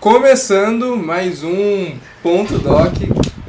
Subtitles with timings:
[0.00, 2.94] Começando mais um ponto doc.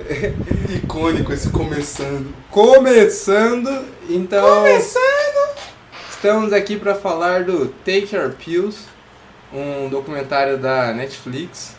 [0.84, 2.34] Icônico esse começando.
[2.50, 4.44] Começando, então.
[4.56, 5.58] Começando!
[6.10, 8.80] Estamos aqui para falar do Take Your Pills,
[9.54, 11.76] um documentário da Netflix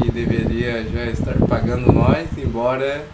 [0.00, 3.04] que deveria já estar pagando nós, embora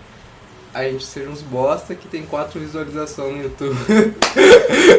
[0.75, 3.79] a gente seja uns bosta que tem quatro visualizações no YouTube.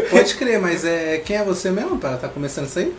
[0.09, 2.95] Pode crer, mas é quem é você mesmo para tá começando isso aí?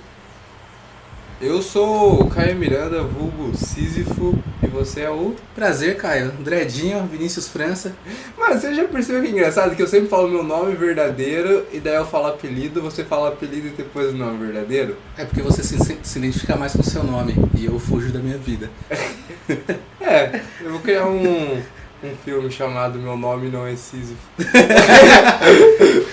[1.41, 5.37] Eu sou o Caio Miranda, vulgo Sísifo, e você é o.
[5.55, 6.33] Prazer, Caio.
[6.33, 7.95] Dredinho, Vinícius França.
[8.37, 9.77] Mano, você já percebeu que é engraçado?
[9.77, 13.69] Que eu sempre falo meu nome verdadeiro e daí eu falo apelido, você fala apelido
[13.69, 14.96] e depois o nome verdadeiro?
[15.16, 18.18] É porque você se, se identifica mais com o seu nome e eu fujo da
[18.18, 18.68] minha vida.
[20.01, 21.62] É, eu vou criar um,
[22.02, 24.16] um filme chamado Meu Nome Não é Sísifo.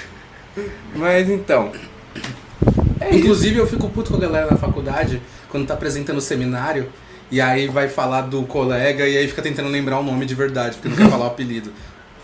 [0.96, 1.72] Mas então.
[3.06, 3.20] É isso.
[3.20, 6.92] Inclusive, eu fico puto com a galera na faculdade quando tá apresentando o seminário
[7.32, 10.76] e aí vai falar do colega e aí fica tentando lembrar o nome de verdade,
[10.78, 11.72] porque não quer falar o apelido.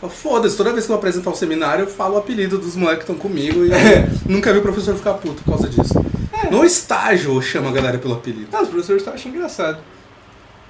[0.10, 3.12] Foda-se, toda vez que eu apresentar um seminário, eu falo o apelido dos moleques que
[3.12, 3.70] estão comigo e
[4.28, 5.94] nunca vi o professor ficar puto por causa disso.
[6.50, 8.48] No estágio eu chamo a galera pelo apelido.
[8.52, 9.78] Não, os professores achando engraçado.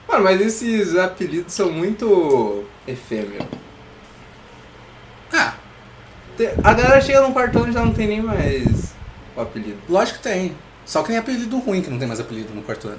[0.08, 3.48] Mano, mas esses apelidos são muito efêmeros.
[5.32, 5.54] Ah,
[6.64, 8.92] A galera chega num quartão e já não tem nem mais
[9.42, 9.78] o apelido.
[9.90, 10.56] lógico que tem.
[10.86, 12.98] Só que tem apelido ruim que não tem mais apelido no quarto ano.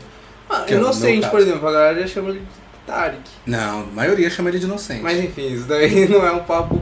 [0.49, 2.47] Ah, Que é inocente, por exemplo, a galera já chama ele de
[2.87, 3.21] Tarek.
[3.47, 5.03] Não, a maioria chama ele de inocente.
[5.03, 6.81] Mas enfim, isso daí não é um papo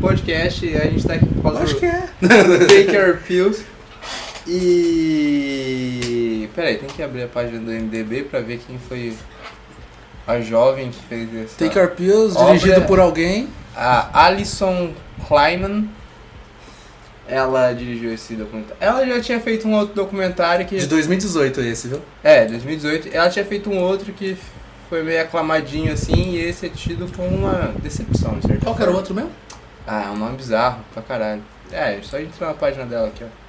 [0.00, 2.08] podcast, a gente tá aqui por causa Acho do que é.
[2.20, 3.64] Take Your Pills.
[5.16, 6.48] E.
[6.54, 9.14] Peraí, tem que abrir a página do MDB pra ver quem foi
[10.26, 11.56] a jovem que fez essa.
[11.64, 13.48] Take Our Pills, Obra- dirigido por alguém.
[13.76, 14.92] A Alison
[15.26, 15.88] Kleiman.
[17.26, 18.76] Ela dirigiu esse documentário.
[18.80, 20.76] Ela já tinha feito um outro documentário que.
[20.76, 22.00] De 2018 esse, viu?
[22.22, 23.08] É, 2018.
[23.12, 24.36] Ela tinha feito um outro que
[24.88, 28.82] foi meio aclamadinho assim, e esse é tido como uma decepção, de certa Qual que
[28.82, 29.32] era o outro mesmo?
[29.86, 31.42] Ah, é um nome bizarro pra caralho.
[31.72, 33.44] É, só entrar na página dela aqui, ó.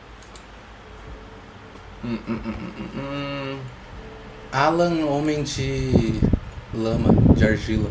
[2.08, 3.60] Hum, hum, hum, hum, hum, hum.
[4.52, 6.20] Alan, homem de
[6.74, 7.90] lama, de argila.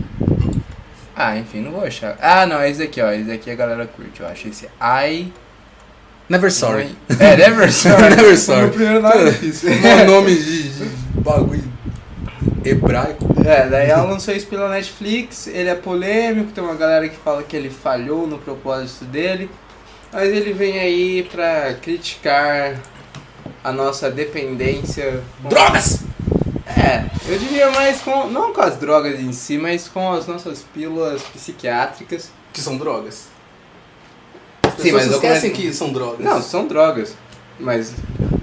[1.16, 2.16] Ah, enfim, não vou achar.
[2.20, 3.12] Ah, não, é esse aqui, ó.
[3.12, 4.48] Esse aqui a galera curte, eu acho.
[4.48, 5.32] Esse I.
[6.28, 6.94] Never sorry.
[7.20, 8.10] É, Never Sorry.
[8.16, 8.66] Never sorry.
[8.66, 9.70] O primeiro nome é difícil.
[9.84, 10.84] Um nome de, de
[11.20, 11.64] bagulho
[12.64, 13.26] hebraico.
[13.44, 17.42] É, daí ela lançou isso pela Netflix, ele é polêmico, tem uma galera que fala
[17.42, 19.50] que ele falhou no propósito dele,
[20.12, 22.80] mas ele vem aí pra criticar
[23.62, 25.22] a nossa dependência.
[25.42, 26.00] com- Drogas!
[26.66, 30.64] É, eu diria mais com, não com as drogas em si, mas com as nossas
[30.74, 32.30] pílulas psiquiátricas.
[32.52, 33.24] Que são drogas.
[34.76, 36.20] As Sim, pessoas mas esquecem documento- que são drogas.
[36.20, 37.14] Não, são drogas,
[37.58, 37.92] mas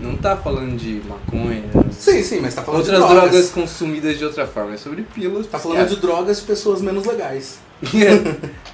[0.02, 3.32] não tá falando de maconha, Sim, sim, mas tá falando outras de drogas.
[3.32, 3.50] drogas.
[3.52, 7.60] consumidas de outra forma, é sobre pílulas Tá falando de drogas de pessoas menos legais.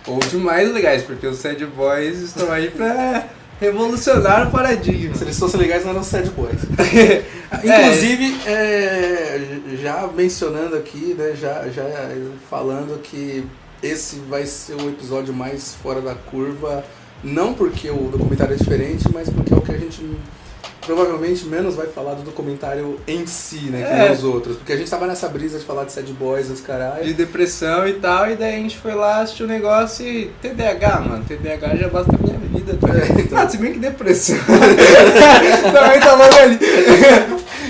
[0.07, 3.27] Ou de mais legais, porque os sad boys estão aí pra
[3.59, 5.15] revolucionar o paradigma.
[5.15, 6.59] Se eles fossem legais, não eram sad boys.
[7.49, 7.79] É.
[7.87, 9.39] Inclusive, é,
[9.81, 11.83] já mencionando aqui, né, já, já
[12.49, 13.45] falando que
[13.81, 16.83] esse vai ser o episódio mais fora da curva,
[17.23, 20.01] não porque o documentário é diferente, mas porque é o que a gente
[20.85, 24.03] provavelmente menos vai falar do documentário em si, né, que É.
[24.03, 24.55] nem os outros.
[24.55, 27.13] Porque a gente tava nessa brisa de falar de sad boys, os de caralho.
[27.13, 31.25] depressão e tal, e daí a gente foi lá assistir o negócio e TDAH, mano.
[31.27, 32.77] TDAH já basta a minha vida.
[32.79, 32.87] Tá?
[32.95, 33.37] É, então.
[33.37, 34.37] Ah, se bem que depressão.
[35.73, 36.59] Também logo ali.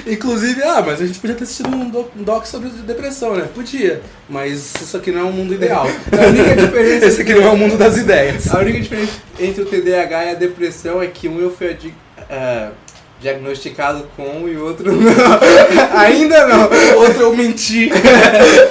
[0.07, 3.47] Inclusive, ah, mas a gente podia ter assistido um doc, um doc sobre depressão, né?
[3.53, 4.01] Podia.
[4.29, 5.85] Mas isso aqui não é um mundo ideal.
[6.11, 7.05] A única diferença.
[7.05, 8.53] Esse aqui não é o mundo das ideias.
[8.53, 11.75] A única diferença entre o TDAH e a depressão é que um eu fui
[12.29, 12.71] ah,
[13.19, 15.11] diagnosticado com e o outro não.
[15.97, 16.63] Ainda não.
[16.97, 17.89] Outro eu menti.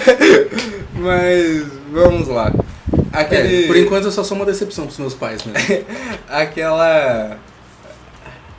[0.94, 2.52] Mas vamos lá.
[3.12, 3.64] Aquele.
[3.64, 5.54] É, por enquanto eu só sou uma decepção pros meus pais, né?
[6.28, 7.38] aquela.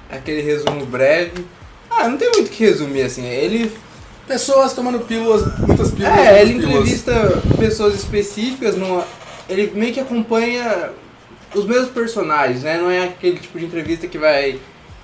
[0.10, 1.46] Aquele resumo breve.
[1.98, 3.26] Ah, não tem muito o que resumir assim.
[3.26, 3.72] Ele.
[4.28, 6.18] Pessoas tomando pílulas, muitas pílulas.
[6.20, 6.76] É, ele pílulas.
[6.76, 8.76] entrevista pessoas específicas.
[8.76, 9.06] Numa,
[9.50, 10.90] ele meio que acompanha
[11.56, 12.78] os mesmos personagens, né?
[12.78, 14.60] Não é aquele tipo de entrevista que vai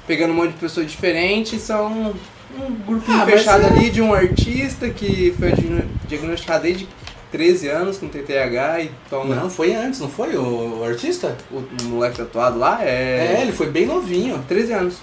[0.06, 1.62] pegando um monte de pessoas diferentes.
[1.62, 2.14] São
[2.58, 6.88] um grupinho Ah, fechado é- ali de um artista que foi diagno- diagnosticado desde
[7.32, 9.34] 13 anos com TTH e toma.
[9.36, 10.36] Não, foi antes, não foi?
[10.36, 11.36] O, o artista?
[11.50, 13.38] O moleque tatuado lá É.
[13.38, 13.42] é.
[13.42, 14.44] ele foi bem novinho.
[14.50, 14.98] 13 anos.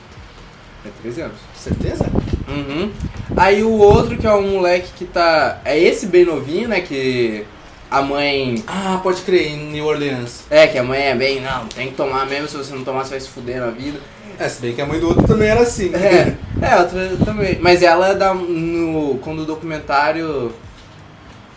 [0.84, 1.36] É 13 anos.
[1.60, 2.06] Certeza?
[2.48, 2.90] Uhum.
[3.36, 5.60] Aí o outro que é um moleque que tá.
[5.62, 6.80] É esse bem novinho, né?
[6.80, 7.44] Que
[7.90, 8.64] a mãe.
[8.66, 10.44] Ah, pode crer, em New Orleans.
[10.48, 13.04] É, que a mãe é bem, não, tem que tomar mesmo, se você não tomar
[13.04, 13.98] você vai se fuder na vida.
[14.38, 15.92] É, se bem que a mãe do outro também era assim.
[15.94, 16.34] É.
[16.62, 17.58] É, outra também.
[17.60, 19.18] Mas ela dá no.
[19.22, 20.52] Quando o documentário.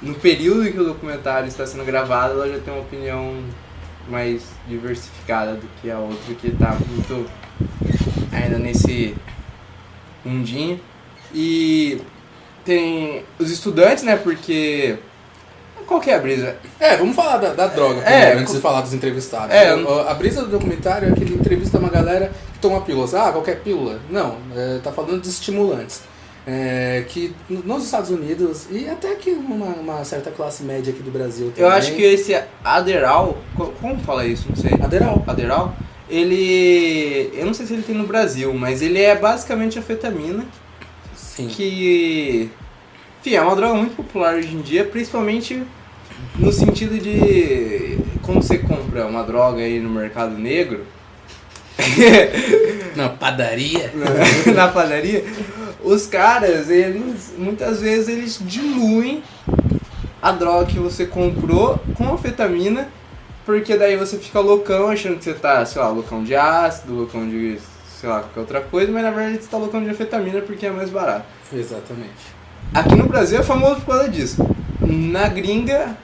[0.01, 3.35] No período em que o documentário está sendo gravado, ela já tem uma opinião
[4.09, 7.25] mais diversificada do que a outra que tá muito
[8.33, 9.15] ainda nesse
[10.25, 10.79] mundinho.
[11.33, 11.99] E
[12.65, 14.15] tem os estudantes, né?
[14.15, 14.97] Porque.
[15.87, 16.55] Qual que é a brisa?
[16.79, 19.53] É, vamos falar da, da droga É, primeiro, antes de falar dos entrevistados.
[19.53, 19.69] É,
[20.07, 23.13] a brisa do documentário é que ele entrevista uma galera que toma pílulas.
[23.13, 23.99] Ah, qualquer pílula?
[24.09, 26.01] Não, é, tá falando de estimulantes.
[26.47, 31.11] É, que nos Estados Unidos, e até aqui uma, uma certa classe média aqui do
[31.11, 31.63] Brasil também.
[31.63, 33.37] Eu acho que esse Aderal.
[33.55, 34.45] co- Como fala isso?
[34.49, 34.73] Não sei.
[34.81, 35.23] Aderal.
[35.27, 35.73] Aderal?
[36.09, 37.31] Ele.
[37.33, 40.45] Eu não sei se ele tem no Brasil, mas ele é basicamente anfetamina.
[41.15, 41.47] Sim.
[41.47, 42.51] que
[43.19, 45.63] enfim, é uma droga muito popular hoje em dia, principalmente
[46.35, 50.85] no sentido de como você compra uma droga aí no mercado negro,
[52.95, 53.91] Na padaria.
[53.95, 54.05] na,
[54.53, 55.23] na padaria,
[55.83, 59.23] os caras, eles muitas vezes eles diluem
[60.21, 62.89] a droga que você comprou com anfetamina,
[63.45, 67.27] porque daí você fica loucão achando que você tá, sei lá, loucão de ácido, loucão
[67.27, 67.59] de
[68.03, 70.69] sei lá, qualquer outra coisa, mas na verdade você tá loucão de anfetamina porque é
[70.69, 71.25] mais barato.
[71.53, 72.33] Exatamente.
[72.73, 74.45] Aqui no Brasil é famoso por causa disso.
[74.81, 75.95] Na gringa,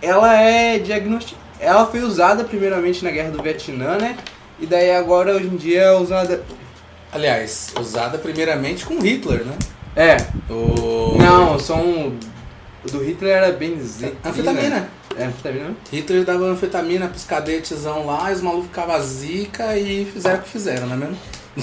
[0.00, 1.40] ela é diagnosticada.
[1.58, 4.16] Ela foi usada primeiramente na guerra do Vietnã, né?
[4.60, 6.44] E daí agora hoje em dia é usada.
[7.12, 9.56] Aliás, usada primeiramente com Hitler, né?
[9.96, 10.16] É.
[10.48, 11.18] O...
[11.18, 12.16] Não, só um.
[12.84, 14.12] O do Hitler era benzina.
[14.24, 14.88] Anfetamina.
[15.20, 15.74] É, anfetamina?
[15.92, 20.48] Hitler dava anfetamina pros cadetezão lá, e os malucos ficavam zica e fizeram o que
[20.48, 21.16] fizeram, não é mesmo?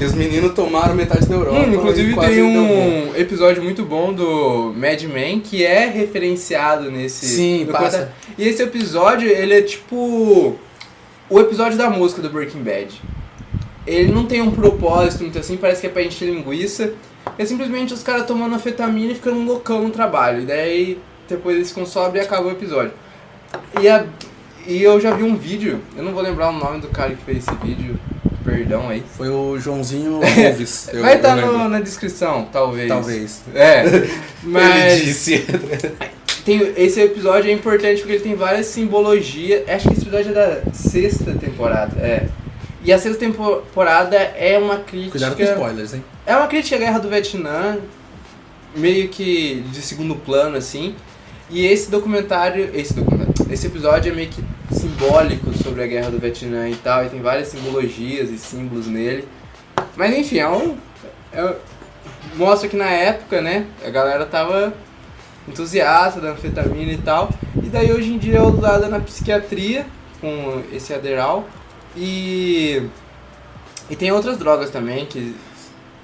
[0.00, 1.60] E os meninos tomaram metade da Europa.
[1.60, 7.26] Hum, inclusive tem um episódio muito bom do Mad Men que é referenciado nesse.
[7.26, 7.98] Sim, passa.
[7.98, 10.56] conta- E esse episódio, ele é tipo.
[11.30, 13.00] O episódio da música do Breaking Bad.
[13.86, 16.92] Ele não tem um propósito muito assim, parece que é pra encher linguiça.
[17.38, 20.42] É simplesmente os caras tomando anfetamina e ficando loucão no trabalho.
[20.42, 20.98] E daí
[21.28, 22.92] depois eles ficam sóbrios e acabou o episódio.
[23.80, 24.04] E, a,
[24.66, 27.22] e eu já vi um vídeo, eu não vou lembrar o nome do cara que
[27.24, 27.98] fez esse vídeo,
[28.44, 29.02] perdão aí.
[29.16, 30.88] Foi o Joãozinho Alves.
[30.92, 31.68] eu- Vai estar lembro.
[31.68, 32.88] na descrição, talvez.
[32.88, 33.42] Talvez.
[33.54, 34.12] É, Ele
[34.42, 35.44] mas disse.
[36.44, 39.62] tem, esse episódio é importante porque ele tem várias simbologias.
[39.68, 42.26] Acho que esse episódio é da sexta temporada, é.
[42.84, 45.12] E a sexta temporada é uma crítica.
[45.12, 46.04] Cuidado com spoilers, hein?
[46.26, 47.78] É uma crítica à guerra do Vietnã,
[48.76, 50.94] meio que de segundo plano, assim.
[51.50, 54.42] E esse documentário, esse documentário, esse episódio é meio que
[54.72, 59.26] simbólico sobre a guerra do Vietnã e tal, e tem várias simbologias e símbolos nele.
[59.96, 60.76] Mas enfim, é um.
[61.32, 61.54] é-
[62.36, 64.74] mostra que na época, né, a galera tava
[65.46, 67.30] entusiasta da anfetamina e tal.
[67.62, 69.86] E daí hoje em dia é usada na psiquiatria
[70.20, 71.46] com esse Aderal.
[71.96, 72.82] E.
[73.90, 75.36] E tem outras drogas também que.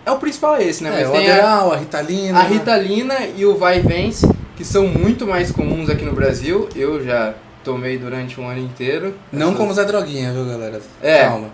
[0.05, 0.91] É o principal é esse, né?
[0.91, 2.39] É, Mas o tem a, Aderal, a Ritalina.
[2.39, 4.27] a Ritalina e o Vai Vence,
[4.61, 6.69] que são muito mais comuns aqui no Brasil.
[6.77, 7.33] Eu já
[7.65, 9.15] tomei durante um ano inteiro.
[9.33, 10.83] Não Essas- como Zé Droguinha, viu, galera?
[11.03, 11.21] É.
[11.25, 11.49] Calma.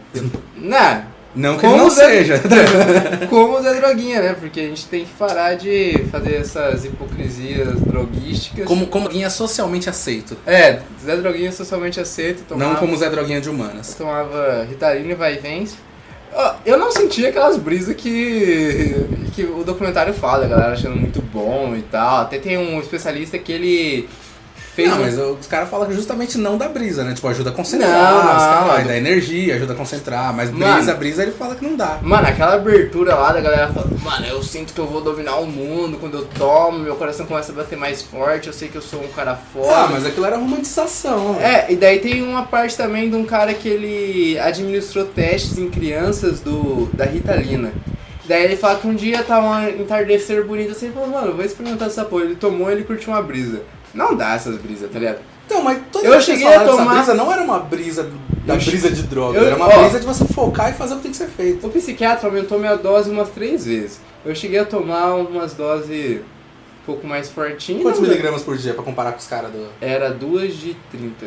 [0.57, 1.05] Não,
[1.37, 2.43] Não que Como não Zé- seja.
[3.31, 4.37] como Zé Droguinha, né?
[4.41, 8.65] Porque a gente tem que parar de fazer essas hipocrisias droguísticas.
[8.67, 10.37] como, como droguinha socialmente aceito.
[10.45, 12.43] É, Zé Droguinha socialmente aceito.
[12.49, 13.95] Tomava, Não como Zé Droguinha de humanas.
[13.95, 15.77] tomava Ritalina e Vai Vence.
[16.65, 18.95] Eu não senti aquelas brisas que,
[19.35, 22.23] que o documentário fala, a galera achando muito bom e tal.
[22.23, 24.09] Até tem um especialista que ele
[24.77, 24.89] fez.
[24.91, 27.15] Não, um- mas os caras falam que justamente não da brisa, né?
[27.15, 30.75] Tipo, ajuda a concentrar, Não, os caras, dá energia, ajuda a concentrar, mas Mano.
[30.75, 31.99] brisa, brisa ele fala que não dá.
[32.03, 35.47] Mano, aquela abertura lá da galera falando, mano, eu sinto que eu vou dominar o
[35.47, 38.83] mundo quando eu tomo, meu coração começa a bater mais forte, eu sei que eu
[38.83, 39.73] sou um cara foda.
[39.75, 41.37] Ah, mas aquilo era romantização.
[41.41, 45.69] É, e daí tem uma parte também de um cara que ele administrou testes em
[45.71, 47.73] crianças do, da Ritalina.
[48.29, 51.45] Daí ele fala que um dia tava um entardecer bonito assim, ele falou, mano, vou
[51.45, 52.25] experimentar essa porra.
[52.25, 53.63] Ele tomou ele curtiu uma brisa.
[53.97, 55.19] Não dá essas brisas, tá ligado?
[55.47, 58.11] Então, mas toda Eu cheguei a tomar- brisa não era uma brisa
[58.45, 59.83] da Eu brisa de droga, eu- era uma ó.
[59.83, 61.67] brisa de você focar e fazer o que tem que ser feito.
[61.67, 64.01] O psiquiatra aumentou minha dose umas três vezes.
[64.25, 67.83] Eu cheguei a tomar umas doses um pouco mais fortinhas.
[67.83, 71.27] Quantos não- miligramas por dia pra comparar com os caras do Era duas de 30.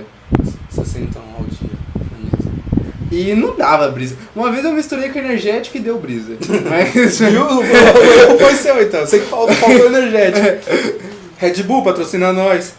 [0.69, 1.69] 60 ao dia?
[3.11, 4.15] E não dava brisa.
[4.35, 6.33] Uma vez eu misturei com energético e deu brisa.
[6.69, 7.17] Mas.
[7.19, 7.43] Viu?
[8.37, 11.08] Foi seu então, você que faltou, faltou energético.
[11.39, 12.73] Red Bull patrocina nós.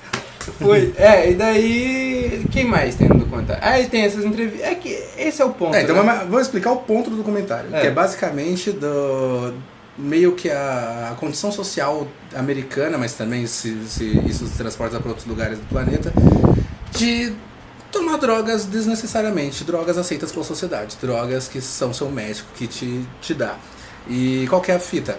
[0.58, 0.92] Foi.
[0.96, 2.44] É, e daí.
[2.50, 3.62] Quem mais tem no documentário?
[3.64, 4.62] Aí tem essas entrevistas.
[4.66, 4.88] É que
[5.18, 5.74] esse é o ponto.
[5.74, 6.02] É, então né?
[6.02, 7.80] mas- vamos explicar o ponto do documentário, É.
[7.80, 9.54] que é basicamente do
[9.98, 15.08] meio que a, a condição social americana, mas também se, se isso se transporta para
[15.10, 16.10] outros lugares do planeta,
[16.96, 17.32] de
[17.92, 23.34] tomar drogas desnecessariamente, drogas aceitas pela sociedade, drogas que são seu médico que te, te
[23.34, 23.56] dá.
[24.08, 25.18] E qual que é a fita?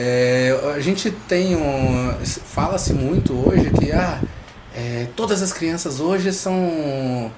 [0.00, 2.14] É, a gente tem um.
[2.24, 4.20] Fala-se muito hoje que ah,
[4.72, 7.32] é, todas as crianças hoje são.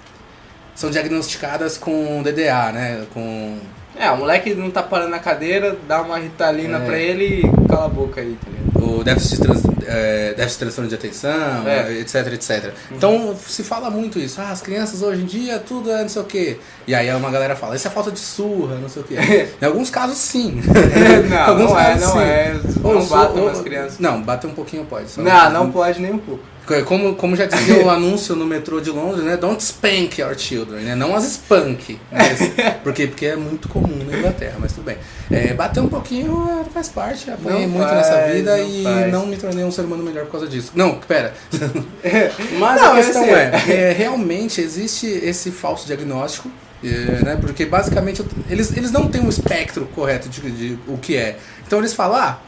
[0.75, 3.07] são diagnosticadas com DDA, né?
[3.15, 3.59] Com.
[4.01, 6.81] É, o moleque não tá parando na cadeira, dá uma ritalina É.
[6.87, 8.61] pra ele e cala a boca aí, tá ligado?
[8.83, 11.93] o déficit de, trans, é, déficit de transtorno de atenção, É.
[12.01, 12.73] etc, etc.
[12.91, 16.23] Então se fala muito isso, ah, as crianças hoje em dia tudo é não sei
[16.23, 16.59] o quê.
[16.87, 19.17] E aí uma galera fala, isso é falta de surra, não sei o quê.
[19.61, 20.63] em alguns casos sim.
[21.29, 22.19] não, Alguns não é, casos, não sim.
[22.21, 22.61] é.
[22.83, 23.99] Não su- batam ou- nas crianças.
[23.99, 25.07] Não, bater um pouquinho pode.
[25.19, 26.43] Não, não pode nem um pouco.
[26.85, 29.37] Como, como já dizia o anúncio no metrô de Londres, né?
[29.37, 30.95] Don't spank your children, né?
[30.95, 31.99] Não as spank.
[32.11, 32.21] Né?
[32.83, 34.97] Porque, porque é muito comum na Inglaterra, mas tudo bem.
[35.31, 39.13] É, bater um pouquinho é, faz parte, apanhei muito faz, nessa vida não e faz.
[39.13, 40.73] não me tornei um ser humano melhor por causa disso.
[40.75, 41.35] Não, pera.
[42.59, 46.51] Mas Não, a questão esse é, é- é, realmente existe esse falso diagnóstico,
[46.83, 46.89] é,
[47.25, 47.39] né?
[47.41, 51.37] Porque basicamente eles, eles não têm um espectro correto de, de o que é.
[51.67, 52.39] Então eles falam, ah,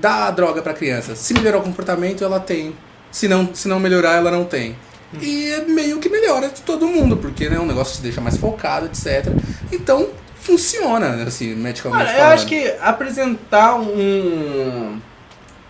[0.00, 1.14] dá a droga pra criança.
[1.16, 2.74] Se melhorar o comportamento, ela tem.
[3.10, 4.76] Se não, se não melhorar, ela não tem.
[5.20, 8.36] E é meio que melhora de todo mundo, porque né, o negócio te deixa mais
[8.36, 9.26] focado, etc.
[9.72, 15.00] Então, funciona, assim, medicamente Olha, eu acho que apresentar um,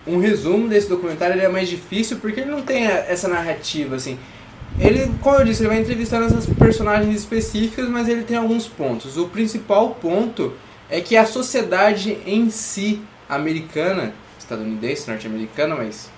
[0.05, 4.19] um resumo desse documentário é mais difícil porque ele não tem essa narrativa, assim.
[4.79, 9.17] Ele, como eu disse, ele vai entrevistando essas personagens específicas, mas ele tem alguns pontos.
[9.17, 10.53] O principal ponto
[10.89, 16.09] é que a sociedade em si, americana, estadunidense, norte-americana, mas...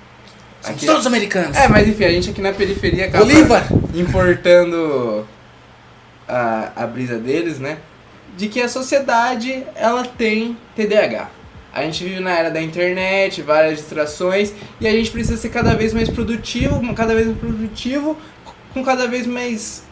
[0.63, 1.57] Somos aqui- todos americanos.
[1.57, 3.67] É, mas enfim, a gente aqui na periferia acaba Bolívar!
[3.93, 5.27] importando
[6.27, 7.77] a, a brisa deles, né?
[8.37, 11.29] De que a sociedade, ela tem TDAH.
[11.73, 15.73] A gente vive na era da internet, várias distrações, e a gente precisa ser cada
[15.75, 18.17] vez mais produtivo, cada vez mais produtivo,
[18.73, 19.83] com cada vez mais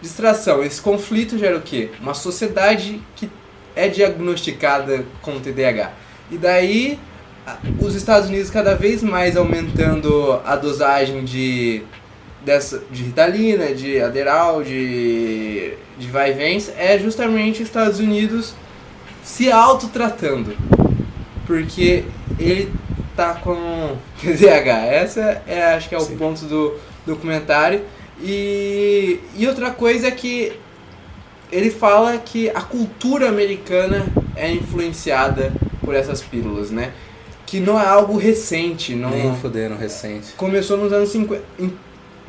[0.00, 0.62] distração.
[0.64, 1.90] Esse conflito gera o quê?
[2.00, 3.30] Uma sociedade que
[3.74, 5.92] é diagnosticada com TDAH.
[6.30, 6.98] E daí,
[7.80, 11.82] os Estados Unidos cada vez mais aumentando a dosagem de
[12.44, 18.54] dessa de Ritalina, de Adderall, de de vai vens, é justamente os Estados Unidos
[19.22, 20.56] se autotratando.
[21.46, 22.04] Porque
[22.38, 22.72] ele
[23.16, 24.86] tá com TDAH.
[24.86, 26.16] Essa é acho que é o Sim.
[26.16, 26.74] ponto do
[27.06, 27.82] documentário.
[28.20, 30.52] E, e outra coisa é que
[31.50, 36.92] ele fala que a cultura americana é influenciada por essas pílulas, né?
[37.58, 40.32] Que não é algo recente, não Nem fudendo recente.
[40.36, 41.42] começou nos anos 50.
[41.58, 41.72] em-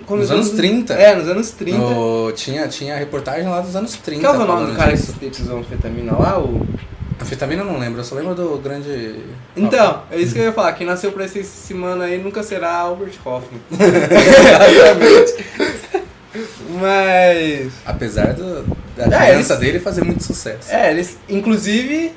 [0.05, 0.93] começou anos 30?
[0.93, 1.77] É, nos anos 30.
[1.79, 4.21] No- tinha, tinha reportagem lá dos anos 30.
[4.21, 5.11] Qual é o nome do cara que disso.
[5.13, 6.39] sintetizou anfetamina lá?
[6.39, 6.65] O...
[7.21, 9.15] Anfetamina eu não lembro, eu só lembro do grande.
[9.55, 10.73] Então, é isso que eu ia falar.
[10.73, 13.59] Quem nasceu pra esse semana aí nunca será Albert Hoffman.
[16.79, 17.71] Mas.
[17.85, 18.63] Apesar do,
[18.95, 20.71] da É, criança eles- dele fazer muito sucesso.
[20.71, 22.11] É, eles inclusive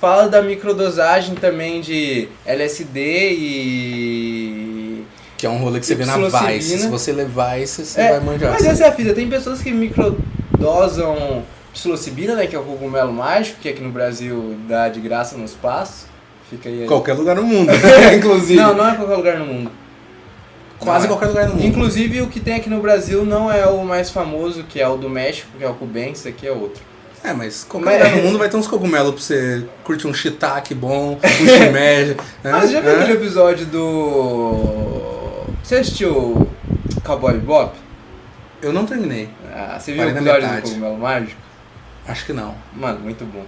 [0.00, 5.04] fala da microdosagem também de LSD e.
[5.36, 6.16] Que é um rolê que você vê na.
[6.16, 6.78] Vice.
[6.78, 8.52] Se você levar isso, você É, vai manjar.
[8.52, 13.12] Mas essa é a fita, tem pessoas que microdosam psilocibina, né, que é o cogumelo
[13.12, 16.06] mágico, que aqui no Brasil dá de graça no espaço.
[16.48, 16.86] Fica aí.
[16.86, 17.70] Qualquer lugar no mundo,
[18.16, 18.58] inclusive.
[18.58, 19.70] Não, não é qualquer lugar no mundo.
[20.78, 21.08] Quase é.
[21.08, 21.66] qualquer lugar no mundo.
[21.66, 24.96] Inclusive o que tem aqui no Brasil não é o mais famoso, que é o
[24.96, 25.76] do México, que é o
[26.10, 26.82] esse aqui é outro.
[27.26, 30.14] É, mas qualquer Mas- lugar no mundo vai ter uns cogumelos pra você curtir um
[30.14, 31.18] shiitake bom, um
[31.48, 32.14] shimeji.
[32.44, 32.52] né?
[32.52, 32.94] Mas já viu Hã?
[33.00, 35.44] aquele episódio do.
[35.62, 36.48] Você assistiu
[37.04, 37.74] Cowboy Bebop?
[38.62, 39.28] Eu não terminei.
[39.52, 40.62] Ah, você viu Parei o episódio do.
[40.62, 41.40] Cogumelo Mágico?
[42.06, 42.54] Acho que não.
[42.74, 43.44] Mano, muito bom.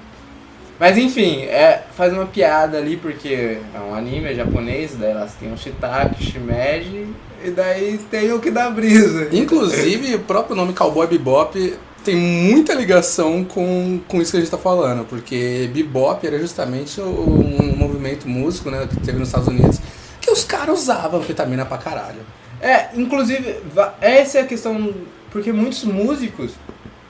[0.80, 5.34] Mas enfim, é, faz uma piada ali porque é um anime é japonês, daí elas
[5.34, 7.08] têm um shiitake, shimeji,
[7.44, 9.28] e daí tem o que dá brisa.
[9.32, 11.76] Inclusive, o próprio nome Cowboy Bebop
[12.08, 17.02] tem muita ligação com, com isso que a gente tá falando, porque bebop era justamente
[17.02, 19.78] um movimento músico né, que teve nos Estados Unidos,
[20.18, 22.20] que os caras usavam anfetamina pra caralho.
[22.62, 23.56] É, inclusive,
[24.00, 24.90] essa é a questão,
[25.30, 26.52] porque muitos músicos,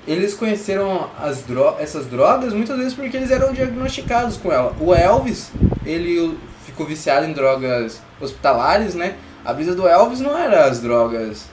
[0.05, 4.75] eles conheceram as dro essas drogas muitas vezes porque eles eram diagnosticados com ela.
[4.81, 5.53] O Elvis,
[5.87, 6.37] ele
[6.67, 9.15] ficou viciado em drogas hospitalares, né?
[9.45, 11.45] A brisa do Elvis não era as drogas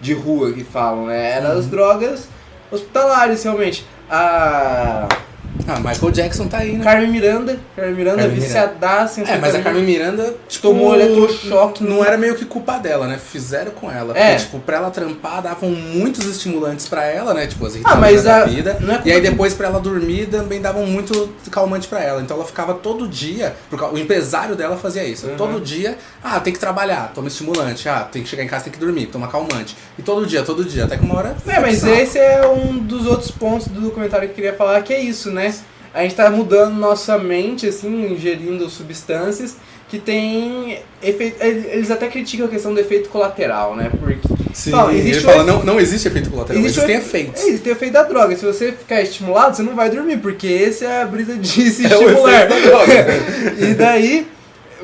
[0.00, 1.30] de rua que falam, né?
[1.30, 2.28] Era as drogas
[2.70, 3.84] hospitalares, realmente.
[4.10, 5.06] A...
[5.10, 5.27] Ah,
[5.66, 6.84] Michael Jackson tá aí, né?
[6.84, 11.82] Carmen Miranda, Carmen Miranda Carmen viciadaça em É, mas a Carmen Miranda tipo, Tomou eletrochoque
[11.84, 13.18] Não era meio que culpa dela, né?
[13.18, 14.16] Fizeram com ela.
[14.16, 14.30] É.
[14.32, 17.46] Porque, tipo, pra ela trampar, davam muitos estimulantes pra ela, né?
[17.46, 18.78] Tipo, as Ah, mas vitaminas da a- vida.
[19.04, 22.20] é E aí de- depois pra ela dormir também davam muito calmante pra ela.
[22.22, 25.26] Então ela ficava todo dia, porque o empresário dela fazia isso.
[25.26, 25.36] Uhum.
[25.36, 27.88] Todo dia, ah, tem que trabalhar, toma estimulante.
[27.88, 29.76] Ah, tem que chegar em casa, tem que dormir, toma calmante.
[29.98, 31.36] E todo dia, todo dia, até que uma hora.
[31.46, 34.92] É, mas esse é um dos outros pontos do documentário que eu queria falar, que
[34.92, 35.47] é isso, né?
[35.92, 39.56] A gente tá mudando nossa mente, assim, ingerindo substâncias
[39.88, 41.42] que tem efeito.
[41.42, 43.90] Eles até criticam a questão do efeito colateral, né?
[43.98, 44.28] Porque.
[44.52, 47.42] Sim, Ó, ele existe o fala, não, não existe efeito colateral, Existe existem efeitos.
[47.42, 48.36] É, existe o efeito da droga.
[48.36, 51.86] Se você ficar estimulado, você não vai dormir, porque esse é a brisa de se
[51.86, 52.48] É estimular.
[53.58, 54.26] e daí,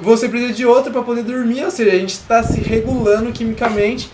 [0.00, 4.10] você precisa de outro pra poder dormir, ou seja, a gente tá se regulando quimicamente.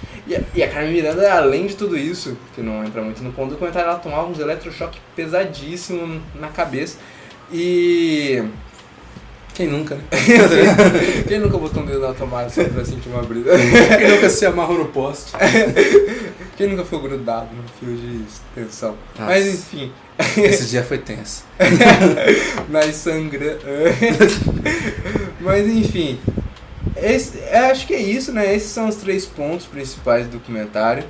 [0.54, 3.56] E a, Carmen Miranda, além de tudo isso, que não entra muito no ponto do
[3.56, 6.98] comentário, ela tomava uns eletrochoques pesadíssimos na cabeça.
[7.52, 8.42] E.
[9.52, 10.02] Quem nunca, né?
[11.26, 13.50] Quem nunca botou um dedo na tomada só pra sentir uma brisa?
[13.98, 15.32] Quem nunca se amarrou no poste.
[16.56, 18.94] Quem nunca foi grudado no fio de extensão?
[19.18, 19.30] Nossa.
[19.30, 19.90] Mas enfim,
[20.36, 21.44] Esse dia foi tenso.
[22.70, 23.58] nas sangra.
[25.40, 26.20] Mas enfim,
[26.96, 28.54] esse, eu acho que é isso, né?
[28.54, 31.04] Esses são os três pontos principais do documentário.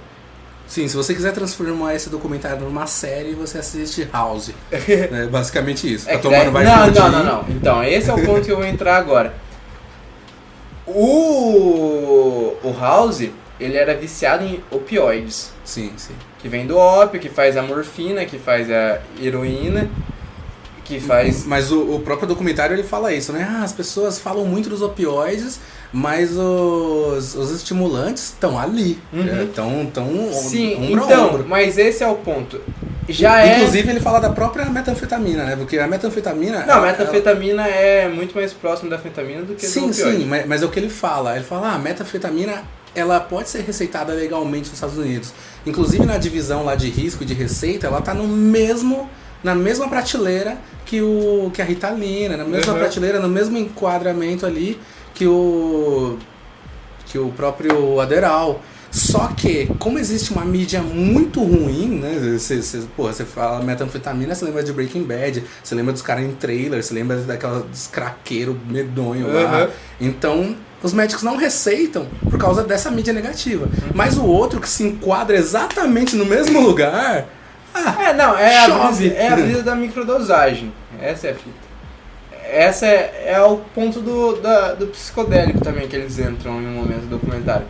[0.67, 4.53] Sim, se você quiser transformar esse documentário numa série, você assiste House.
[4.71, 6.09] É basicamente isso.
[6.09, 7.45] É tá tomando daí- não, não, não, não.
[7.49, 9.35] Então, esse é o ponto que eu vou entrar agora.
[10.87, 15.53] O, o House, ele era viciado em opioides.
[15.65, 16.15] Sim, sim.
[16.39, 19.89] Que vem do ópio, que faz a morfina, que faz a heroína,
[20.99, 21.45] que faz...
[21.47, 23.47] Mas o, o próprio documentário ele fala isso, né?
[23.51, 25.61] Ah, as pessoas falam muito dos opioides,
[25.93, 28.99] mas os, os estimulantes estão ali.
[29.13, 29.45] Uhum.
[29.45, 32.61] Estão tão, Sim, então, mas esse é o ponto.
[33.09, 33.57] Já é...
[33.59, 35.57] Inclusive ele fala da própria metanfetamina, né?
[35.57, 36.65] Porque a metanfetamina.
[36.67, 40.19] Não, a ela- metanfetamina é muito mais próximo da anfetamina do que do Sim, opioide.
[40.19, 41.35] sim, mas, mas é o que ele fala.
[41.35, 42.63] Ele fala, ah, a metanfetamina
[42.95, 45.33] ela pode ser receitada legalmente nos Estados Unidos.
[45.67, 49.09] Inclusive na divisão lá de risco e de receita, ela tá no mesmo
[49.43, 50.59] na mesma prateleira
[50.91, 52.79] que o que a Ritalina, na mesma Uhum.
[52.81, 54.77] prateleira, no mesmo enquadramento ali
[55.15, 56.19] que o
[57.07, 58.61] que o próprio Aderal.
[58.93, 62.37] Só que, como existe uma mídia muito ruim, né?
[62.37, 66.25] Você, você, porra, você fala metanfetamina, você lembra de Breaking Bad, você lembra dos caras
[66.25, 69.63] em trailer, você lembra daquela dos craqueiros medonho lá.
[69.63, 69.69] Uhum.
[70.01, 73.69] Então, os médicos não receitam por causa dessa mídia negativa.
[73.95, 77.27] Mas o outro que se enquadra exatamente no mesmo lugar.
[77.73, 79.09] Ah, É, não, é a, Chove.
[79.09, 80.73] brisa, é a brisa da microdosagem.
[81.01, 81.71] Essa é a fita.
[82.45, 86.73] Essa é, é o ponto do, da, do psicodélico também que eles entram em um
[86.73, 87.67] momento do documentário.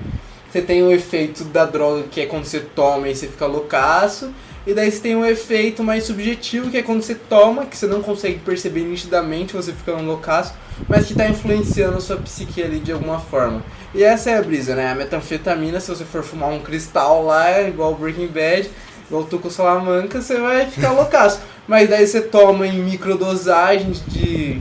[0.50, 4.32] Você tem o efeito da droga, que é quando você toma e você fica loucaço.
[4.66, 7.86] E daí você tem o efeito mais subjetivo, que é quando você toma, que você
[7.86, 10.52] não consegue perceber nitidamente, você fica um loucaço,
[10.86, 13.62] mas que está influenciando a sua psique ali de alguma forma.
[13.94, 14.90] E essa é a brisa, né?
[14.90, 18.70] A metanfetamina, se você for fumar um cristal lá, igual Breaking Bad,
[19.10, 21.40] igual Tuco Salamanca, você vai ficar loucaço.
[21.66, 24.60] Mas daí você toma em microdosagens de,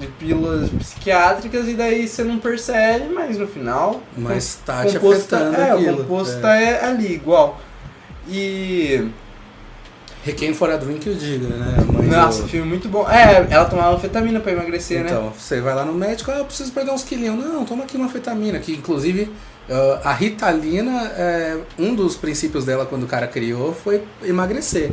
[0.00, 5.08] de pílulas psiquiátricas e daí você não percebe, mas no final mas tá te tá,
[5.08, 5.92] afetando é, aquilo.
[5.94, 6.40] o composto É.
[6.40, 7.60] tá é ali, igual.
[8.28, 9.08] E.
[10.24, 11.76] Requiem for a Drink, eu digo, né?
[11.90, 13.08] Mãe Nossa, do- filme muito bom.
[13.08, 15.10] É, ela tomava anfetamina pra emagrecer, né?
[15.10, 17.38] Então, você vai lá no médico, ah, eu preciso perder uns quilinhos.
[17.42, 19.30] Não, toma aqui uma anfetamina, que inclusive
[19.70, 24.92] ah, a Ritalina, é, um dos princípios dela quando o cara criou foi emagrecer.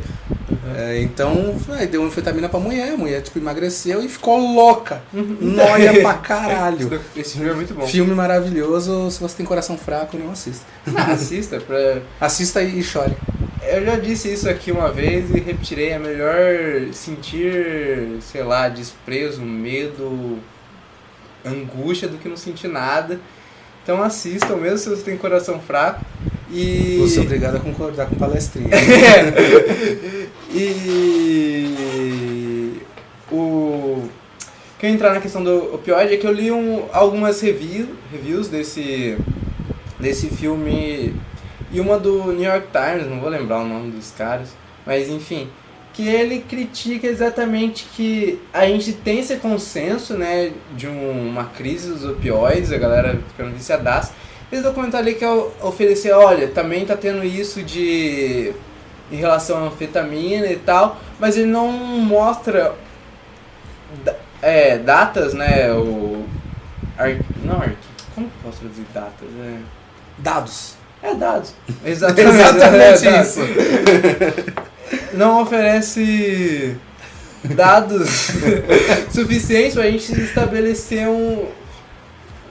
[0.76, 5.02] É, então, aí deu anfetamina pra mulher, a mulher tipo, emagreceu e ficou louca.
[5.12, 7.00] Noia pra caralho.
[7.16, 7.86] Esse filme é muito bom.
[7.86, 10.66] Filme maravilhoso, se você tem coração fraco, não assista.
[10.94, 12.02] Ah, assista, pra...
[12.20, 13.14] Assista e chore.
[13.62, 15.90] Eu já disse isso aqui uma vez e repetirei.
[15.90, 20.38] É melhor sentir, sei lá, desprezo, medo,
[21.44, 23.20] angústia do que não sentir nada.
[23.86, 26.04] Então assistam, mesmo se você tem coração fraco.
[26.50, 26.96] E.
[26.98, 28.70] Vou ser obrigado a concordar com palestrinha.
[30.52, 31.76] e
[33.30, 34.08] o
[34.76, 38.48] que eu entrar na questão do opioide é que eu li um, algumas review, reviews
[38.48, 39.16] desse
[40.00, 41.14] desse filme
[41.70, 44.48] e uma do New York Times, não vou lembrar o nome dos caras,
[44.84, 45.48] mas enfim,
[45.96, 51.88] que ele critica exatamente que a gente tem esse consenso, né, de um- uma crise
[51.88, 54.12] dos opioides, a galera ficando viciadaça.
[54.52, 58.52] Esse documentário ali que eu oferecer, olha, também tá tendo isso de
[59.10, 62.74] em relação à anfetamina e tal, mas ele não mostra
[64.42, 66.24] é, datas, né, o
[66.98, 67.76] ar, não arqui,
[68.14, 69.28] como posso traduzir datas?
[69.40, 69.58] É,
[70.18, 70.74] Dados.
[71.02, 71.54] é dados.
[71.84, 73.40] Exatamente, Exatamente é isso.
[75.12, 76.76] Não oferece
[77.44, 78.08] dados
[79.12, 81.46] suficientes pra gente estabelecer um,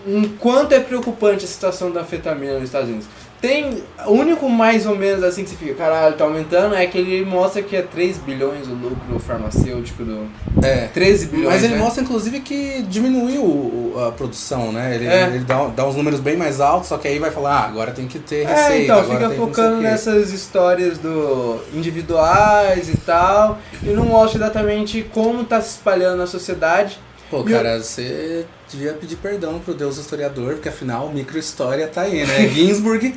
[0.08, 3.08] um quanto é preocupante a situação da anfetamina nos Estados Unidos.
[3.47, 6.97] Tem, o único mais ou menos assim que você fica, caralho, tá aumentando, é que
[6.97, 10.27] ele mostra que é 3 bilhões o lucro farmacêutico do...
[10.63, 10.88] É.
[10.88, 11.79] 13 bilhões, Mas ele né?
[11.79, 14.95] mostra, inclusive, que diminuiu o- a produção, né?
[14.95, 15.27] Ele, É.
[15.27, 17.91] ele dá, dá uns números bem mais altos, só que aí vai falar, ah, agora
[17.91, 18.73] tem que ter receita.
[18.73, 19.84] É, então, agora fica tem que não sei focando o quê.
[19.84, 26.27] nessas histórias do individuais e tal, e não mostra exatamente como tá se espalhando na
[26.27, 26.99] sociedade.
[27.43, 32.02] Pô, E eu- cara, você devia pedir perdão pro Deus historiador, porque afinal, micro-história tá
[32.02, 32.48] aí, né?
[32.48, 33.13] Ginsburg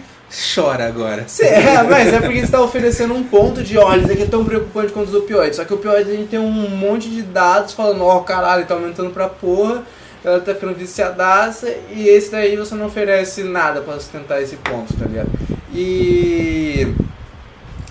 [0.54, 1.24] chora agora.
[1.40, 4.44] É, mas é porque você está oferecendo um ponto de, olha, isso aqui é tão
[4.44, 5.56] preocupante quanto os opioides.
[5.56, 8.74] Só que o opioide a gente tem um monte de dados falando, ó, caralho, tá
[8.74, 9.82] aumentando pra porra,
[10.24, 14.92] ela tá ficando viciadaça, e esse daí você não oferece nada pra sustentar esse ponto,
[14.94, 15.30] tá ligado?
[15.72, 16.88] E.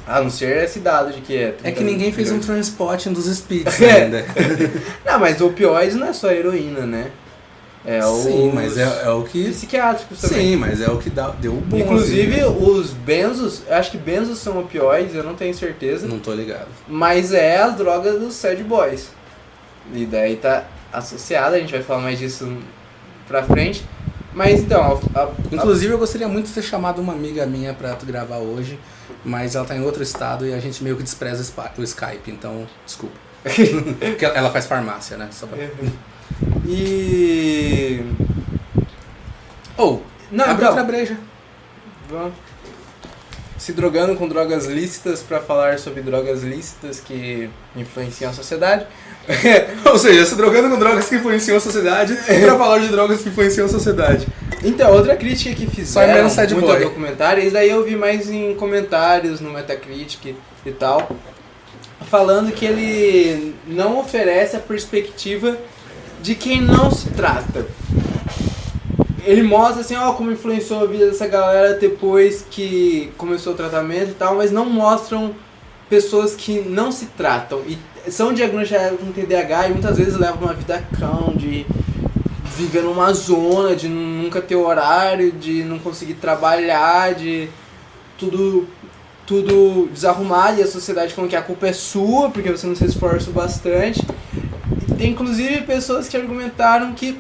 [0.08, 1.48] A não ser esse dado de que é.
[1.64, 4.04] É que 30 ninguém fez um transporte dos speeds É.
[4.04, 4.26] ainda.
[5.06, 7.12] Não, mas opioides não é só heroína, né?
[7.86, 8.16] É o.
[8.24, 9.50] Sim, mas é, é o que.
[9.52, 10.52] Psiquiátricos também.
[10.52, 11.78] Sim, mas é o que dá, deu o bom.
[11.78, 12.68] Inclusive, assim, né?
[12.70, 16.08] os benzos, eu acho que benzos são opioides, eu não tenho certeza.
[16.08, 16.68] Não tô ligado.
[16.88, 19.10] Mas é as drogas dos sad boys.
[19.94, 22.58] E daí tá associada, a gente vai falar mais disso
[23.28, 23.86] pra frente.
[24.34, 27.94] Mas então, a, a- Inclusive, eu gostaria muito de ter chamado uma amiga minha pra
[27.96, 28.78] tu gravar hoje,
[29.26, 31.44] mas ela tá em outro estado e a gente meio que despreza
[31.78, 33.16] o Skype, então, desculpa.
[33.44, 35.30] Porque ela- faz farmácia, né?
[35.40, 35.58] Pra...
[36.66, 38.04] E.
[39.78, 41.18] Ou, Não, abre então, outra breja.
[42.10, 42.34] vamos.
[43.58, 48.86] Se drogando com drogas lícitas pra falar sobre drogas lícitas que influenciam a sociedade.
[49.86, 53.30] Ou seja, se drogando com drogas que influenciam a sociedade pra falar de drogas que
[53.30, 54.28] influenciam a sociedade.
[54.64, 58.30] Então, outra crítica que Só fizeram sad muito ao documentário, isso daí eu vi mais
[58.30, 60.36] em comentários no Metacritic
[60.66, 61.12] e tal,
[62.10, 65.58] falando que ele não oferece a perspectiva
[66.22, 67.66] de quem não se trata.
[69.26, 74.12] Ele mostra assim, ó, como influenciou a vida dessa galera depois que começou o tratamento
[74.12, 75.36] e tal, mas não mostram
[75.90, 77.78] pessoas que não se tratam e
[78.10, 81.66] são diagnosticadas com TDAH e muitas vezes levam uma vida cão de
[82.56, 87.50] viver numa zona, de nunca ter horário, de não conseguir trabalhar, de
[88.18, 88.68] tudo
[89.26, 92.86] tudo desarrumado e a sociedade falando que a culpa é sua porque você não se
[92.86, 94.02] esforça bastante.
[94.90, 97.20] E tem inclusive pessoas que argumentaram que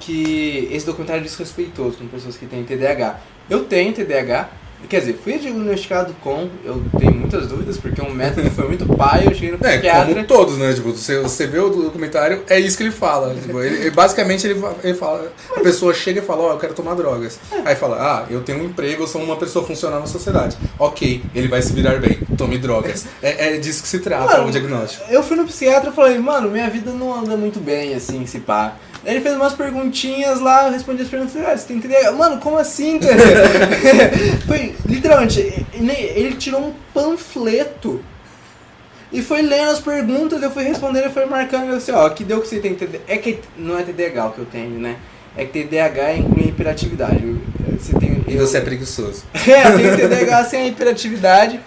[0.00, 3.20] que esse documentário é desrespeitoso com pessoas que têm TDAH.
[3.50, 4.48] Eu tenho TDAH,
[4.88, 9.24] quer dizer, fui diagnosticado com, eu tenho muitas dúvidas porque o método foi muito pai,
[9.26, 10.14] eu cheguei no É, psiquiatra.
[10.14, 10.72] como todos, né?
[10.72, 13.34] Tipo, você, você vê o documentário, é isso que ele fala.
[13.34, 15.32] Tipo, ele, basicamente, ele, ele fala...
[15.56, 17.38] A pessoa chega e fala, ó, eu quero tomar drogas.
[17.64, 20.56] Aí fala, ah, eu tenho um emprego, eu sou uma pessoa funcional na sociedade.
[20.78, 23.06] Ok, ele vai se virar bem, tome drogas.
[23.22, 25.04] É, é disso que se trata Mano, o diagnóstico.
[25.10, 28.38] Eu fui no psiquiatra e falei, mano, minha vida não anda muito bem, assim, se
[28.40, 28.74] pá.
[29.08, 32.12] Ele fez umas perguntinhas lá, eu respondi as perguntas, ah, você tem TDAH?
[32.12, 33.16] Mano, como assim, cara?
[34.46, 35.40] foi, literalmente,
[35.72, 38.02] ele, tirou um panfleto
[39.10, 42.22] e foi lendo as perguntas, eu fui respondendo, e foi marcando, eu assim, ó, que
[42.22, 43.04] deu que você tem TDAH.
[43.08, 44.96] É que não é TDAH o que eu tenho, né?
[45.34, 47.24] É que TDAH inclui hiperatividade.
[47.24, 47.38] Eu-
[47.78, 49.22] Você tem, E eu- você é preguiçoso.
[49.48, 51.60] é, eu tenho TDAH sem a hiperatividade.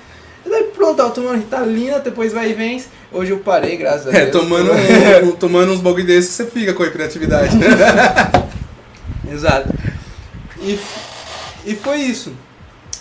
[0.51, 2.83] E daí pronto, ó, tomando Ritalina, depois vai e vem.
[3.09, 4.23] Hoje eu parei, graças a Deus.
[4.23, 4.69] É, tomando,
[5.23, 7.55] um- tomando uns bagulho desses, você fica com a hiperatividade.
[9.31, 9.69] Exato.
[10.61, 10.77] E,
[11.65, 12.33] e foi isso.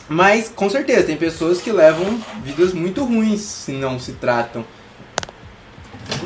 [0.09, 4.65] Mas, com certeza, tem pessoas que levam vidas muito ruins se não se tratam.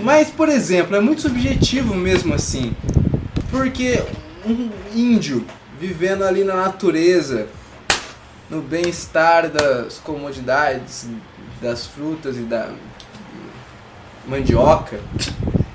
[0.02, 2.76] Mas, por exemplo, é muito subjetivo mesmo assim.
[3.50, 4.02] Porque
[4.44, 5.42] um índio
[5.80, 7.46] vivendo ali na natureza,
[8.54, 11.06] no bem-estar das comodidades,
[11.60, 12.70] das frutas e da
[14.26, 15.00] mandioca,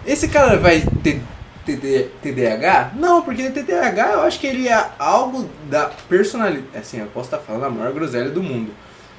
[0.06, 1.22] esse cara vai ter
[1.66, 2.94] TD TDAH?
[2.96, 6.66] Não, porque TDAH eu acho que ele é algo da personalidade.
[6.76, 8.72] Assim, eu posso estar falando a maior groselha do mundo.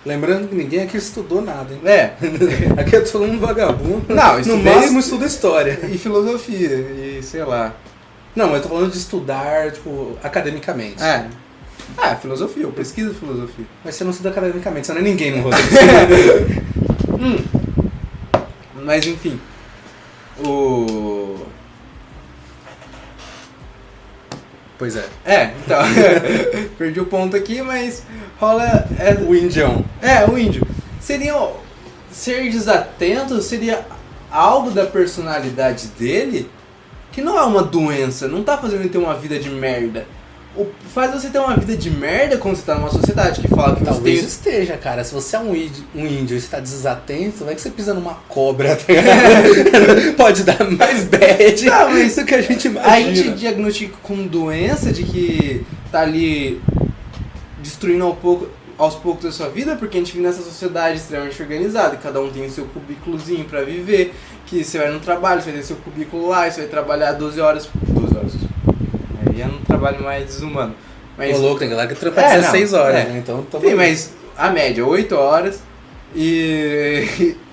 [0.05, 1.81] Lembrando que ninguém aqui estudou nada, hein?
[1.85, 2.15] É,
[2.81, 4.07] Aqui é todo mundo vagabundo.
[4.09, 5.79] Não, no máximo estuda história.
[5.83, 7.75] e filosofia, e sei lá.
[8.35, 11.03] Não, eu tô falando de estudar, tipo, academicamente.
[11.03, 11.27] É.
[11.97, 13.65] Ah, filosofia, eu pesquiso filosofia.
[13.85, 16.71] Mas você não estuda academicamente, você não é ninguém no roteiro.
[17.21, 17.37] Hum.
[18.83, 19.39] Mas enfim.
[20.43, 21.45] O.
[24.79, 25.07] pois é.
[25.27, 25.83] É, então.
[26.79, 28.05] Perdi o ponto aqui, mas
[28.39, 28.89] rola.
[28.99, 29.85] É, O indião.
[30.01, 30.67] É, o índio.
[30.99, 31.35] Seria
[32.11, 33.85] ser desatento seria
[34.31, 36.51] algo da personalidade dele
[37.13, 40.07] que não é uma doença, não tá fazendo ele ter uma vida de merda.
[40.57, 43.75] O- faz você ter uma vida de merda quando você tá numa sociedade que fala
[43.77, 44.29] que você Talvez tem.
[44.29, 45.05] esteja, cara.
[45.05, 47.95] Se você é um índio, um índio e você tá desatento, vai que você pisa
[47.95, 48.85] numa cobra, tá?
[50.17, 52.95] Pode dar mais bad Não, mas do que a gente imagina.
[52.95, 56.61] A gente diagnostica com doença de que tá ali
[57.63, 61.41] destruindo ao pouco, aos poucos a sua vida, porque a gente vive nessa sociedade extremamente
[61.41, 64.15] organizada, e cada um tem o seu cubículozinho pra viver,
[64.47, 67.41] que você vai no trabalho, você vai ter seu cubículo lá, você vai trabalhar 12
[67.41, 67.69] horas.
[67.87, 68.33] 12 horas.
[69.27, 70.75] Aí é um trabalho mais desumano.
[71.17, 73.05] Mas, Ô, louco, tem galera que trampa É, 16 não, horas, é.
[73.05, 73.19] né?
[73.19, 75.63] Então, tamo Sim, mas a média, 8 horas.
[76.15, 77.37] E.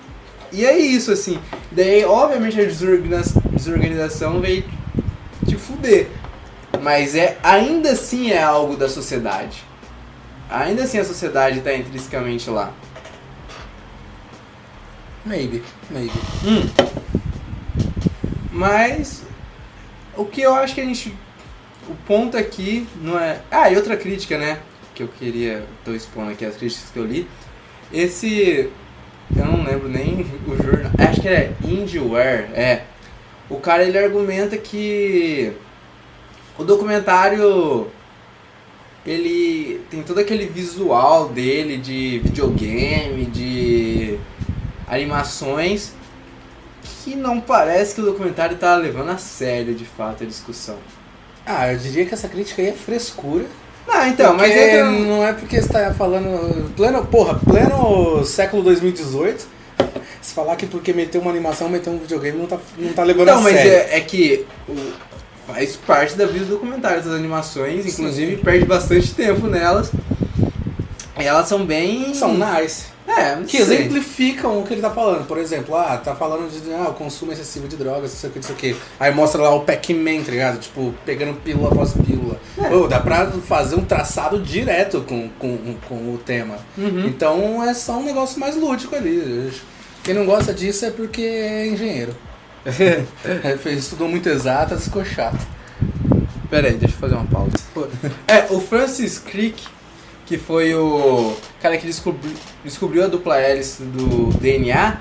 [0.49, 1.37] E é isso, assim.
[1.73, 4.63] Daí, obviamente, a desorganiza- desorganização veio
[5.45, 6.07] te fuder.
[6.81, 9.61] Mas é, ainda assim é algo da sociedade.
[10.49, 12.71] Ainda assim a sociedade tá intrinsecamente lá.
[15.25, 16.13] Maybe, maybe.
[18.51, 19.23] Mas
[20.15, 21.13] o que eu acho que a gente.
[21.87, 23.41] O ponto aqui não é.
[23.49, 24.59] Ah, e outra crítica, né?
[24.93, 25.65] Que eu queria.
[25.85, 27.27] tô expondo aqui as críticas que eu li.
[27.91, 28.69] Esse.
[29.35, 30.91] Eu não lembro nem o jornal.
[30.97, 32.49] Acho que é IndieWare.
[32.53, 32.83] É.
[33.49, 35.53] O cara ele argumenta que.
[36.57, 37.87] O documentário.
[39.05, 44.19] Ele tem todo aquele visual dele de videogame, de
[44.85, 45.93] animações
[47.07, 50.77] que não parece que o documentário tá levando a sério de fato a discussão.
[51.47, 53.45] Ah, eu diria que essa crítica aí é frescura.
[53.87, 56.71] Não, então, mas é eu- não é porque você tá falando.
[56.75, 59.47] Pleno, porra, pleno século 2018.
[60.21, 63.27] Se falar que porque meteu uma animação, meteu um videogame, não tá, não tá levando
[63.27, 63.71] Não, a mas sério.
[63.71, 64.91] é, é que o-
[65.47, 69.89] faz parte da vida do documentário essas animações, inclusive perde bastante tempo nelas.
[71.17, 72.13] Elas são bem.
[72.13, 72.85] São nice.
[73.07, 73.77] É, não Que sei.
[73.77, 75.25] exemplificam o que ele tá falando.
[75.25, 78.33] Por exemplo, ah, tá falando de ah, o consumo excessivo de drogas, não sei o
[78.33, 78.75] que, não sei o que.
[78.99, 80.59] Aí mostra lá o Pac-Man, tá ligado?
[80.59, 82.37] Tipo, pegando pílula após pílula.
[82.57, 82.67] É.
[82.69, 86.57] Pô, dá pra fazer um traçado direto com, com, com o tema.
[86.77, 87.05] Uhum.
[87.07, 89.51] Então é só um negócio mais lúdico ali.
[90.03, 92.13] Quem não gosta disso é porque é engenheiro.
[93.43, 95.39] É, fez- estudou muito exatas, ficou chato.
[96.49, 97.51] Pera aí, deixa eu fazer uma pausa.
[98.27, 99.63] É, o Francis Crick,
[100.27, 102.31] que foi o cara que descobri,
[102.63, 104.97] descobriu a dupla hélice do DNA,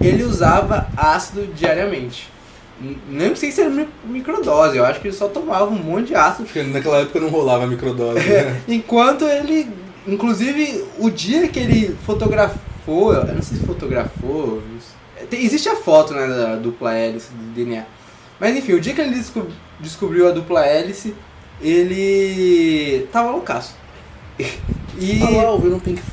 [0.00, 2.30] ele usava ácido diariamente.
[3.08, 6.14] Nem sei se era mi- microdose, eu acho que ele só tomava um monte de
[6.16, 6.44] ácido.
[6.44, 8.26] Porque naquela época não rolava microdose.
[8.28, 8.60] né?
[8.66, 9.68] Enquanto ele,
[10.06, 14.62] inclusive, o dia que ele fotografou, eu não sei se fotografou,
[15.30, 17.84] tem- existe a foto né, da dupla hélice do DNA.
[18.40, 19.46] Mas enfim, o dia que ele desco-
[19.78, 21.14] descobriu a dupla hélice,
[21.60, 23.76] ele tava loucaço.
[24.38, 25.42] E, Tá lá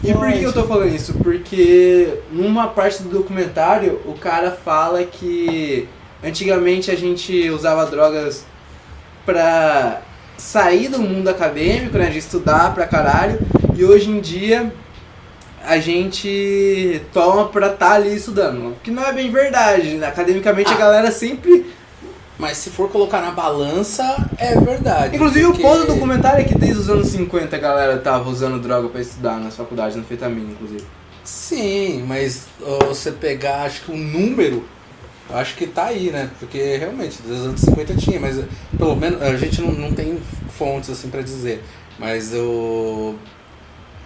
[0.04, 1.14] e por que eu tô falando isso?
[1.16, 5.88] Porque numa parte do documentário o cara fala que
[6.24, 8.46] antigamente a gente usava drogas
[9.26, 10.02] pra
[10.38, 13.40] sair do mundo acadêmico, né, de estudar pra caralho,
[13.76, 14.74] e hoje em dia
[15.66, 18.70] a gente toma pra estar ali estudando.
[18.70, 20.08] O que não é bem verdade, né?
[20.08, 20.80] Academicamente a Ah.
[20.80, 21.66] galera sempre.
[22.40, 24.04] Mas se for colocar na balança,
[24.38, 25.18] é verdade.
[25.18, 28.30] Inclusive porque- o ponto do documentário é que desde os anos 50 a galera tava
[28.30, 30.84] usando droga pra estudar nas faculdades, na fetamina, inclusive.
[31.24, 34.64] Sim, mas ó, você pegar, acho que o número,
[35.30, 36.30] eu acho que tá aí, né?
[36.40, 38.40] Porque realmente, dos anos 50 tinha, mas
[38.78, 40.18] pelo menos a gente não, não tem
[40.58, 41.62] fontes assim pra dizer.
[42.00, 43.16] Mas o.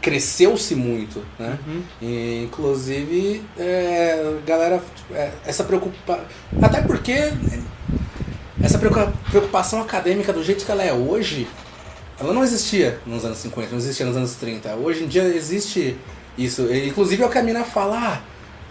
[0.02, 1.58] Cresceu-se muito, né?
[2.02, 4.82] E, inclusive, é, galera,
[5.14, 6.26] é, essa preocupação.
[6.62, 7.32] Até porque
[8.62, 11.48] essa preocupa- preocupação acadêmica do jeito que ela é hoje,
[12.20, 14.76] ela não existia nos anos 50, não existia nos anos 30.
[14.76, 15.98] Hoje em dia existe
[16.38, 16.68] isso.
[16.74, 18.22] Inclusive é o que a mina fala, ah,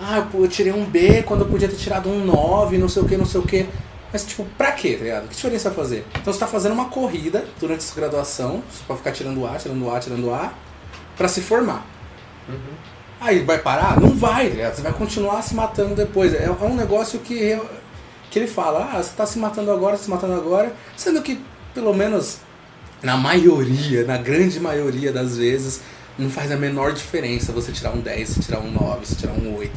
[0.00, 3.06] ah, eu tirei um B quando eu podia ter tirado um 9, não sei o
[3.06, 3.66] que, não sei o que.
[4.12, 5.28] Mas, tipo, pra quê, tá ligado?
[5.28, 6.06] Que diferença vai fazer?
[6.20, 9.90] Então você tá fazendo uma corrida durante essa graduação, só pra ficar tirando A, tirando
[9.90, 10.52] A, tirando A,
[11.16, 11.86] pra se formar.
[13.20, 14.00] Aí vai parar?
[14.00, 14.74] Não vai, tá ligado?
[14.74, 16.34] Você vai continuar se matando depois.
[16.34, 17.58] É, é um negócio que,
[18.32, 21.38] que ele fala, ah, você tá se matando agora, se matando agora, sendo que,
[21.74, 22.38] pelo menos,
[23.02, 25.82] na maioria, na grande maioria das vezes,
[26.18, 29.32] não faz a menor diferença você tirar um 10, você tirar um 9, você tirar
[29.32, 29.72] um 8.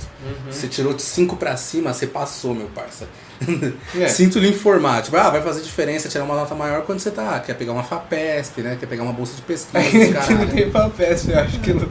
[0.49, 3.07] Você tirou de 5 pra cima, você passou, meu parça.
[3.95, 4.07] É.
[4.07, 5.01] Sinto lhe informar.
[5.01, 7.39] Tipo, ah, vai fazer diferença tirar uma nota maior quando você tá.
[7.39, 8.77] Quer pegar uma FAPESP, né?
[8.79, 11.87] Quer pegar uma bolsa de pesquisa, que não tem papel, eu acho que não.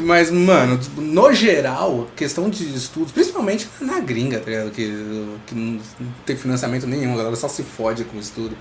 [0.04, 4.70] Mas, mano, tipo, no geral, questão de estudos, principalmente na gringa, tá ligado?
[4.70, 5.80] Que, que não
[6.24, 8.56] tem financiamento nenhum, a galera só se fode com o estudo.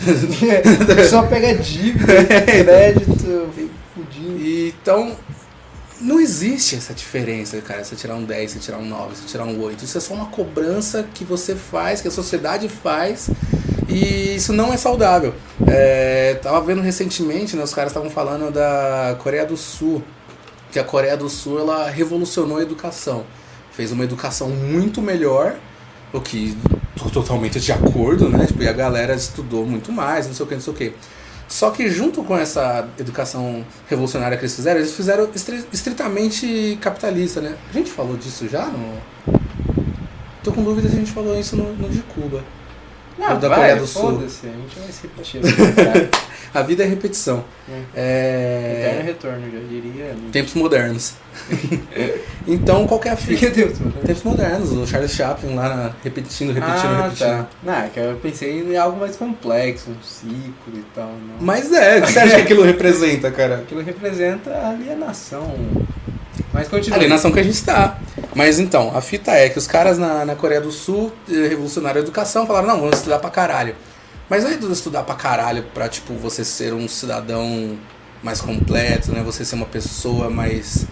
[1.10, 3.50] Só pega dívida, crédito,
[3.94, 4.38] fudindo.
[4.38, 5.16] E, então,
[6.00, 7.82] não existe essa diferença, cara.
[7.82, 9.84] Você tirar um 10, você tirar um 9, você tirar um 8.
[9.84, 13.30] Isso é só uma cobrança que você faz, que a sociedade faz,
[13.88, 15.34] E isso não é saudável.
[15.66, 20.02] É, tava vendo recentemente, né, os caras estavam falando da Coreia do Sul,
[20.72, 23.24] que a Coreia do Sul ela revolucionou a educação.
[23.70, 25.56] Fez uma educação muito melhor,
[26.16, 26.56] o que
[26.96, 28.46] tô totalmente de acordo, né?
[28.46, 30.92] Tipo, e a galera estudou muito mais, não sei o que, não sei o que.
[31.48, 37.40] Só que junto com essa educação revolucionária que eles fizeram, eles fizeram estri- estritamente capitalista,
[37.40, 37.54] né?
[37.70, 38.94] A gente falou disso já no...
[40.42, 42.42] Tô com dúvida se a gente falou isso no, no de Cuba.
[43.18, 44.18] Não, da vai, Coreia do Sul.
[44.18, 45.40] a gente vai se repetir.
[45.42, 46.10] né?
[46.54, 47.44] A vida é repetição.
[47.68, 49.02] Eterno É...
[49.04, 50.14] retorno, já diria.
[50.32, 51.14] Tempos modernos.
[52.48, 53.50] então, qual que é a fita?
[53.50, 53.92] Deus, mano.
[54.06, 57.28] Tempos modernos, o Charles Chaplin lá repetindo, repetindo, ah, repetindo.
[57.28, 57.46] Tá.
[57.62, 61.08] Não, é que eu pensei em algo mais complexo, um ciclo e tal.
[61.08, 61.36] Não.
[61.40, 63.56] Mas é, o que você acha que aquilo representa, cara?
[63.56, 65.54] Aquilo representa a alienação.
[66.56, 66.96] Mas continua.
[66.96, 67.98] alienação que a gente tá.
[68.34, 72.00] Mas então, a fita é que os caras na, na Coreia do Sul eh, revolucionaram
[72.00, 73.74] a educação, falaram, não, vamos estudar pra caralho.
[74.28, 77.78] Mas não é estudar pra caralho pra, tipo, você ser um cidadão
[78.22, 79.22] mais completo, né?
[79.22, 80.86] Você ser uma pessoa mais.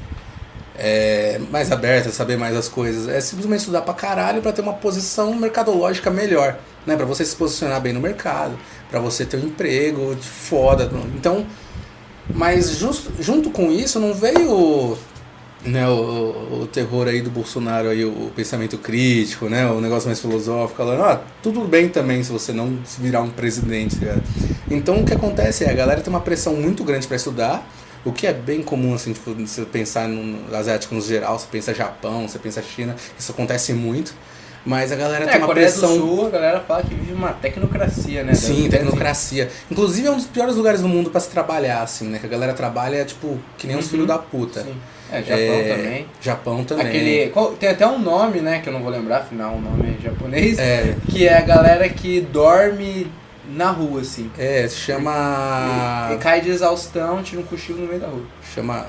[0.77, 3.09] é, mais aberta, saber mais as coisas.
[3.09, 6.95] É simplesmente estudar pra caralho pra ter uma posição mercadológica melhor, né?
[6.95, 8.59] Pra você se posicionar bem no mercado,
[8.91, 10.91] pra você ter um emprego de foda.
[11.17, 11.47] Então,
[12.29, 14.97] mas just, junto com isso não veio
[15.65, 20.21] né, o, o terror aí do Bolsonaro aí, o pensamento crítico, né, o negócio mais
[20.21, 24.23] filosófico, falando, ah, tudo bem também se você não virar um presidente, cara.
[24.71, 27.67] Então o que acontece é, a galera tem uma pressão muito grande para estudar,
[28.05, 31.73] o que é bem comum, assim, tipo, você pensar no asiático no geral, você pensa
[31.73, 34.13] Japão, você pensa China, isso acontece muito,
[34.67, 35.97] mas a galera É, tem uma Coreia pressão...
[35.99, 38.35] do Sul, a galera fala que vive uma tecnocracia, né?
[38.35, 39.51] Sim, tecnocracia.
[39.71, 42.19] Inclusive é um dos piores lugares do mundo pra se trabalhar, assim, né?
[42.19, 43.91] Que a galera trabalha, tipo, que nem uns Uhum.
[43.91, 44.63] filhos da puta.
[44.63, 44.75] Sim.
[45.13, 46.07] É, Japão É, também.
[46.21, 46.87] Japão também.
[46.87, 49.97] Aquele, qual- tem até um nome, né, que eu não vou lembrar, afinal, o nome
[49.99, 53.07] é japonês, É, que é a galera que dorme
[53.55, 54.31] na rua, assim.
[54.39, 56.09] é, se chama.
[56.11, 58.23] E, e cai de exaustão, tira um cochilo no meio da rua.
[58.55, 58.87] Chama.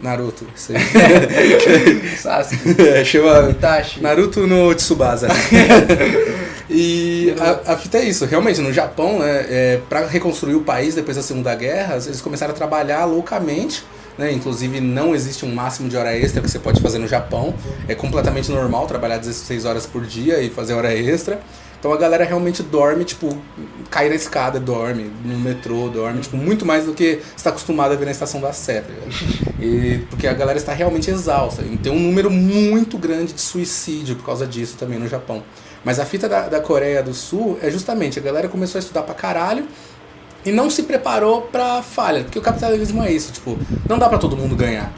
[0.00, 0.46] Naruto.
[0.54, 0.78] Isso aí.
[2.16, 3.50] Sasuke, É, chama.
[3.50, 4.00] Itachi.
[4.00, 5.26] Naruto no Tsubasa.
[6.70, 7.34] e
[7.66, 11.16] a, a fita é isso, realmente, no Japão, né, é, para reconstruir o país depois
[11.16, 13.82] da Segunda Guerra, eles começaram a trabalhar loucamente,
[14.18, 17.54] né, inclusive não existe um máximo de hora extra que você pode fazer no Japão,
[17.86, 21.40] é completamente normal trabalhar 16 horas por dia e fazer hora extra.
[21.78, 23.38] Então a galera realmente dorme, tipo,
[23.88, 27.96] cai na escada, dorme, no metrô, dorme, tipo, muito mais do que está acostumado a
[27.96, 28.92] ver na estação da Sé, tá?
[29.60, 31.62] E porque a galera está realmente exausta.
[31.62, 35.44] E tem um número muito grande de suicídio por causa disso também no Japão.
[35.84, 39.02] Mas a fita da, da Coreia do Sul é justamente a galera começou a estudar
[39.02, 39.66] pra caralho
[40.48, 42.24] e não se preparou pra falha.
[42.24, 43.58] Porque o capitalismo é isso, tipo,
[43.88, 44.90] não dá pra todo mundo ganhar.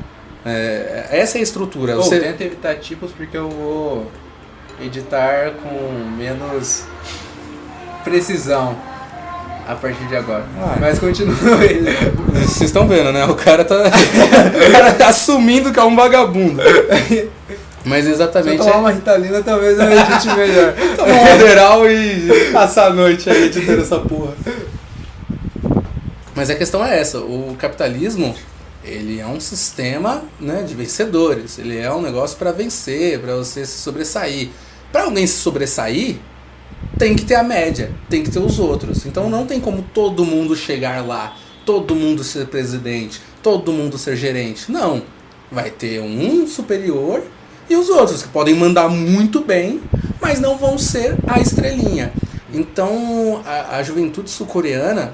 [0.45, 1.97] É, essa é a estrutura.
[1.97, 4.11] Você, tenta evitar tipos porque eu vou
[4.81, 6.85] editar com menos
[8.05, 8.77] precisão
[9.69, 10.45] a partir de agora.
[10.59, 10.77] Ah.
[10.81, 11.93] Mas continua ele.
[12.33, 13.25] Vocês estão vendo, né?
[13.27, 16.63] O cara tá, o cara tá assumindo que é um vagabundo.
[17.85, 20.75] Mas Se eu exatamente tomar uma ritalina, talvez eu edite melhor.
[20.97, 24.33] tomar um moderal e passar a noite aí editando essa porra.
[26.41, 28.35] Mas a questão é essa, o capitalismo,
[28.83, 31.59] ele é um sistema, né, de vencedores.
[31.59, 34.49] Ele é um negócio para vencer, para você se sobressair.
[34.91, 36.17] Para alguém se sobressair,
[36.99, 39.05] tem que ter a média, tem que ter os outros.
[39.05, 44.17] Então não tem como todo mundo chegar lá, todo mundo ser presidente, todo mundo ser
[44.17, 44.73] gerente.
[44.73, 45.03] Não.
[45.53, 47.23] Vai ter um superior
[47.69, 49.83] e os outros que podem mandar muito bem,
[50.23, 52.15] mas não vão ser a estrelinha.
[52.51, 55.13] Então a, a juventude sul-coreana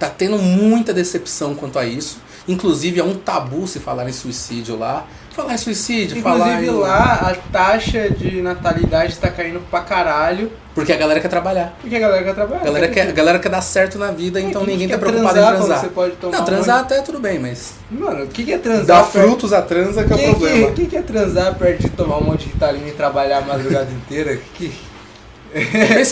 [0.00, 2.18] tá tendo muita decepção quanto a isso.
[2.48, 5.06] Inclusive é um tabu se falar em suicídio lá.
[5.36, 6.80] Falar em suicídio, falar Inclusive em...
[6.80, 10.50] lá a taxa de natalidade tá caindo pra caralho.
[10.74, 11.76] Porque a galera quer trabalhar.
[11.80, 12.60] Porque a galera quer trabalhar.
[12.62, 14.94] A galera quer, a galera quer dar certo na vida, então É, quem ninguém que
[14.94, 15.80] tá preocupado em transar quando transar.
[15.84, 18.52] Você pode tomar Não, um transar monte- até tudo bem, mas Mano, o que, que
[18.52, 18.86] é transar?
[18.86, 20.66] dar perto- frutos à transa que é o Quem problema.
[20.68, 23.42] que, quem que é transar perto de tomar um monte de ritalina e trabalhar a
[23.42, 24.36] madrugada inteira?
[24.54, 24.72] Que...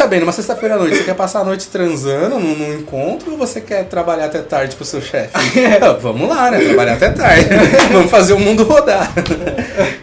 [0.09, 3.39] Bem, numa sexta-feira à noite, você quer passar a noite transando num, num encontro ou
[3.39, 5.33] você quer trabalhar até tarde pro seu chefe?
[5.81, 6.61] Ah, Vamos lá, né?
[6.61, 7.49] Trabalhar até tarde.
[7.93, 9.13] Vamos fazer o mundo rodar.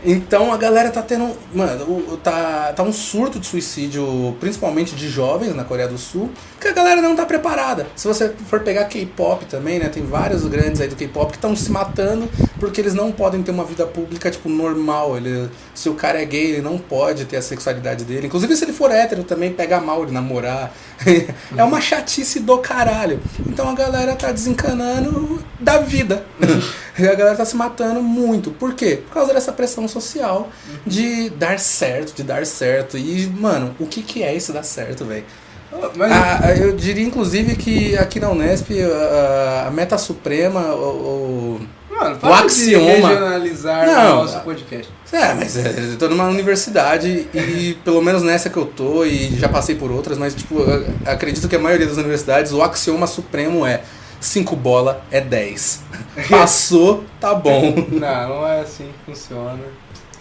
[0.06, 1.36] Então a galera tá tendo.
[1.54, 6.30] Mano, tá, tá um surto de suicídio, principalmente de jovens na Coreia do Sul,
[6.62, 7.88] que a galera não tá preparada.
[7.96, 9.90] Se você for pegar K-pop também, né?
[9.90, 13.52] Tem vários grandes aí do K-pop que estão se matando porque eles não podem ter
[13.52, 15.18] uma vida pública, tipo, normal.
[15.18, 18.28] Ele, se o cara é gay, ele não pode ter a sexualidade dele.
[18.28, 20.74] Inclusive, se ele for hétero, também pega mal de namorar.
[21.56, 23.20] é uma chatice do caralho.
[23.46, 26.26] Então a galera tá desencanando da vida.
[26.98, 28.52] a galera tá se matando muito.
[28.52, 29.02] Por quê?
[29.06, 30.50] Por causa dessa pressão social
[30.88, 32.98] de dar certo, de dar certo.
[32.98, 35.26] E, mano, o que que é isso dar certo, velho?
[35.98, 41.62] Mas Ah, eu diria inclusive que aqui na Unesp a, a meta suprema, o, o-
[41.96, 44.92] Mano, O axioma- regionalizar Não, o nosso podcast.
[45.12, 49.30] É, mas é, eu tô numa universidade e pelo menos nessa que eu tô, e
[49.38, 50.58] já passei por outras, mas tipo,
[51.06, 53.82] acredito que a maioria das universidades, o axioma supremo é
[54.20, 55.82] 5 bola é 10.
[56.30, 57.74] Passou, tá bom.
[57.92, 59.60] Não, não é assim que funciona.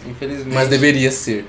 [0.07, 0.55] Infelizmente.
[0.55, 1.47] Mas deveria ser.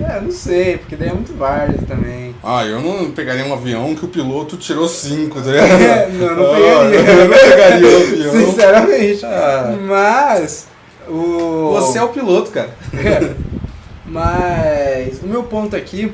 [0.00, 2.34] É, não sei, porque daí é muito válido também.
[2.42, 6.52] Ah, eu não pegaria um avião que o piloto tirou 5, tá É, não, não
[6.52, 6.56] Ah,
[6.90, 6.98] pegaria.
[6.98, 8.46] eu não pegaria o avião.
[8.46, 9.24] Sinceramente.
[9.26, 9.76] Ah.
[9.80, 10.66] Mas.
[11.08, 11.72] O...
[11.74, 12.70] Você é o piloto, cara.
[14.06, 16.12] Mas o meu ponto aqui,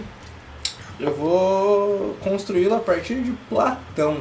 [1.00, 4.18] eu vou construí-lo a partir de Platão.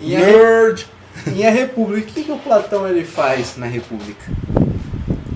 [0.00, 0.86] E a, Nerd!
[1.34, 4.30] e a República, o que, que o Platão ele faz na República?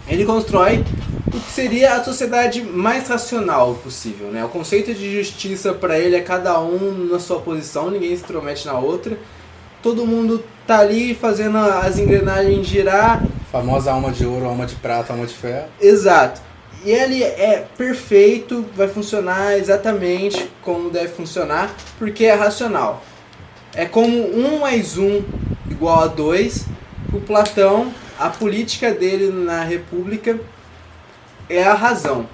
[0.09, 0.85] Ele constrói
[1.27, 4.45] o que seria a sociedade mais racional possível, né?
[4.45, 8.67] O conceito de justiça para ele é cada um na sua posição, ninguém se intromete
[8.67, 9.19] na outra.
[9.83, 15.13] Todo mundo tá ali fazendo as engrenagens girar Famosa alma de ouro, alma de prata,
[15.13, 15.69] alma de ferro.
[15.81, 16.43] Exato.
[16.85, 23.03] E ele é perfeito, vai funcionar exatamente como deve funcionar, porque é racional.
[23.75, 25.23] É como 1 mais 1
[25.71, 26.67] igual a 2.
[27.13, 30.39] O Platão, a política dele na República
[31.49, 32.29] é a razão,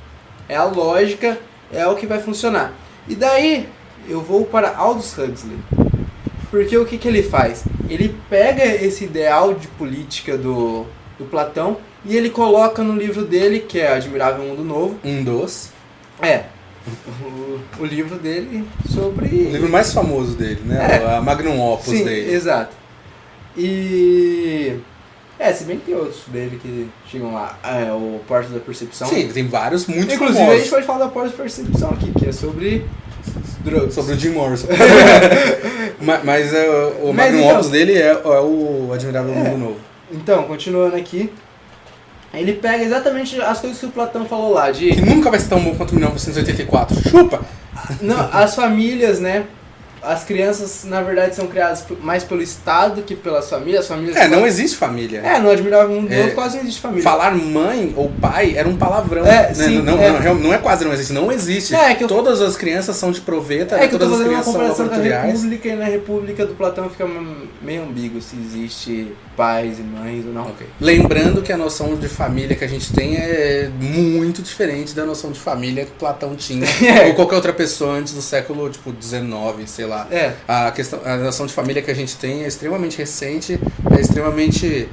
[0.49, 1.39] é a lógica,
[1.73, 2.73] é o que vai funcionar.
[3.09, 3.69] E daí
[4.09, 5.59] eu vou para Aldous Huxley.
[6.51, 7.65] Porque o que, que ele faz?
[7.89, 10.87] Ele pega esse ideal de política do,
[11.19, 14.99] do Platão e ele coloca no livro dele, que é Admirável Mundo Novo.
[15.03, 15.71] Um dos.
[16.21, 16.45] É.
[17.25, 19.27] O, o livro dele sobre.
[19.27, 21.01] O livro mais famoso dele, né?
[21.03, 21.17] É.
[21.17, 22.35] A Magnum Opus Sim, dele.
[22.35, 22.77] exato.
[23.57, 24.77] E.
[25.43, 27.59] É, se bem que tem outros dele que chegam lá.
[27.65, 29.09] É, o Porta da Percepção.
[29.09, 30.61] Sim, tem vários muito Inclusive, a famosos.
[30.63, 32.87] gente pode falar da Porta da Percepção aqui, que é sobre
[33.65, 33.95] drugs.
[33.95, 34.69] Sobre o Jim Morrison.
[36.01, 36.69] Ma- Mas, é,
[37.03, 39.37] o Mas Magnum então- Opus dele é, é o Admirável É.
[39.37, 39.77] Mundo Novo.
[40.13, 41.33] Então, continuando aqui.
[42.35, 45.49] Ele pega exatamente as coisas que o Platão falou lá, de Que nunca vai ser
[45.49, 47.11] tão bom quanto 1984.
[47.11, 47.41] Chupa!
[48.01, 49.45] Não, as famílias, né?
[50.03, 53.83] As crianças, na verdade, são criadas mais pelo Estado que pelas famílias.
[53.83, 55.21] As famílias É, não existe família.
[55.21, 56.23] É, no Admirável Mundo É.
[56.25, 57.05] Novo quase não existe família.
[57.05, 59.25] Falar mãe ou pai era um palavrão.
[59.25, 59.55] É, né?
[59.55, 60.11] sim, não, é.
[60.21, 61.75] Não, não é quase não existe, não existe.
[61.75, 64.27] É, que eu- Todas as crianças são de proveta, É que eu tô todas as
[64.27, 65.33] fazendo uma crianças são comparação com a laboratoriais.
[65.43, 67.07] República e na República do Platão fica
[67.63, 70.43] meio ambíguo se existe pais e mães ou não.
[70.43, 70.67] Ok.
[70.81, 75.31] Lembrando que a noção de família que a gente tem é muito diferente da noção
[75.31, 77.07] de família que Platão tinha É.
[77.07, 79.92] ou qualquer outra pessoa antes do século tipo 19, sei lá.
[80.11, 83.59] É, A questão, a noção de família que a gente tem é extremamente recente,
[83.91, 84.89] é extremamente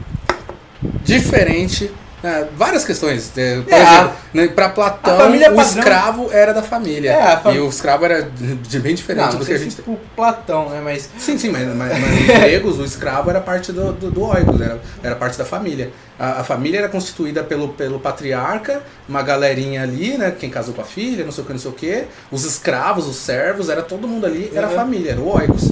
[1.03, 1.91] diferente.
[2.23, 2.47] Né?
[2.55, 3.31] várias questões.
[3.37, 7.11] É, Por É, exemplo, né, pra Platão, a o escravo era da família.
[7.11, 9.71] É, a fam- E o escravo era de bem diferente não, do que a gente
[9.71, 9.93] se tem.
[9.95, 10.81] tipo Platão, né?
[10.83, 14.23] Mas Sim, sim, mas, mas, mas os gregos, o escravo era parte do, do, do
[14.23, 15.91] oikos, era, era parte da família.
[16.19, 20.33] A, a família era constituída pelo, pelo patriarca, uma galerinha ali, né?
[20.37, 22.03] Quem casou com a filha, não sei o que, não sei o que.
[22.31, 24.75] Os escravos, os servos, era todo mundo ali, era Uhum.
[24.75, 25.71] família, era o oikos.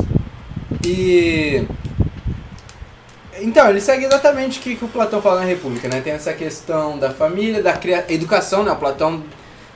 [0.86, 1.64] E.
[3.40, 6.02] Então, ele segue exatamente o que, que o Platão fala na República, né?
[6.02, 8.06] Tem essa questão da família, da cria...
[8.10, 8.72] educação, né?
[8.72, 9.24] O Platão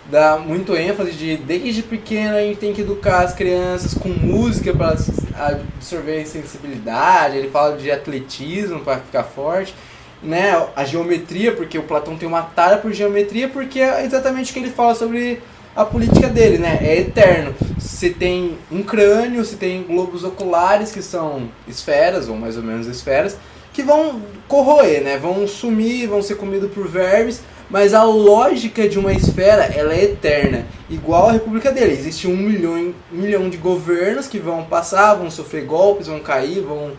[0.10, 4.74] dá muito ênfase de desde pequeno a gente tem que educar as crianças com música
[4.74, 4.98] para
[5.38, 7.38] absorver sensibilidade.
[7.38, 9.74] Ele fala de atletismo para ficar forte,
[10.22, 10.68] né?
[10.76, 14.60] A geometria, porque o Platão tem uma tara por geometria, porque é exatamente o que
[14.60, 15.42] ele fala sobre
[15.76, 16.80] a política dele, né?
[16.82, 17.56] É eterno.
[17.80, 22.88] Se tem um crânio, se tem globos oculares, que são esferas, ou mais ou menos
[22.88, 23.38] esferas,
[23.74, 25.18] que vão corroer, né?
[25.18, 30.04] Vão sumir, vão ser comidos por vermes, mas a lógica de uma esfera, ela é
[30.04, 30.66] eterna.
[30.90, 31.94] Igual a república dele.
[31.94, 36.62] Existe um milhão, um milhão de governos que vão passar, vão sofrer golpes, vão cair,
[36.62, 36.92] vão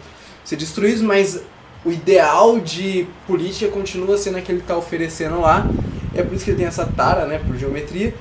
[0.45, 1.43] ser destruídos, mas
[1.85, 5.67] o ideal de política continua sendo aquele que está oferecendo lá.
[6.15, 8.15] É por isso que ele tem essa tara, né, por geometria.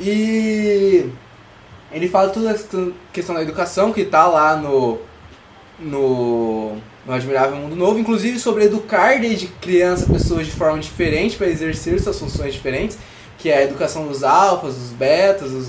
[0.00, 1.10] E
[1.92, 4.98] ele fala toda essa questão da educação que tá lá no,
[5.78, 6.76] no,
[7.06, 12.00] no Admirável Mundo Novo, inclusive sobre educar desde criança pessoas de forma diferente para exercer
[12.00, 12.98] suas funções diferentes,
[13.38, 15.66] que é a educação dos alfas, dos betas, dos,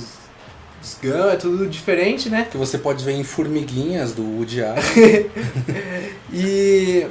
[0.82, 2.48] dos gama, é tudo diferente, né?
[2.52, 4.84] Que você pode ver em Formiguinhas, do Woody Allen.
[6.34, 7.08] E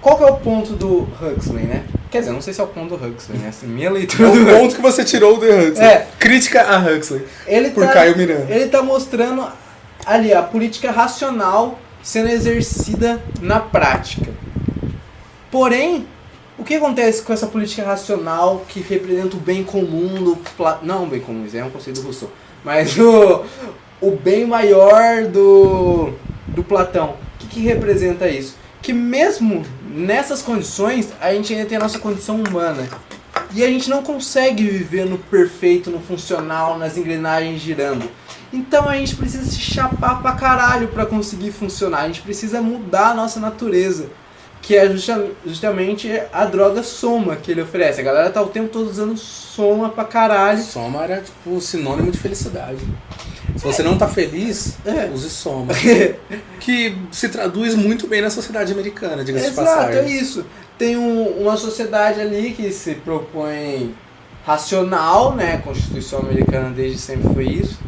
[0.00, 1.84] qual que é o ponto do Huxley, né?
[2.10, 3.48] Quer dizer, não sei se é o ponto do Huxley, né?
[3.48, 5.86] Assim, minha É leitura o do ponto que você tirou do Huxley.
[5.86, 6.08] É.
[6.18, 7.24] Crítica a Huxley.
[7.46, 8.46] ele Por tá, Caio Miranda.
[8.52, 9.46] ele tá mostrando
[10.04, 14.32] ali a política racional sendo exercida na prática.
[15.50, 16.06] Porém,
[16.58, 20.38] o que acontece com essa política racional que representa o bem comum do
[20.82, 22.30] não o bem comum, é um conceito do Rousseau,
[22.64, 23.44] mas o
[24.02, 26.12] o bem maior do,
[26.48, 27.10] do Platão.
[27.10, 28.56] O que, que representa isso?
[28.82, 32.88] Que mesmo nessas condições, a gente ainda tem a nossa condição humana.
[33.54, 38.10] E a gente não consegue viver no perfeito, no funcional, nas engrenagens girando.
[38.52, 42.00] Então a gente precisa se chapar pra caralho pra conseguir funcionar.
[42.02, 44.06] A gente precisa mudar a nossa natureza.
[44.60, 48.00] Que é justa- justamente a droga soma que ele oferece.
[48.00, 50.62] A galera tá o tempo todo usando soma pra caralho.
[50.62, 52.78] Soma era tipo sinônimo de felicidade.
[53.56, 55.10] Se você não tá feliz, É.
[55.12, 55.72] use soma.
[56.60, 60.16] Que se traduz muito bem na sociedade americana, diga-se de Exato, é passagem.
[60.16, 60.46] isso.
[60.78, 63.92] Tem um- uma sociedade ali que se propõe
[64.46, 65.54] racional, né?
[65.54, 67.78] A Constituição americana desde sempre foi isso.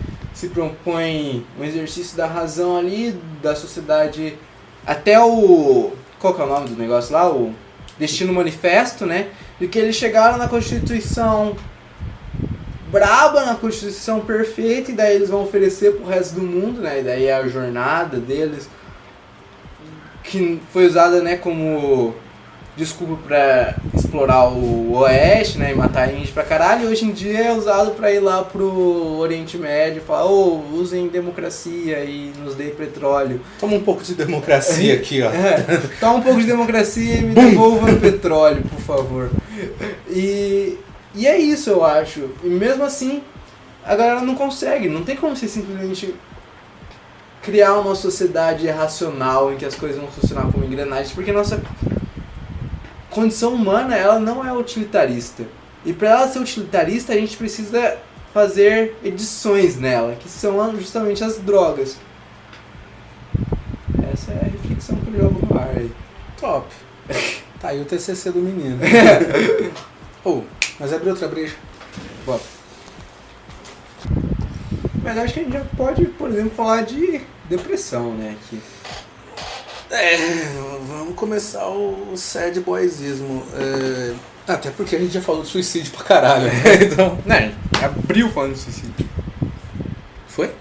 [0.44, 4.36] Se propõe um exercício da razão ali, da sociedade.
[4.86, 5.92] Até o.
[6.18, 7.30] Qual que é o nome do negócio lá?
[7.30, 7.54] O
[7.98, 9.28] Destino Manifesto, né?
[9.58, 11.56] De que eles chegaram na Constituição
[12.92, 17.00] braba, na Constituição perfeita, e daí eles vão oferecer pro resto do mundo, né?
[17.00, 18.68] E daí é a jornada deles
[20.24, 22.14] que foi usada né, como
[22.76, 27.38] desculpa pra explorar o Oeste, né, e matar índio pra caralho, e hoje em dia
[27.38, 32.54] é usado pra ir lá pro Oriente Médio e falar, ô, usem democracia e nos
[32.54, 33.40] dê petróleo.
[33.60, 35.30] Toma um pouco de democracia aqui, ó.
[35.30, 39.30] É, toma um pouco de democracia e me devolva o petróleo, por favor.
[40.10, 40.78] E,
[41.14, 42.30] e é isso, eu acho.
[42.42, 43.22] E mesmo assim,
[43.84, 44.88] a galera não consegue.
[44.88, 46.14] Não tem como você simplesmente
[47.42, 51.62] criar uma sociedade racional em que as coisas vão funcionar como engrenagens, porque nossa
[53.14, 55.44] condição humana ela não é utilitarista.
[55.84, 57.96] E para ela ser utilitarista, a gente precisa
[58.32, 61.96] fazer edições nela, que são justamente as drogas.
[64.12, 65.90] Essa é a reflexão que eu jogo no ar aí.
[66.38, 66.66] Top.
[67.64, 68.78] Tá aí o TCC do menino.
[70.22, 70.42] Ô,
[70.78, 71.56] mas abre outra brecha.
[72.26, 72.44] Bota.
[75.02, 78.36] Mas acho que a gente já pode, por exemplo, falar de depressão, né?
[78.38, 78.60] Aqui.
[79.90, 80.16] É,
[80.88, 83.44] vamos começar o sad boysismo.
[83.54, 84.14] É,
[84.52, 86.44] até porque a gente já falou de suicídio pra caralho.
[86.46, 86.52] né?
[86.82, 87.18] Então.
[87.24, 87.54] Né?
[87.82, 89.08] Abriu falando de suicídio.
[90.28, 90.52] Foi?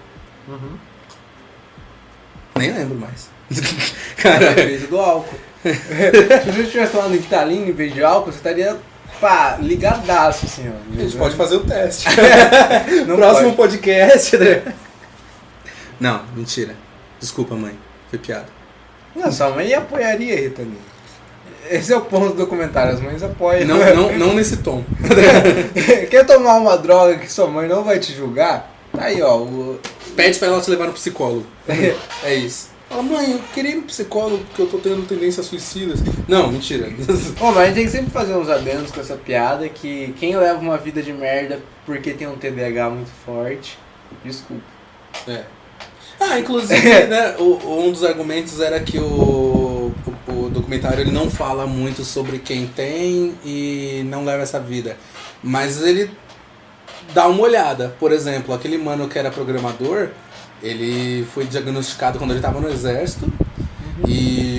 [0.48, 0.78] Uhum.
[2.56, 3.28] Nem lembro mais.
[4.16, 4.86] Cara, Caralho.
[4.88, 5.38] do álcool.
[5.64, 8.76] Se você tivesse tomado Ritalina em vez de álcool, você estaria,
[9.20, 10.96] pá, ligadaço, assim, ó.
[10.98, 12.06] A gente pode fazer o teste.
[13.06, 13.78] Não Próximo pode.
[13.78, 14.62] podcast, André.
[15.98, 16.76] Não, mentira.
[17.18, 17.76] Desculpa, mãe.
[18.10, 18.46] Foi piada.
[19.14, 20.94] Não, sua mãe apoiaria a Ritalina.
[21.70, 23.66] Esse é o ponto do documentário, as mães apoiam.
[23.66, 24.84] Não, não, não nesse tom.
[26.10, 28.70] Quer tomar uma droga que sua mãe não vai te julgar?
[28.92, 29.38] Tá aí, ó.
[29.38, 29.80] O...
[30.14, 31.46] Pede pra ela te levar no psicólogo.
[32.22, 32.74] É isso.
[32.88, 36.00] Fala, mãe, eu queria ir no psicólogo porque eu tô tendo tendências suicidas.
[36.28, 36.88] Não, mentira.
[37.40, 40.36] Bom, mas a gente tem que sempre fazer uns adendos com essa piada que quem
[40.36, 43.78] leva uma vida de merda porque tem um TDAH muito forte,
[44.24, 44.62] desculpa.
[45.26, 45.44] É.
[46.20, 49.92] Ah, inclusive, né, o- um dos argumentos era que o,
[50.28, 54.96] o, o documentário ele não fala muito sobre quem tem e não leva essa vida.
[55.42, 56.10] Mas ele
[57.12, 57.94] dá uma olhada.
[57.98, 60.08] Por exemplo, aquele mano que era programador,
[60.62, 63.30] ele foi diagnosticado quando ele estava no exército.
[64.08, 64.53] E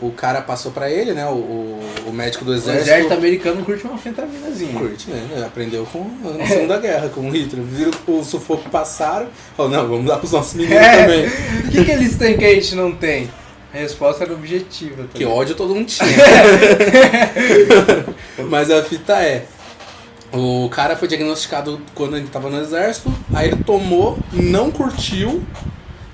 [0.00, 1.26] o, cara passou pra ele, né?
[1.26, 2.82] O, o, o médico do O exército.
[2.84, 4.78] exército americano curte uma fentaminazinha.
[4.78, 5.44] Curte, né?
[5.46, 6.04] Aprendeu com
[6.38, 7.64] na Segunda Guerra, com o Hitler.
[7.64, 9.28] Viram o sufoco passaram.
[9.56, 11.02] Falou, não, vamos dar pros nossos meninos É.
[11.02, 11.26] também.
[11.26, 13.28] O que, que eles têm que a gente não tem?
[13.74, 15.04] A resposta era objetiva.
[15.04, 16.06] Tá Que ódio todo mundo tinha.
[18.48, 19.44] Mas a fita é.
[20.32, 25.42] O cara foi diagnosticado quando ele tava no exército, aí ele tomou, não curtiu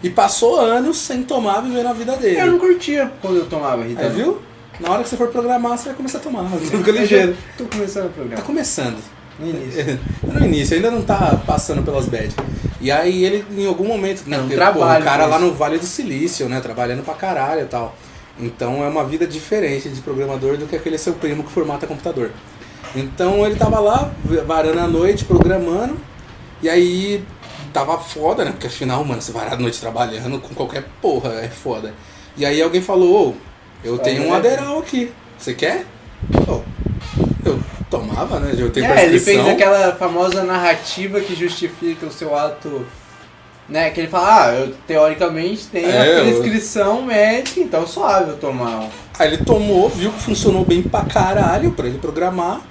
[0.03, 2.39] e passou anos sem tomar, vivendo a vida dele.
[2.41, 4.15] Eu não curtia quando eu tomava Aí Ritalina.
[4.15, 4.43] viu?
[4.81, 6.43] Na hora que você for programar, você vai começar a tomar.
[6.43, 7.37] Você fica já ligeiro.
[7.57, 8.43] Tô começando o Tá programa.
[8.43, 8.99] começando.
[9.41, 10.01] No início.
[10.23, 12.35] no início, ainda não tá passando pelas bad.
[12.81, 14.37] E aí ele, em algum momento, né?
[14.37, 16.61] Não, porque, trabalho o cara lá no Vale do Silício, né?
[16.61, 17.97] Trabalhando pra caralho e tal.
[18.39, 22.31] Então é uma vida diferente de programador do que aquele seu primo que formata computador.
[22.95, 24.11] Então ele tava lá,
[24.47, 25.97] varando a noite, programando.
[26.63, 27.25] E aí
[27.73, 28.51] tava foda, né?
[28.53, 31.95] Porque afinal, mano, você varar a noite trabalhando com qualquer porra é foda.
[32.37, 33.35] E aí alguém falou, ô,
[33.85, 34.35] eu Tá tenho um vendo?
[34.37, 35.13] Aderal aqui.
[35.39, 35.85] Você quer?
[36.49, 36.61] Ô,
[37.45, 37.61] eu
[37.91, 38.55] tomava, né?
[38.57, 42.87] Eu tenho É, ele fez aquela famosa narrativa que justifica o seu ato.
[43.69, 48.31] Né, que ele fala, ah, eu teoricamente tenho É, a eu- prescrição médica, então suave
[48.31, 48.81] eu tomar.
[48.81, 48.89] um.
[49.19, 52.63] Aí ele tomou, viu que funcionou bem pra caralho pra ele programar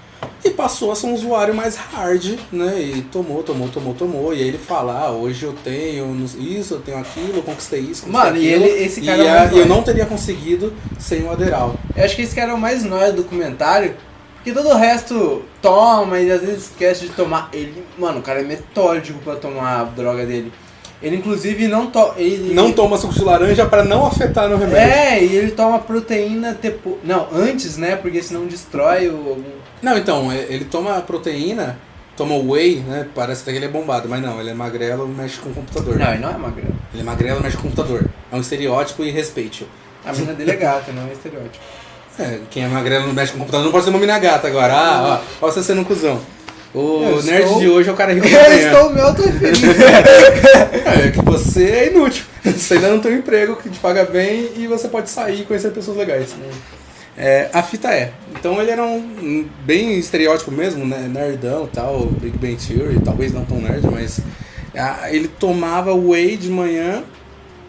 [0.44, 2.80] e passou a ser um usuário mais hard, né?
[2.80, 4.34] E tomou, tomou, tomou, tomou.
[4.34, 8.04] E aí ele fala, ah, hoje eu tenho isso, eu tenho aquilo, eu conquistei isso,
[8.04, 8.66] conquistei Mano, e aquilo.
[8.66, 11.76] ele- esse cara e é a- eu não teria conseguido sem o Aderal.
[11.96, 13.96] Eu acho que esse cara é o mais nóia do documentário,
[14.36, 17.50] porque todo o resto toma e às vezes esquece de tomar.
[17.52, 20.52] Ele, mano, o cara é metódico pra tomar a droga dele.
[21.02, 24.78] Ele inclusive não to ele Não toma suco de laranja pra não afetar no remédio.
[24.92, 26.96] É, e ele toma proteína depois.
[27.04, 27.96] Não, antes, né?
[27.96, 29.38] Porque senão destrói o.
[29.82, 31.78] Não, então, é- ele toma proteína,
[32.16, 33.08] toma whey, né?
[33.14, 35.98] Parece até que ele é bombado, mas não, ele é magrelo mexe com o computador.
[35.98, 36.76] Não, ele não é magrelo.
[36.94, 38.06] Ele é magrelo mexe com o computador.
[38.32, 39.68] É um estereótipo e respeite-o.
[40.06, 41.64] A menina dele é gata, não é estereótipo.
[42.20, 44.48] É, quem é magrelo não mexe com o computador não pode ser uma mina gata
[44.48, 44.74] agora.
[44.74, 46.20] Ah, ó, ó você sendo um cuzão.
[46.74, 49.68] O Eu nerd estou- de hoje é o cara rico Eu estou me auto-referindo.
[50.86, 52.24] É que você é inútil.
[52.44, 55.46] Você ainda não tem um emprego que te paga bem e você pode sair e
[55.46, 56.30] conhecer pessoas legais.
[56.32, 56.50] É,
[57.54, 58.14] a fita é.
[58.38, 61.08] Então ele era um, bem estereótipo mesmo, né?
[61.12, 64.20] Nerdão tal, Big Bang Theory, talvez não tão nerd, mas
[64.76, 67.04] ah, ele tomava whey de manhã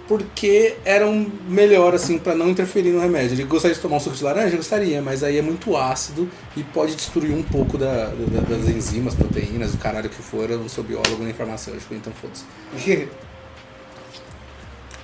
[0.06, 3.34] porque era um melhor, assim, pra não interferir no remédio.
[3.34, 4.56] Ele gostaria de tomar um suco de laranja?
[4.56, 6.26] Gostaria, mas aí é muito ácido
[6.56, 10.48] e pode destruir um pouco da, da- das enzimas, proteínas, o caralho que for.
[10.50, 12.44] Eu não sou biólogo nem farmacêutico, então foda-se.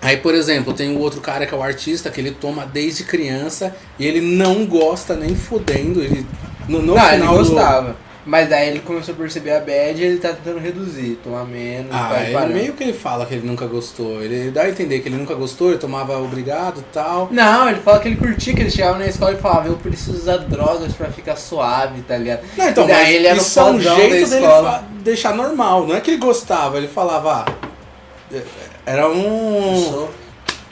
[0.05, 3.03] Aí, por exemplo, tem o outro cara que é o artista, que ele toma desde
[3.05, 6.01] criança e ele não gosta nem fodendo.
[6.03, 6.27] Ele,
[6.69, 7.97] no, no não, ele final do- gostava.
[8.27, 11.91] Mas daí ele começou a perceber a bad e ele tá tentando reduzir, tomar menos,
[11.93, 14.23] Ah, vai é meio que ele fala que ele nunca gostou.
[14.23, 17.29] Ele dá a entender que ele nunca gostou, ele tomava obrigado e tal.
[17.31, 20.17] Não, ele fala que ele curtia, que ele chegava na escola e falava, eu preciso
[20.17, 22.41] usar drogas pra ficar suave, tá ligado?
[22.57, 24.47] Não, então, E daí mas ele era isso é um jeito dele
[25.03, 25.87] deixar normal.
[25.87, 28.35] Não é que ele gostava, ele falava, ah,
[28.87, 29.83] era um...
[29.91, 30.11] Sou-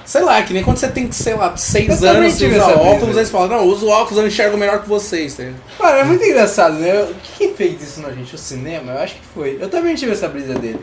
[0.04, 2.80] Sei lá, que nem quando você tem, sei lá, seis Eu anos, tive usa brisa.
[2.80, 5.36] óculos, aí você fala, não, uso óculos, eu enxergo melhor que vocês.
[5.36, 5.44] tá?
[5.78, 7.02] Mano, é muito engraçado, né?
[7.02, 8.34] O que, que fez isso na gente?
[8.34, 8.92] O cinema?
[8.92, 9.56] Eu acho que foi.
[9.60, 10.80] Eu também tive essa brisa dele.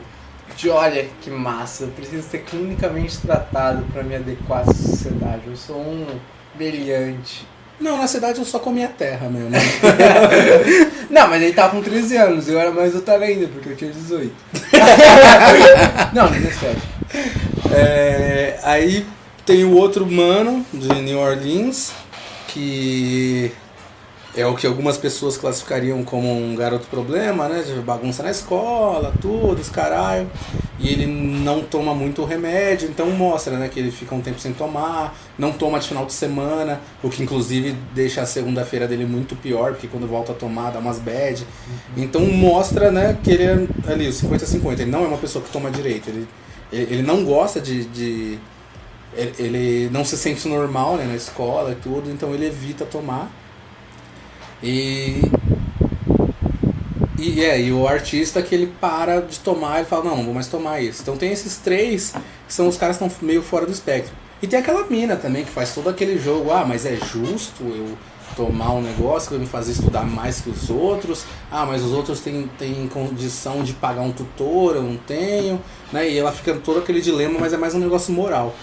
[0.55, 5.41] De olha que massa, eu preciso ser clinicamente tratado pra me adequar à sociedade.
[5.47, 6.07] Eu sou um
[6.55, 7.45] brilhante.
[7.79, 9.49] Não, na cidade eu só comia terra mesmo.
[11.09, 13.91] Não, mas ele tava com 13 anos, eu era mais otário ainda, porque eu tinha
[13.91, 14.33] 18.
[16.13, 16.77] Não, 17.
[17.71, 19.05] É, aí
[19.45, 21.91] tem o outro mano de New Orleans,
[22.49, 23.51] que
[24.35, 27.63] é o que algumas pessoas classificariam como um garoto problema, né?
[27.63, 30.29] De bagunça na escola, tudo, os caralho.
[30.79, 33.67] E ele não toma muito remédio, então mostra, né?
[33.67, 37.23] Que ele fica um tempo sem tomar, não toma de final de semana, o que
[37.23, 41.45] inclusive deixa a segunda-feira dele muito pior, porque quando volta a tomar dá umas bad.
[41.97, 44.73] Então mostra, né, que ele é ali, o 50-50.
[44.73, 46.27] Ele não é uma pessoa que toma direito, ele,
[46.71, 48.39] ele não gosta de, de
[49.13, 53.29] ele, ele não se sente normal né, na escola e tudo, então ele evita tomar.
[54.61, 55.21] E.
[57.17, 60.33] E é, e o artista que ele para de tomar, ele fala, não, não vou
[60.33, 61.01] mais tomar isso.
[61.01, 62.13] Então tem esses três
[62.47, 64.13] que são os caras que estão meio fora do espectro.
[64.41, 67.97] E tem aquela mina também que faz todo aquele jogo, ah, mas é justo eu
[68.37, 71.25] tomar um negócio que vai me fazer estudar mais que os outros.
[71.51, 75.61] Ah, mas os outros têm, têm condição de pagar um tutor, eu não tenho.
[75.91, 76.09] Né?
[76.09, 78.55] E ela fica todo aquele dilema, mas é mais um negócio moral.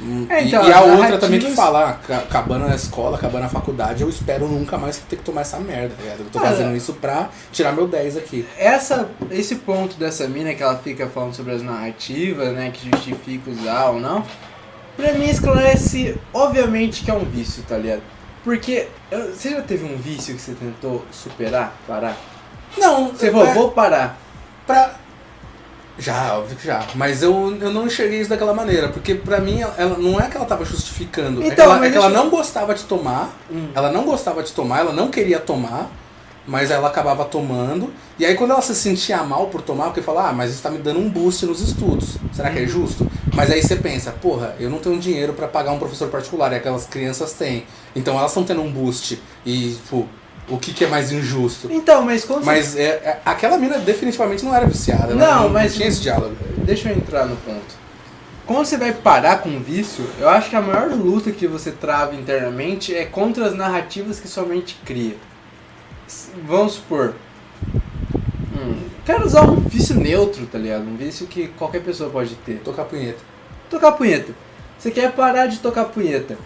[0.00, 2.74] Hum, É, e- então, e, a as outra também que fala, ah, ca- acabando na
[2.74, 6.18] escola, acabando na faculdade, eu espero nunca mais ter que tomar essa merda, tá ligado?
[6.20, 8.46] Eu tô Ah, fazendo isso pra tirar meu 10 aqui.
[8.58, 13.50] Essa, esse ponto dessa mina que ela fica falando sobre as narrativas, né, que justifica
[13.50, 14.22] usar ou não,
[14.96, 18.02] pra mim esclarece, obviamente, que é um vício, tá ligado?
[18.44, 18.88] Porque
[19.34, 22.16] você já teve um vício que você tentou superar, parar?
[22.78, 24.18] Não, Você falou, é, vou parar.
[24.66, 24.94] pra...
[25.98, 26.86] Já, óbvio que já.
[26.94, 30.36] Mas eu, eu não enxerguei isso daquela maneira, porque pra mim ela, não é que
[30.36, 33.68] ela tava justificando, é que Então, ela, é que ela não gostava de tomar, Hum.
[33.74, 35.90] ela não gostava de tomar, ela não queria tomar,
[36.46, 37.92] mas ela acabava tomando.
[38.18, 40.70] E aí quando ela se sentia mal por tomar, porque fala, ah, mas isso tá
[40.70, 42.16] me dando um boost nos estudos.
[42.32, 43.10] Será que é justo?
[43.34, 46.56] Mas aí você pensa, porra, eu não tenho dinheiro pra pagar um professor particular, e
[46.56, 47.64] aquelas crianças têm.
[47.94, 49.20] Então elas estão tendo um boost.
[49.44, 50.06] E, tipo,
[50.48, 51.68] o que, que é mais injusto?
[51.70, 55.26] Então, mas quando você- Mas é, é- aquela mina definitivamente não era viciada, né?
[55.26, 56.36] Não, mas- tinha esse diálogo.
[56.58, 57.74] Deixa eu entrar no ponto.
[58.46, 61.72] Quando você vai parar com um vício, eu acho que a maior luta que você
[61.72, 65.16] trava internamente é contra as narrativas que sua mente cria.
[66.46, 67.14] Vamos supor.
[68.56, 70.82] Hum, quero usar um vício neutro, tá ligado?
[70.82, 72.60] Um vício que qualquer pessoa pode ter.
[72.64, 73.18] Tocar punheta.
[73.68, 74.32] Tocar punheta.
[74.78, 76.38] Você quer parar de tocar punheta.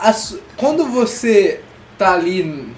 [0.00, 1.60] A su- Quando você
[1.96, 2.72] tá ali.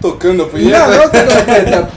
[0.00, 1.88] Tocando a Não, não tocando a punheta.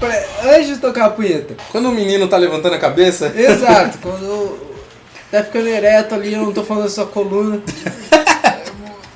[0.43, 1.55] Antes de tocar a punheta.
[1.71, 4.57] Quando o menino tá levantando a cabeça, Exato, quando
[5.31, 7.61] tá ficando ereto ali, eu não tô falando da sua coluna.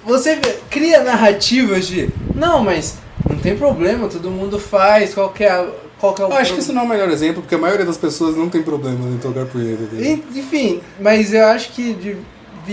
[0.06, 2.10] Você cria narrativas de.
[2.34, 2.96] Não, mas
[3.30, 5.68] não tem problema, todo mundo faz, qual que é, a-
[6.00, 7.60] qual que é o eu acho que isso não é o melhor exemplo, porque a
[7.60, 9.84] maioria das pessoas não tem problema em tocar punheta.
[10.00, 12.18] En- Enfim, mas eu acho que de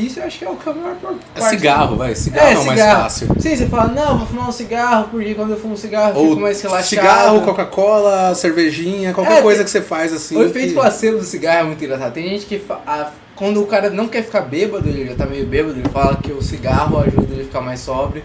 [0.01, 1.18] vício eu acho que é o que é a maior parte.
[1.34, 2.14] É cigarro, vai.
[2.14, 3.28] Cigarro é, o mais fácil.
[3.38, 6.22] Sim, você fala, não, vou fumar um cigarro, porque quando eu fumo um cigarro eu
[6.22, 6.88] Ou fico mais relaxado.
[6.88, 10.36] cigarro, Coca-Cola, cervejinha, qualquer É, coisa que você faz assim.
[10.36, 12.12] O efeito que- placebo do cigarro é muito engraçado.
[12.12, 15.47] Tem gente que, a- quando o cara não quer ficar bêbado, ele já tá meio
[15.47, 18.22] bêbado, ele fala que o cigarro ajuda ele a ficar mais sóbrio.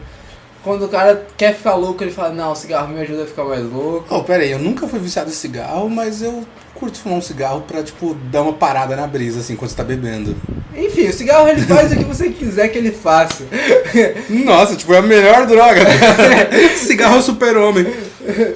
[0.64, 3.44] Quando o cara quer ficar louco, ele fala, não, o cigarro me ajuda a ficar
[3.46, 4.06] mais louco.
[4.10, 6.46] Oh, pera aí, eu nunca fui viciado em cigarro, mas eu
[6.76, 9.84] curto fumar um cigarro pra, tipo, dar uma parada na brisa, assim, quando você tá
[9.84, 10.36] bebendo.
[10.76, 13.44] Enfim, o cigarro ele faz o que você quiser que ele faça.
[14.30, 15.82] Nossa, tipo, é a melhor droga.
[16.78, 17.88] cigarro é super-homem.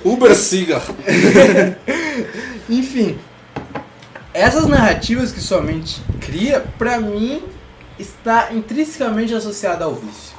[0.03, 0.95] Uber cigarro.
[2.69, 3.17] Enfim,
[4.33, 7.41] essas narrativas que sua mente cria, pra mim,
[7.97, 10.34] está intrinsecamente associada ao vício.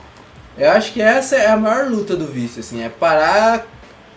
[0.58, 3.66] Eu acho que essa é a maior luta do vício, assim, é parar,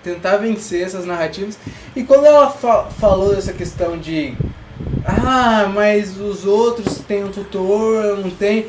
[0.04, 1.58] tentar vencer essas narrativas.
[1.96, 4.36] E quando ela fa- falou dessa questão de
[5.06, 8.68] ah, mas os outros têm um tutor, eu não tenho.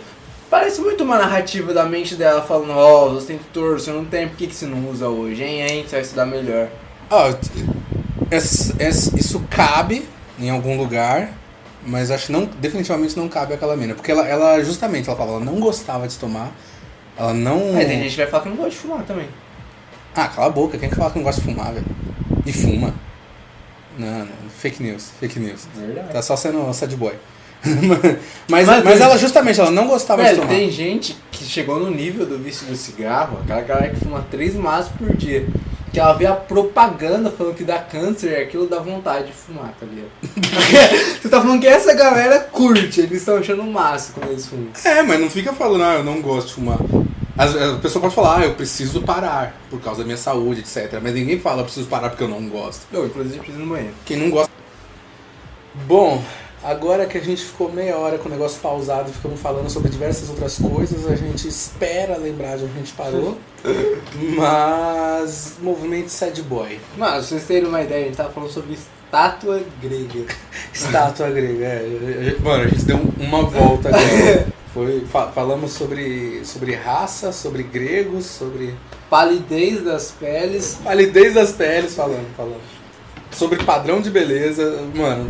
[0.51, 4.27] Parece muito uma narrativa da mente dela falando, ó, você tem tutor, você não tem,
[4.29, 6.69] por que, que você não usa hoje, hein, hein, você vai estudar melhor.
[8.79, 10.07] Ess- isso cabe
[10.39, 11.33] em algum lugar,
[11.87, 13.95] mas acho que não, definitivamente não cabe àquela mina.
[13.95, 16.51] Porque ela, ela justamente, ela falava, ela não gostava de tomar.
[17.21, 17.77] Ela não.
[17.77, 19.29] Aí tem gente que vai falar que não gosta de fumar também.
[20.15, 21.85] Ah, cala a boca, quem que fala que não gosta de fumar, velho?
[22.47, 22.95] E fuma.
[23.99, 25.69] Não, não, fake news, fake news.
[25.75, 26.13] Verdade.
[26.15, 27.13] Tá só sendo sad boy.
[28.49, 30.49] mas, Mas mas, ela justamente, ela não gostava de tomar.
[30.49, 34.55] tem gente que chegou no nível do vício do cigarro, aquela galera que fuma três
[34.55, 35.47] maços por dia,
[35.93, 39.75] que ela vê a propaganda falando que dá câncer e aquilo dá vontade de fumar,
[39.79, 40.09] tá ligado?
[41.21, 44.69] Você tá falando que essa galera curte, eles estão achando o máximo quando eles fumam.
[44.83, 46.79] É, mas não fica falando, ah, eu não gosto de fumar.
[47.43, 50.99] As- A pessoa pode falar, ah, eu preciso parar por causa da minha saúde, etc.
[51.03, 52.83] Mas ninguém fala, eu preciso parar porque eu não gosto.
[52.93, 53.95] Eu, inclusive, preciso ir no banheiro.
[54.05, 54.51] Quem não gosta.
[55.87, 56.23] Bom,
[56.63, 59.89] agora que a gente ficou meia hora com o negócio pausado e ficamos falando sobre
[59.91, 63.39] diversas outras coisas, a gente espera lembrar de onde a gente parou.
[64.37, 65.55] Mas.
[65.63, 66.79] Movimento sad boy.
[66.97, 70.27] Mano, pra vocês terem uma ideia, a gente tava falando sobre estátua grega.
[70.75, 72.37] Estátua grega, é.
[72.45, 74.47] Mano, a gente deu uma volta agora.
[74.73, 78.75] Foi, fa- falamos sobre, sobre raça, sobre gregos, sobre
[79.09, 80.79] Palidez das peles.
[80.85, 82.61] palidez das peles, falando, falando.
[83.33, 85.29] Sobre padrão de beleza, mano.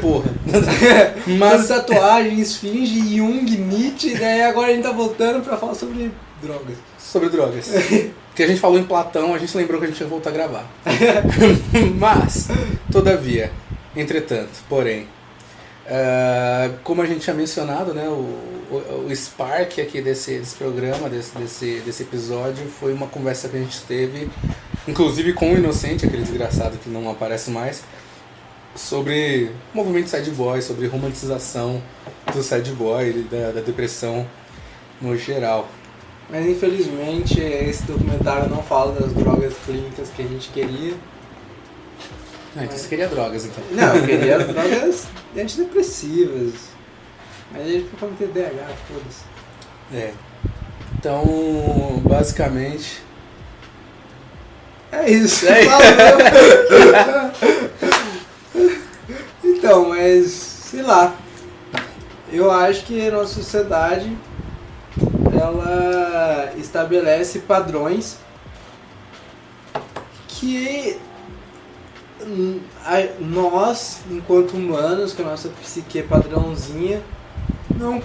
[0.00, 0.30] Porra.
[1.38, 1.68] Mas.
[1.68, 6.12] tatuagem, esfinge, Jung, Nietzsche, e daí agora a gente tá voltando pra falar sobre
[6.42, 6.76] drogas.
[6.98, 7.70] Sobre drogas.
[8.28, 10.32] Porque a gente falou em Platão, a gente lembrou que a gente ia voltar a
[10.32, 10.66] gravar.
[11.98, 12.48] Mas,
[12.90, 13.50] todavia,
[13.94, 15.06] entretanto, porém,
[15.88, 18.12] ah, como a gente tinha mencionado, né, o,
[18.70, 23.56] o, o Spark aqui desse, desse programa, desse, desse, desse episódio, foi uma conversa que
[23.56, 24.30] a gente teve,
[24.86, 27.82] inclusive com o Inocente, aquele desgraçado que não aparece mais,
[28.74, 31.82] sobre movimento sad boy, sobre romantização
[32.32, 34.26] do sad boy, e da, da depressão
[35.00, 35.68] no geral.
[36.30, 40.94] Mas infelizmente esse documentário não fala das drogas clínicas que a gente queria.
[42.56, 43.64] Ah, então você queria drogas, então.
[43.70, 46.52] Não, eu queria as drogas antidepressivas.
[47.50, 49.24] Mas a gente foi cometer DH, foda-se.
[49.94, 50.12] É.
[50.98, 53.02] Então, basicamente.
[54.90, 55.46] É isso.
[55.48, 57.32] É Falou.
[59.44, 61.16] então, mas sei lá.
[62.30, 64.16] Eu acho que a nossa sociedade
[65.38, 68.16] ela estabelece padrões
[70.28, 70.98] que
[73.20, 77.02] nós, enquanto humanos, com a nossa psique padrãozinha,
[77.76, 78.02] não,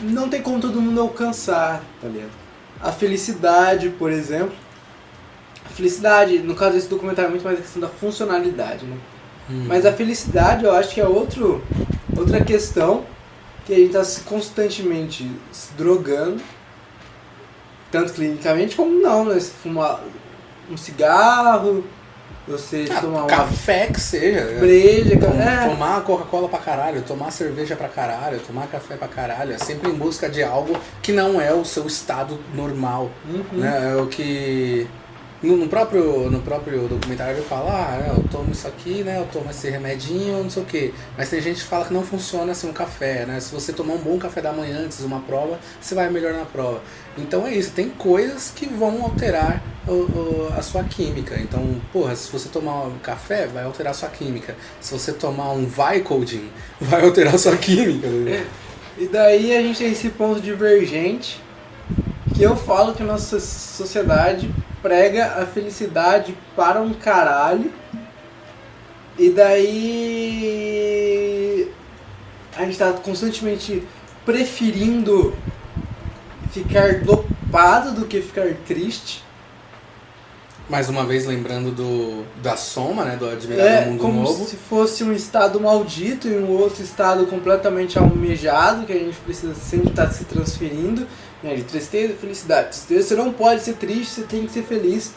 [0.00, 2.30] não tem como todo mundo alcançar, tá ligado?
[2.80, 4.54] A felicidade, por exemplo.
[5.64, 8.96] A felicidade, no caso desse documentário, é muito mais a questão da funcionalidade, né?
[9.48, 11.62] Mas a felicidade eu acho que é outro,
[12.16, 13.04] outra questão
[13.64, 16.40] que a gente está constantemente se drogando,
[17.90, 19.38] tanto clinicamente como não, né?
[19.38, 20.02] Se fumar
[20.70, 21.84] um cigarro,
[22.46, 24.58] você Ah, tomar uma café que seja.
[24.60, 29.52] breja, Tom- é, Tomar Coca-Cola pra caralho, tomar cerveja pra caralho, tomar café pra caralho.
[29.54, 33.10] É sempre em busca de algo que não é o seu estado normal.
[33.28, 33.44] uhum.
[33.58, 33.92] Né?
[33.92, 34.86] É o que.
[35.42, 39.18] No, no próprio, no próprio documentário ele fala, ah, eu tomo isso aqui, né?
[39.18, 40.94] Eu tomo esse remedinho, não sei o quê.
[41.16, 43.38] Mas tem gente que fala que não funciona assim um café, né?
[43.38, 46.32] Se você tomar um bom café da manhã antes de uma prova, você vai melhor
[46.32, 46.80] na prova.
[47.18, 51.38] Então é isso, tem coisas que vão alterar o- o- a sua química.
[51.38, 54.56] Então, porra, se você tomar um café, vai alterar a sua química.
[54.80, 56.48] Se você tomar um Vicodin,
[56.80, 58.08] vai alterar a sua química.
[58.08, 58.46] né?
[58.98, 61.40] E daí a gente tem esse ponto divergente
[62.34, 64.50] que eu falo que a nossa sociedade
[64.86, 67.72] prega a felicidade para um caralho.
[69.18, 69.66] E daí
[72.56, 73.82] a gente tá constantemente
[74.24, 75.34] preferindo
[76.52, 79.24] ficar dopado do que ficar triste.
[80.68, 83.16] Mais uma vez lembrando do, da soma, né?
[83.16, 84.44] Do Admirável É Mundo como Novo.
[84.44, 89.54] se fosse um estado maldito e um outro estado completamente almejado, que a gente precisa
[89.54, 91.08] sempre estar se transferindo.
[91.46, 92.70] Né, de tristeza e felicidade.
[92.70, 95.12] Tristeza, você não pode ser triste, você tem que ser feliz.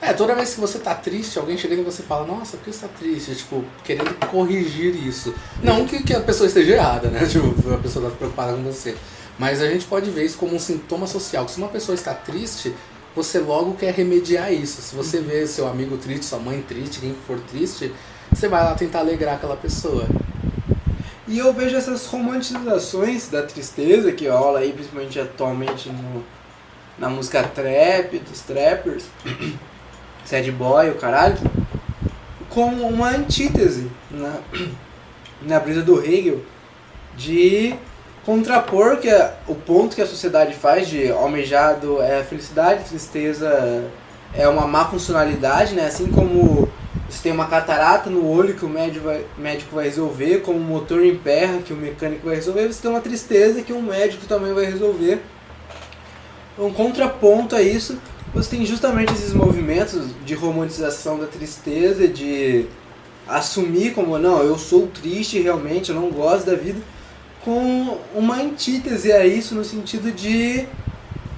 [0.00, 2.66] É, toda vez que você tá triste, alguém chega em você e fala, nossa, por
[2.66, 3.34] que você tá triste?
[3.34, 5.34] Tipo, querendo corrigir isso.
[5.60, 7.26] Não que, que a pessoa esteja errada, né?
[7.26, 8.94] Tipo, a pessoa tá preocupada com você.
[9.36, 11.44] Mas a gente pode ver isso como um sintoma social.
[11.46, 12.72] Que se uma pessoa está triste,
[13.16, 14.80] você logo quer remediar isso.
[14.82, 17.92] Se você vê seu amigo triste, sua mãe triste, quem for triste,
[18.32, 20.06] você vai lá tentar alegrar aquela pessoa.
[21.26, 26.24] E eu vejo essas romantizações da tristeza que rola aí, principalmente atualmente no,
[26.98, 29.04] na música trap, dos trappers,
[30.24, 31.38] sad boy, o caralho,
[32.48, 34.38] como uma antítese na,
[35.42, 36.40] na brisa do Hegel
[37.16, 37.74] de
[38.24, 39.08] contrapor que
[39.46, 43.84] o ponto que a sociedade faz de almejado é a felicidade, tristeza
[44.34, 45.86] é uma má funcionalidade, né?
[45.86, 46.68] Assim como
[47.12, 50.62] você tem uma catarata no olho que o médico vai, médico vai resolver, como o
[50.62, 54.54] motor emperra que o mecânico vai resolver, você tem uma tristeza que um médico também
[54.54, 55.20] vai resolver.
[56.58, 57.98] Um contraponto a isso,
[58.32, 62.66] você tem justamente esses movimentos de romantização da tristeza, de
[63.28, 66.80] assumir como, não, eu sou triste realmente, eu não gosto da vida,
[67.44, 70.66] com uma antítese a isso no sentido de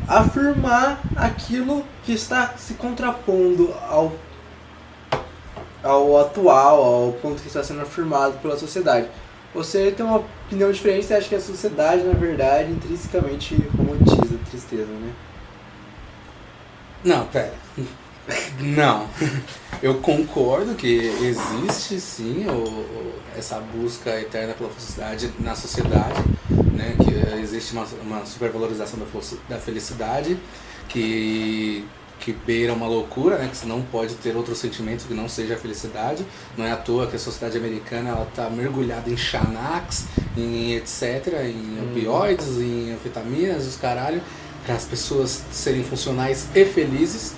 [0.07, 4.12] afirmar aquilo que está se contrapondo ao
[5.85, 9.09] ao atual, ao ponto que está sendo afirmado pela sociedade.
[9.55, 14.51] Você tem uma opinião diferente, você acha que a sociedade, na verdade, intrinsecamente romantiza a
[14.51, 15.12] tristeza, né?
[17.05, 17.53] Não, pera.
[18.61, 19.07] Não.
[19.82, 20.87] Eu concordo que
[21.22, 26.22] existe sim o, o- essa busca eterna pela felicidade na sociedade,
[26.72, 26.97] né?
[27.05, 29.07] Que existe uma, uma supervalorização da,
[29.49, 30.39] da felicidade
[30.89, 31.85] que,
[32.25, 33.49] que beira uma loucura, né?
[33.49, 36.25] Que você não pode ter outro sentimento que não seja a felicidade.
[36.57, 41.35] Não é à toa que a sociedade americana ela está mergulhada em Xanax, em etc.,
[41.45, 44.22] em opioides, em anfetaminas, os caralho,
[44.64, 47.35] para as pessoas serem funcionais e felizes.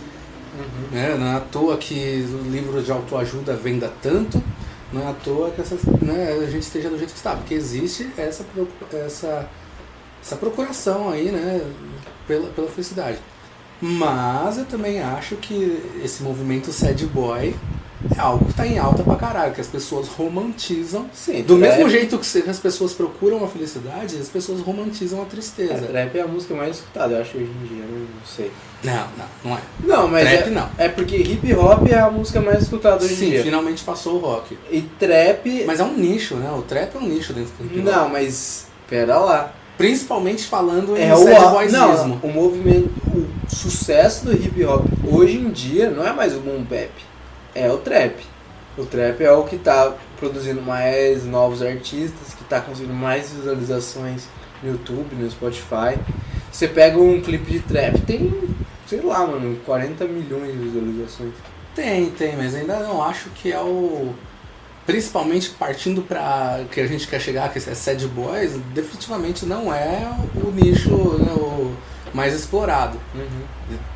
[0.92, 1.16] Né?
[1.18, 4.40] Não é à toa que o livro de autoajuda venda tanto,
[4.92, 7.54] não é à toa que essas, né, a gente esteja do jeito que está, porque
[7.54, 8.46] existe essa,
[8.92, 9.50] essa,
[10.22, 11.60] essa procuração aí né,
[12.28, 13.18] pela, pela felicidade.
[13.80, 17.54] Mas eu também acho que esse movimento sad boy
[18.16, 21.06] é algo que está em alta pra caralho, que as pessoas romantizam.
[21.12, 25.22] Sim, Do trap- mesmo jeito que as pessoas procuram a felicidade, as pessoas romantizam a
[25.22, 25.86] É, tristeza.
[25.86, 28.06] trap é a música mais escutada, eu acho, hoje em dia, né?
[28.18, 28.50] não sei.
[28.84, 29.60] Não, não, não é.
[29.82, 30.70] Não, mas Trap é, não.
[30.78, 33.42] é porque hip hop é a música mais escutada hoje em Sim, dia.
[33.42, 34.56] finalmente passou o rock.
[34.70, 35.64] E trap.
[35.66, 36.50] Mas é um nicho, né?
[36.52, 37.84] O trap é um nicho dentro do hip hop.
[37.84, 38.66] Não, mas.
[38.88, 39.52] Pera lá.
[39.76, 41.78] Principalmente falando em É o, boysismo.
[41.78, 46.40] não, o movimento, o sucesso do hip hop hoje em dia não é mais o
[46.40, 46.90] boom bap,
[47.54, 48.14] é o trap.
[48.78, 54.24] O trap é o que tá produzindo mais novos artistas, que tá conseguindo mais visualizações
[54.62, 55.98] no YouTube, no Spotify.
[56.50, 58.32] Você pega um clipe de trap, tem,
[58.86, 61.32] sei lá, mano, 40 milhões de visualizações.
[61.74, 64.14] Tem, tem, mas ainda não acho que é o.
[64.86, 70.08] Principalmente partindo pra que a gente quer chegar, que é sad boys, definitivamente não é
[70.36, 71.74] o nicho né, o
[72.14, 72.98] mais explorado.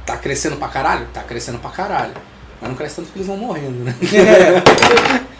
[0.05, 1.07] Tá crescendo pra caralho?
[1.15, 2.15] Tá crescendo pra caralho.
[2.61, 3.95] Mas não cresce tanto que eles vão morrendo, né?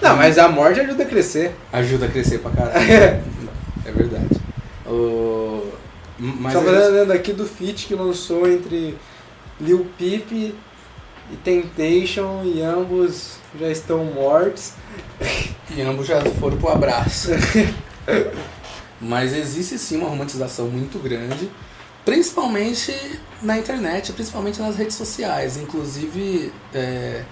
[0.00, 1.54] Não, mas a morte ajuda a crescer.
[1.72, 2.82] Ajuda a crescer pra caralho.
[2.82, 4.40] é verdade.
[4.84, 5.64] O...
[6.18, 8.98] Mas Estava é aqui do feat que lançou entre
[9.60, 10.54] Lil Peep
[11.30, 14.72] e Temptation e ambos já estão mortos.
[15.74, 17.30] E ambos já foram pro abraço.
[19.00, 21.50] Mas existe sim uma romantização muito grande,
[22.04, 22.94] principalmente
[23.42, 25.56] na internet, principalmente nas redes sociais.
[25.56, 27.24] Inclusive, é,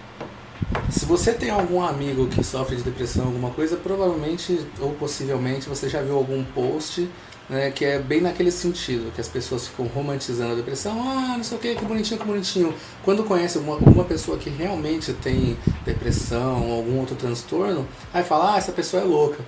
[0.90, 5.88] se você tem algum amigo que sofre de depressão, alguma coisa, provavelmente ou possivelmente você
[5.88, 7.08] já viu algum post
[7.50, 11.42] né, que é bem naquele sentido, que as pessoas ficam romantizando a depressão, ah, não
[11.42, 12.74] sei o que, que bonitinho, que bonitinho.
[13.04, 18.56] Quando conhece uma, alguma pessoa que realmente tem depressão algum outro transtorno, aí fala, ah,
[18.56, 19.44] essa pessoa é louca.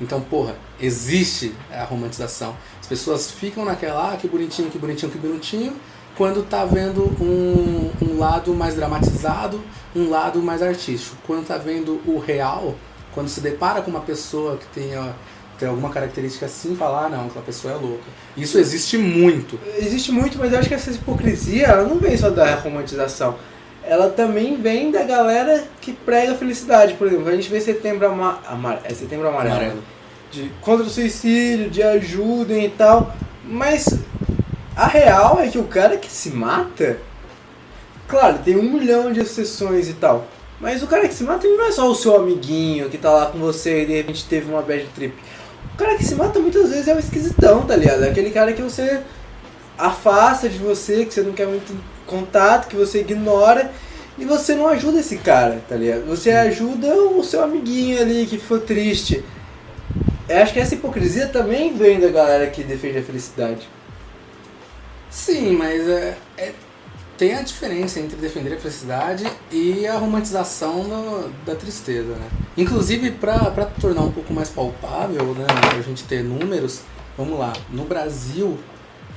[0.00, 2.56] Então, porra, existe a romantização.
[2.80, 5.76] As pessoas ficam naquela, ah, que bonitinho, que bonitinho, que bonitinho,
[6.16, 9.60] quando tá vendo um, um lado mais dramatizado,
[9.94, 11.16] um lado mais artístico.
[11.26, 12.74] Quando tá vendo o real,
[13.12, 15.14] quando se depara com uma pessoa que tenha,
[15.58, 18.04] tem alguma característica assim, fala, ah, não, aquela pessoa é louca.
[18.36, 19.58] Isso existe muito.
[19.76, 23.36] Existe muito, mas eu acho que essa hipocrisia ela não vem só da romantização.
[23.82, 26.94] Ela também vem da galera que prega a felicidade.
[26.94, 28.38] Por exemplo, a gente vê setembro, ama...
[28.46, 29.54] amar- é setembro amarelo.
[29.56, 29.82] Amarelo.
[30.30, 33.14] de contra o suicídio, de ajudem e tal.
[33.44, 33.98] Mas
[34.76, 36.98] a real é que o cara que se mata,
[38.06, 40.26] claro, tem um milhão de exceções e tal.
[40.60, 43.26] Mas o cara que se mata não é só o seu amiguinho que tá lá
[43.26, 45.14] com você e de repente teve uma bad trip.
[45.74, 48.04] O cara que se mata muitas vezes é o esquisitão, tá ligado?
[48.04, 49.00] É aquele cara que você
[49.76, 51.72] afasta de você, que você não quer muito
[52.06, 53.70] contato, que você ignora
[54.18, 56.04] e você não ajuda esse cara, tá ligado?
[56.06, 59.24] Você ajuda o seu amiguinho ali que ficou triste.
[60.28, 63.68] Eu acho que essa hipocrisia também vem da galera que defende a felicidade.
[65.08, 66.52] Sim, mas é, é-
[67.18, 72.28] tem a diferença entre defender a felicidade e a romantização do- da tristeza, né?
[72.56, 75.44] Inclusive, para tornar um pouco mais palpável, né,
[75.76, 76.80] a gente ter números,
[77.16, 78.56] vamos lá, no Brasil,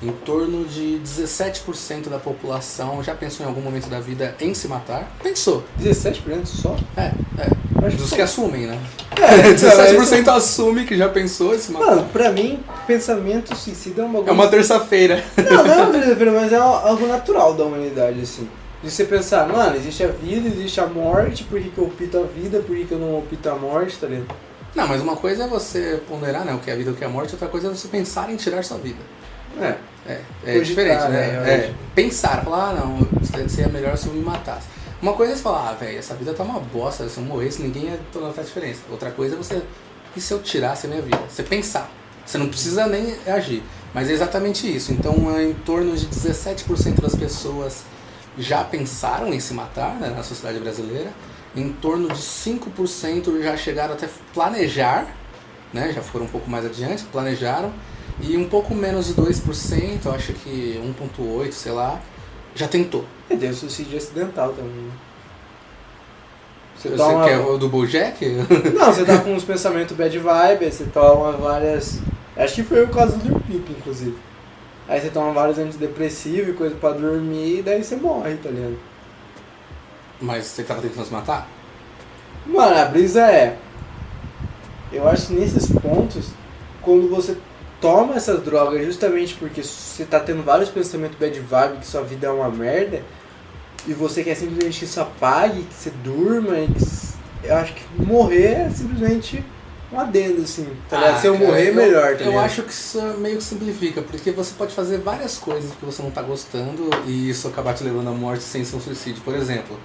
[0.02, 4.68] em torno de 17% da população já pensou em algum momento da vida em se
[4.68, 5.12] matar.
[5.22, 5.64] Pensou.
[5.80, 6.76] 17% só?
[6.98, 7.86] É, é.
[7.86, 8.80] Acho Dos que- que assumem, né?
[9.16, 11.86] É, 17% assume que já pensou em se matar.
[11.96, 14.30] Mano, pra mim, pensamento suicida é um bagulho.
[14.30, 15.24] É uma terça-feira.
[15.38, 18.48] Não, não é uma terça-feira, mas é algo natural da humanidade, assim.
[18.84, 22.18] De você pensar, mano, existe a vida, existe a morte, por que, que eu opto
[22.18, 24.26] a vida, por que, que eu não opto a morte, tá ligado?
[24.76, 27.04] Não, mas uma coisa é você ponderar né, o que é a vida o que
[27.04, 28.98] é a morte, outra coisa é você pensar em tirar sua vida.
[29.62, 29.76] É.
[30.08, 31.40] É, é Cogitar, diferente, né?
[31.40, 34.68] né, É, pensar, falar, ah, não, seria melhor se eu me matasse.
[35.02, 37.62] Uma coisa é você falar, ah, velho, essa vida tá uma bosta, se eu morresse,
[37.62, 38.82] ninguém ia notar a diferença.
[38.90, 39.62] Outra coisa é você,
[40.16, 41.20] e se eu tirasse a minha vida?
[41.30, 41.90] Você pensar.
[42.26, 43.64] Você não precisa nem agir.
[43.94, 44.92] Mas é exatamente isso.
[44.92, 47.84] Então, é em torno de 17% das pessoas
[48.38, 51.12] já pensaram em se matar né, na sociedade brasileira.
[51.56, 55.08] Em torno de 5% já chegaram até planejar,
[55.74, 57.74] né, já foram um pouco mais adiante, planejaram.
[58.22, 62.00] E um pouco menos de 2%, eu acho que 1,8%, sei lá,
[62.54, 63.06] já tentou.
[63.28, 64.72] Tem o suicídio acidental também.
[64.72, 64.92] né?
[66.78, 67.26] Você Você toma...
[67.26, 68.26] quer o do Bojack?
[68.78, 72.00] Não, você tá com uns pensamentos bad vibe, você toma várias.
[72.36, 74.18] Acho que foi o caso do Peep, inclusive.
[74.88, 78.78] Aí você toma vários antidepressivos e coisa pra dormir, e daí você morre, tá ligado?
[80.20, 81.48] Mas você tava tentando se matar?
[82.46, 83.58] Mano, a brisa é.
[84.92, 86.30] Eu acho que nesses pontos,
[86.82, 87.38] quando você
[87.82, 92.28] toma essas drogas justamente porque você tá tendo vários pensamentos bad vibe, que sua vida
[92.28, 93.02] é uma merda,
[93.88, 98.68] e você quer simplesmente que isso apague, que você durma, que eu acho que morrer
[98.68, 99.44] é simplesmente
[99.92, 100.68] um adendo, assim.
[100.90, 101.20] Tá ligado?
[101.20, 102.46] Se eu cara, morrer, eu- melhor, tá Eu ligado?
[102.46, 106.12] acho que isso meio que simplifica, porque você pode fazer várias coisas que você não
[106.12, 109.22] tá gostando e isso acabar te levando à morte sem ser um suicídio.
[109.24, 109.78] Por exemplo,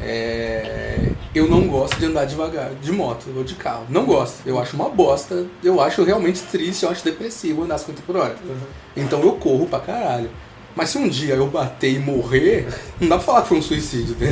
[0.00, 3.86] é, eu não gosto de andar devagar, de moto ou de carro.
[3.88, 4.46] Não gosto.
[4.46, 5.46] Eu acho uma bosta.
[5.62, 8.36] Eu acho realmente triste, eu acho depressivo andar 50 por hora.
[8.44, 8.56] Uhum.
[8.96, 10.30] Então eu corro pra caralho.
[10.74, 12.68] Mas se um dia eu bater e morrer,
[13.00, 14.26] não dá pra falar que foi um suicídio, tá?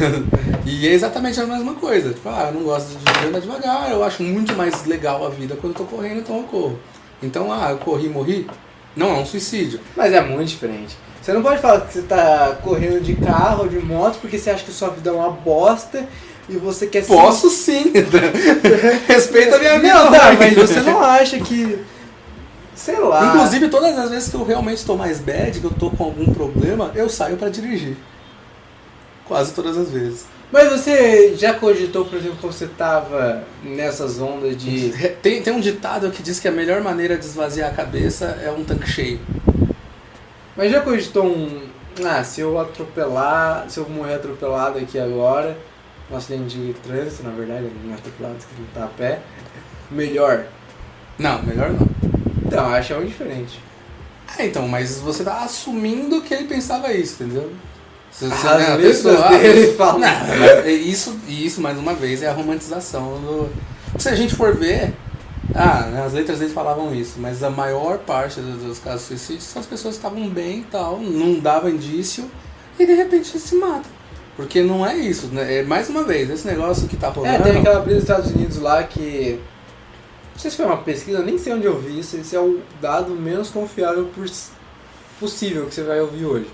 [0.64, 2.12] E é exatamente a mesma coisa.
[2.12, 5.56] Tipo, ah, eu não gosto de andar devagar, eu acho muito mais legal a vida
[5.56, 6.78] quando eu tô correndo, então eu corro.
[7.20, 8.46] Então, ah, eu corri e morri?
[8.94, 9.80] Não, é um suicídio.
[9.96, 10.96] Mas é muito diferente.
[11.26, 14.48] Você não pode falar que você tá correndo de carro ou de moto porque você
[14.48, 16.06] acha que sua vida é uma bosta
[16.48, 17.92] e você quer ser- Posso sim.
[19.08, 19.92] Respeita a minha vida.
[19.92, 21.80] Não, tá, mas você não acha que.
[22.76, 23.26] Sei lá.
[23.26, 26.32] Inclusive, todas as vezes que eu realmente tô mais bad, que eu tô com algum
[26.32, 27.96] problema, eu saio pra dirigir.
[29.26, 30.26] Quase todas as vezes.
[30.52, 34.90] Mas você já cogitou, por exemplo, quando você tava nessas ondas de.
[35.20, 38.48] Tem, tem um ditado que diz que a melhor maneira de esvaziar a cabeça é
[38.48, 39.18] um tanque cheio.
[40.56, 41.62] Mas já cogitou um.
[42.04, 43.66] Ah, se eu atropelar.
[43.68, 45.56] Se eu morrer atropelado aqui agora.
[46.10, 49.20] Um acidente de trânsito, na verdade, não é atropelado, que não tá a pé.
[49.90, 50.46] Melhor.
[51.18, 51.88] Não, melhor não.
[52.44, 53.60] Então, acho é um diferente.
[54.38, 57.52] É, então, mas você tá assumindo que ele pensava isso, entendeu?
[58.10, 59.98] Você, As né, a pessoa- dele ah, falam.
[59.98, 63.50] Não, mas isso, isso, mais uma vez, é a romantização do.
[63.98, 64.94] Se a gente for ver.
[65.56, 69.42] Ah, né, as letras deles falavam isso, mas a maior parte dos, casos de suicídio
[69.42, 72.30] são as pessoas que estavam bem e tal, não dava indício
[72.78, 73.90] e de repente se matam.
[74.36, 75.60] Porque não é isso, né?
[75.60, 77.36] É, mais uma vez, esse negócio que tá rolando.
[77.36, 79.40] É, tem aquela brisa dos Estados Unidos lá que.
[80.34, 82.18] Não sei se foi uma pesquisa, nem sei onde eu vi isso.
[82.18, 84.50] Esse é o dado menos confiável pos-
[85.18, 86.46] possível que você vai ouvir hoje.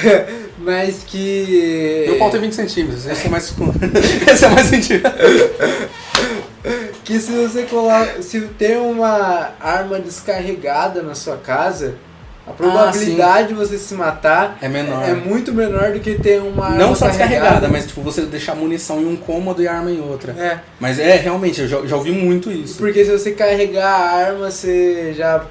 [0.58, 2.04] Mas que.
[2.08, 3.54] Meu pau tem 20 centímetros, esse é mais.
[4.30, 5.08] esse é mais sentido.
[7.04, 8.06] Que se você colar.
[8.22, 11.94] Se tem uma arma descarregada na sua casa,
[12.46, 15.02] a probabilidade de você se matar É menor.
[15.08, 17.68] é muito menor do que ter uma arma Não só descarregada, carregada.
[17.68, 20.32] mas tipo, você deixar munição em um cômodo e arma em outra.
[20.32, 22.76] É, Mas é, realmente, eu já, já ouvi muito isso.
[22.78, 25.44] porque se você carregar a arma, você já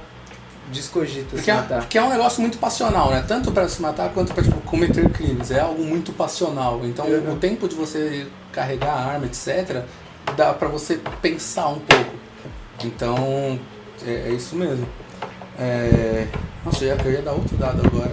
[0.72, 1.80] descogita Porque se é, matar.
[1.82, 3.24] porque é um negócio muito passional, né?
[3.28, 5.52] Tanto pra se matar quanto pra tipo, cometer crimes.
[5.52, 6.82] É algo muito passional.
[6.84, 7.34] Então, Uhum.
[7.34, 9.82] o tempo de você carregar a arma, etc.,
[10.36, 12.12] dá pra você pensar um pouco.
[12.84, 13.60] Então,
[14.06, 14.88] é, é isso mesmo.
[15.60, 16.28] É...
[16.66, 18.12] Nossa, eu ia, eu ia dar outro dado agora.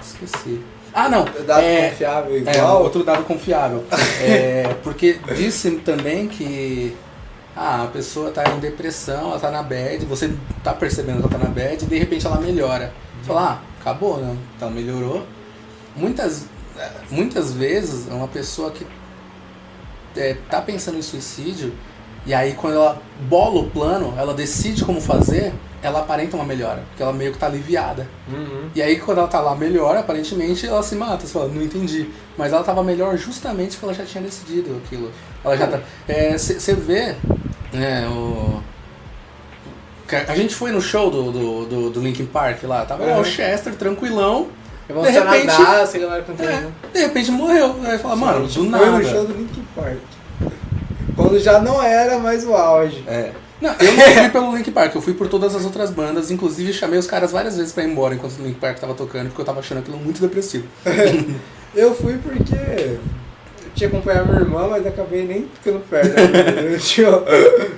[0.00, 0.62] Esqueci.
[0.92, 1.24] Ah, não.
[1.46, 2.82] Dado é, confiável é, igual.
[2.82, 3.84] outro dado confiável.
[4.22, 6.96] É, porque disse também que
[7.56, 11.34] ah, a pessoa está em depressão, ela está na bad, você está percebendo que ela
[11.34, 12.92] está na bad e de repente ela melhora.
[13.20, 14.36] Você fala, ah, acabou, né?
[14.56, 15.26] Então melhorou.
[15.96, 16.46] Muitas,
[17.10, 18.86] muitas vezes uma pessoa que
[20.16, 21.72] é, tá pensando em suicídio
[22.24, 25.52] e aí quando ela bola o plano, ela decide como fazer,
[25.82, 28.06] ela aparenta uma melhora, porque ela meio que tá aliviada.
[28.32, 28.68] Uhum.
[28.74, 31.26] E aí quando ela tá lá melhor, aparentemente ela se mata.
[31.26, 32.08] Você fala, não entendi.
[32.38, 35.10] Mas ela tava melhor justamente porque ela já tinha decidido aquilo.
[35.44, 35.80] Ela já tá.
[36.38, 37.16] Você vê,
[37.72, 38.62] né, o.
[40.28, 43.20] A gente foi no show do, do, do, do Linkin Park lá, tava lá Uhum.
[43.22, 44.48] o Chester tranquilão,
[45.96, 46.50] aquela hora cantando.
[46.50, 47.76] é, de repente morreu.
[47.82, 48.90] Aí fala, mano, do foi nada.
[48.90, 50.52] no show do Linkin Park.
[51.16, 53.04] Quando já não era mais o auge.
[53.06, 53.32] É.
[53.60, 56.72] Não, eu não fui pelo Link Park, eu fui por todas as outras bandas, inclusive
[56.72, 59.40] chamei os caras várias vezes pra ir embora enquanto o Link Park tava tocando, porque
[59.40, 60.66] eu tava achando aquilo muito depressivo.
[61.74, 63.00] Eu fui porque eu
[63.74, 66.08] tinha acompanhado minha irmã, mas acabei nem ficando perto.
[66.10, 66.78] né?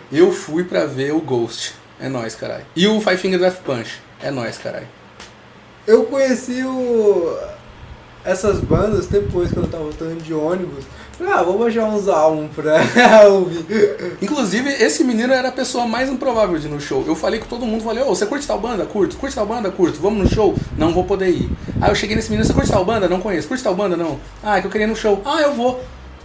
[0.11, 1.74] Eu fui pra ver o Ghost.
[2.01, 2.64] É nóis, caralho.
[2.74, 4.03] E o Five Finger Death Punch.
[4.20, 4.88] É nóis, caralho.
[5.86, 7.38] Eu conheci o...
[8.25, 10.85] essas bandas depois, quando eu tava voltando de ônibus.
[11.20, 12.81] Ah, vou baixar uns álbuns pra
[13.29, 13.64] ouvir.
[14.20, 17.05] Inclusive, esse menino era a pessoa mais improvável de ir no show.
[17.07, 18.85] Eu falei com todo mundo, falei, ô, você curte tal banda?
[18.85, 19.16] Curto.
[19.16, 19.70] Curte tal banda?
[19.70, 20.01] Curto.
[20.01, 20.57] Vamos no show?
[20.77, 21.51] Não vou poder ir.
[21.81, 23.09] Aí eu cheguei nesse menino, você curte tal banda?
[23.09, 23.47] Não conheço.
[23.47, 23.97] Curte tal banda?
[23.97, 24.18] Não.
[24.43, 25.22] Ah, é que eu queria ir no show.
[25.25, 25.81] Ah, eu vou.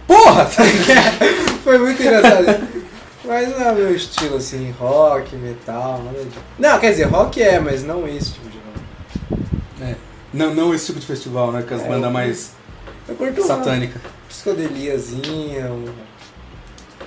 [0.06, 0.46] Porra!
[1.62, 2.66] Foi muito engraçado.
[3.24, 6.38] Mas não é meu estilo, assim, rock, metal, nada disso.
[6.58, 9.44] Não, quer dizer, rock é, mas não esse tipo de rock.
[9.82, 10.09] É.
[10.32, 11.62] Não, não esse tipo de festival, né?
[11.68, 12.50] Com as É, bandas mais
[13.08, 14.00] Eu curto uma satânicas.
[14.28, 15.84] psicodeliazinha, um...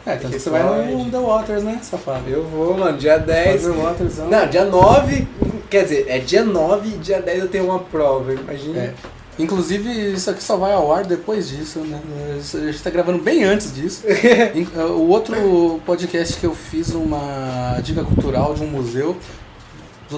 [0.05, 1.09] É, tanto que Que você vai no.
[1.09, 2.29] The Waters, né, safado?
[2.29, 3.61] Eu vou, mano, dia 10.
[3.63, 5.27] The Waters, Não, dia 9,
[5.69, 8.79] quer dizer, é dia 9 e dia 10 eu tenho uma prova, imagina.
[8.79, 8.93] É.
[9.39, 11.99] Inclusive, isso aqui só vai ao ar depois disso, né?
[12.37, 14.03] A gente tá gravando bem antes disso.
[14.95, 19.15] O outro podcast que eu fiz uma dica cultural de um museu.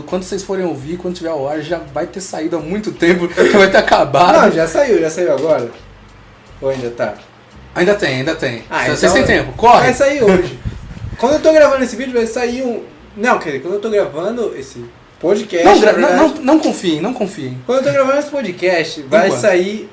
[0.03, 3.29] Quando vocês forem ouvir, quando tiver ao ar, já vai ter saído há muito tempo,
[3.33, 4.41] já vai ter acabado.
[4.41, 5.69] Não, já saiu, já saiu agora?
[6.61, 7.15] Ou ainda tá?
[7.73, 8.63] Ainda tem, ainda tem.
[8.69, 9.81] Ah, vocês então- têm tempo, corre!
[9.83, 10.59] Vai sair hoje.
[11.19, 12.83] quando eu tô gravando esse vídeo, vai sair um.
[13.17, 14.85] Não, quer dizer, quando eu tô gravando esse
[15.19, 15.65] podcast.
[15.65, 17.57] Não, na não, verdade, não, não confiem, não confiem.
[17.65, 19.41] Quando eu tô gravando esse podcast, vai Enquanto?
[19.41, 19.89] sair.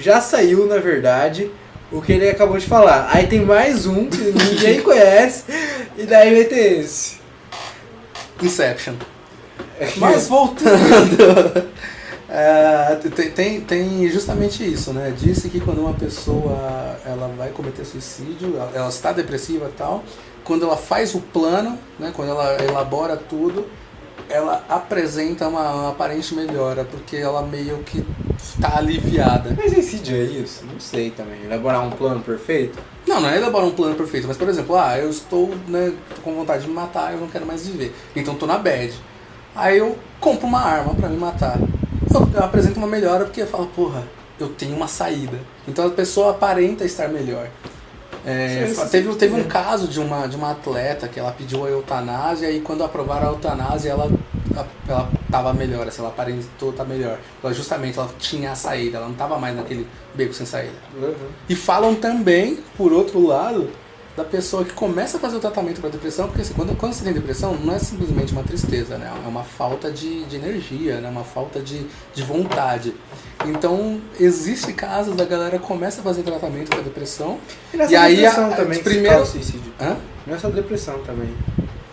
[0.00, 1.50] Já saiu, na verdade,
[1.92, 3.08] o que ele acabou de falar.
[3.12, 5.44] Aí tem mais um que ninguém conhece,
[5.96, 7.23] e daí vai ter esse.
[8.44, 8.94] Inception.
[9.96, 11.68] Mas voltando,
[12.28, 12.96] é,
[13.34, 15.12] tem, tem, justamente isso, né?
[15.16, 20.04] Disse que quando uma pessoa ela vai cometer suicídio, ela, ela está depressiva e tal,
[20.42, 22.12] quando ela faz o plano, né?
[22.14, 23.66] Quando ela elabora tudo,
[24.28, 28.04] ela apresenta uma, uma aparente melhora, porque ela meio que
[28.36, 29.54] está aliviada.
[29.56, 30.64] Mas suicídio é isso?
[30.70, 31.44] Não sei também.
[31.44, 32.78] Elaborar um plano perfeito?
[33.06, 36.22] Não, não é elaborar um plano perfeito, mas por exemplo, ah, eu estou né, tô
[36.22, 37.94] com vontade de me matar, eu não quero mais viver.
[38.16, 38.92] Então tô na bad.
[39.54, 41.58] Aí eu compro uma arma pra me matar.
[42.12, 44.02] Eu, eu apresento uma melhora porque eu falo, porra,
[44.38, 45.38] eu tenho uma saída.
[45.68, 47.48] Então a pessoa aparenta estar melhor.
[48.26, 49.18] É, Sim, sim, teve, sim.
[49.18, 52.82] teve um caso de uma, de uma atleta que ela pediu a eutanásia e quando
[52.82, 54.10] aprovaram a eutanásia ela,
[54.88, 57.18] ela tava melhor, assim, ela aparentou estar melhor.
[57.42, 60.74] Ela, justamente ela tinha a saída, ela não tava mais naquele beco sem saída.
[60.96, 61.14] Uhum.
[61.48, 63.70] E falam também, por outro lado,
[64.16, 67.02] da pessoa que começa a fazer o tratamento para depressão, porque assim, quando, quando você
[67.02, 69.12] tem depressão, não é simplesmente uma tristeza, né?
[69.24, 71.08] É uma falta de, de energia, né?
[71.08, 71.84] Uma falta de,
[72.14, 72.94] de vontade.
[73.44, 77.38] Então, existe casos da galera começa a fazer tratamento para depressão.
[77.72, 79.72] E nessa E aí, depressão a- também, primeiros- fala suicídio.
[79.80, 79.96] Hã?
[80.24, 81.34] Não é só depressão também.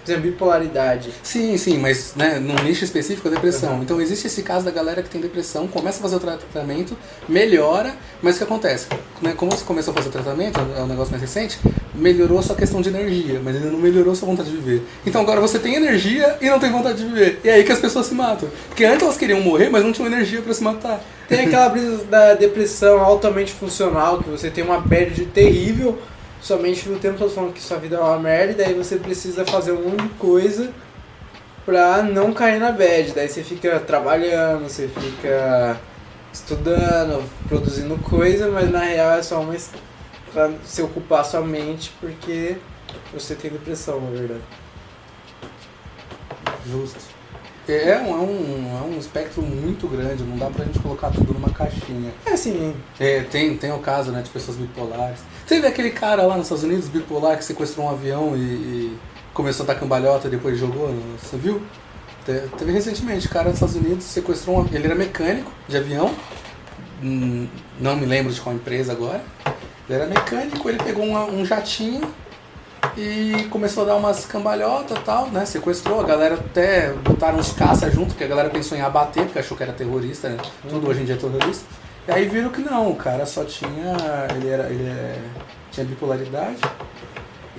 [0.04, 1.12] Por exemplo, bipolaridade.
[1.24, 3.76] Sim, sim, mas né, num nicho específico a depressão.
[3.76, 3.84] Uhum.
[3.84, 6.98] Então existe esse caso da galera que tem depressão, começa a fazer o tratamento,
[7.30, 8.88] melhora, mas o que acontece?
[9.22, 11.60] Né, como você começou a fazer o tratamento, é um negócio mais recente,
[11.94, 14.84] melhorou a sua questão de energia, mas ainda não melhorou sua vontade de viver.
[15.06, 17.40] Então agora você tem energia e não tem vontade de viver.
[17.44, 18.50] E é aí que as pessoas se matam.
[18.68, 21.04] Porque antes elas queriam morrer, mas não tinham energia para se matar.
[21.28, 25.98] Tem aquela brisa da depressão altamente funcional, que você tem uma bad terrível,
[26.42, 29.46] somente no tempo todo falando que sua vida é uma merda, e daí você precisa
[29.46, 30.74] fazer um monte de coisa
[31.66, 33.14] pra não cair na bad.
[33.14, 35.80] Daí você fica trabalhando, você fica
[36.34, 39.56] estudando, produzindo coisa, mas na real é só uma
[40.34, 42.58] pra se ocupar sua mente porque
[43.14, 44.42] você tem depressão, na verdade.
[46.66, 47.11] Justo.
[47.70, 51.34] É um, é, um, é um espectro muito grande, não dá pra gente colocar tudo
[51.34, 52.12] numa caixinha.
[52.26, 55.20] É assim, É, tem, tem o caso né, de pessoas bipolares.
[55.48, 58.98] Vê aquele cara lá nos Estados Unidos, bipolar, que sequestrou um avião e, e,
[59.34, 61.62] começou a dar cambalhota e depois jogou, não- você viu?
[62.26, 66.14] Te- Teve recentemente, o cara nos Estados Unidos sequestrou um, ele era mecânico de avião,
[67.02, 67.48] hum,
[67.80, 69.22] não me lembro de qual empresa agora.
[69.90, 72.02] Ele era mecânico, ele pegou um jatinho
[72.98, 75.46] e começou a dar umas cambalhotas e tal, né?
[75.46, 79.40] Sequestrou, a galera até botaram uns caças junto, porque a galera pensou em abater, porque
[79.40, 80.38] achou que era terrorista, né?
[80.68, 81.66] Tudo hoje em dia é terrorista.
[82.08, 83.96] E aí viram que não, o cara só tinha.
[84.36, 84.64] Ele era.
[84.70, 85.18] Ele é,
[85.72, 86.58] tinha bipolaridade.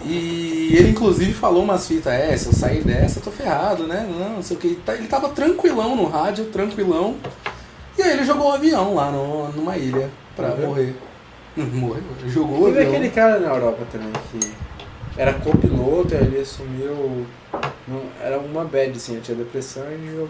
[0.04, 4.06] E ele inclusive falou umas fitas, é, se eu sair dessa, eu tô ferrado, né?
[4.10, 4.78] Não, não sei o que.
[4.88, 7.16] Ele tava tranquilão no rádio, tranquilão.
[7.96, 10.66] E aí ele jogou o avião lá no, numa ilha pra Morreu?
[10.68, 10.96] morrer.
[11.56, 12.94] Não morreu, ele jogou o Teve avião.
[12.94, 14.40] aquele cara na Europa também que
[15.16, 17.26] era copiloto, ele assumiu.
[17.86, 20.28] não- era uma bad, assim, tinha depressão e jogou-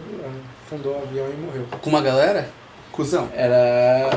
[0.69, 1.67] fundou o avião e morreu.
[1.81, 2.49] Com uma galera?
[2.91, 3.29] Cusão.
[3.35, 4.11] Era.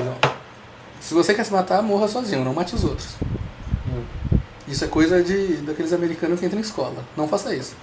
[1.00, 3.16] Se você quer se matar, morra sozinho, não mate os outros.
[3.88, 4.38] Hum.
[4.68, 7.04] Isso é coisa de daqueles americanos que entram em escola.
[7.16, 7.76] Não faça isso.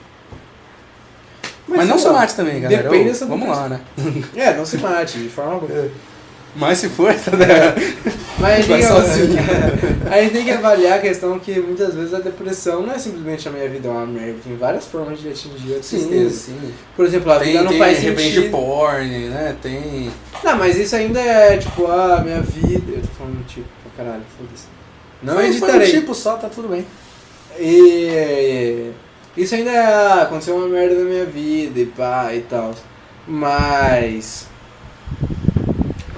[1.69, 2.83] Mas, não sei se mate também, galera.
[2.91, 3.81] Depende Ô, vamos lá, né?
[4.35, 5.73] É, não se mate, de forma alguma.
[6.55, 7.47] Mas se for, tá né?
[8.39, 9.39] Mas a gente, tem sozinho.
[10.11, 13.49] a gente tem que avaliar a questão que muitas vezes a depressão não é simplesmente
[13.49, 16.31] a minha vida é uma merda, tem várias formas de atingir a tristeza.
[16.31, 16.73] sim.
[16.97, 18.51] Por exemplo, a Tem, vida não tem faz sentido.
[18.51, 19.57] porn, né?
[19.63, 20.11] Tem.
[20.45, 22.93] Não, mas isso ainda é tipo, ah, minha vida.
[22.97, 24.65] Eu tô falando tipo, pra caralho, foda-se.
[25.23, 25.91] Não Foi- foi um editarei.
[25.91, 26.85] tipo só, tá tudo bem.
[27.59, 28.91] E
[29.37, 32.75] isso ainda é, ah, aconteceu uma merda na minha vida e pá e tal.
[33.27, 34.47] Mas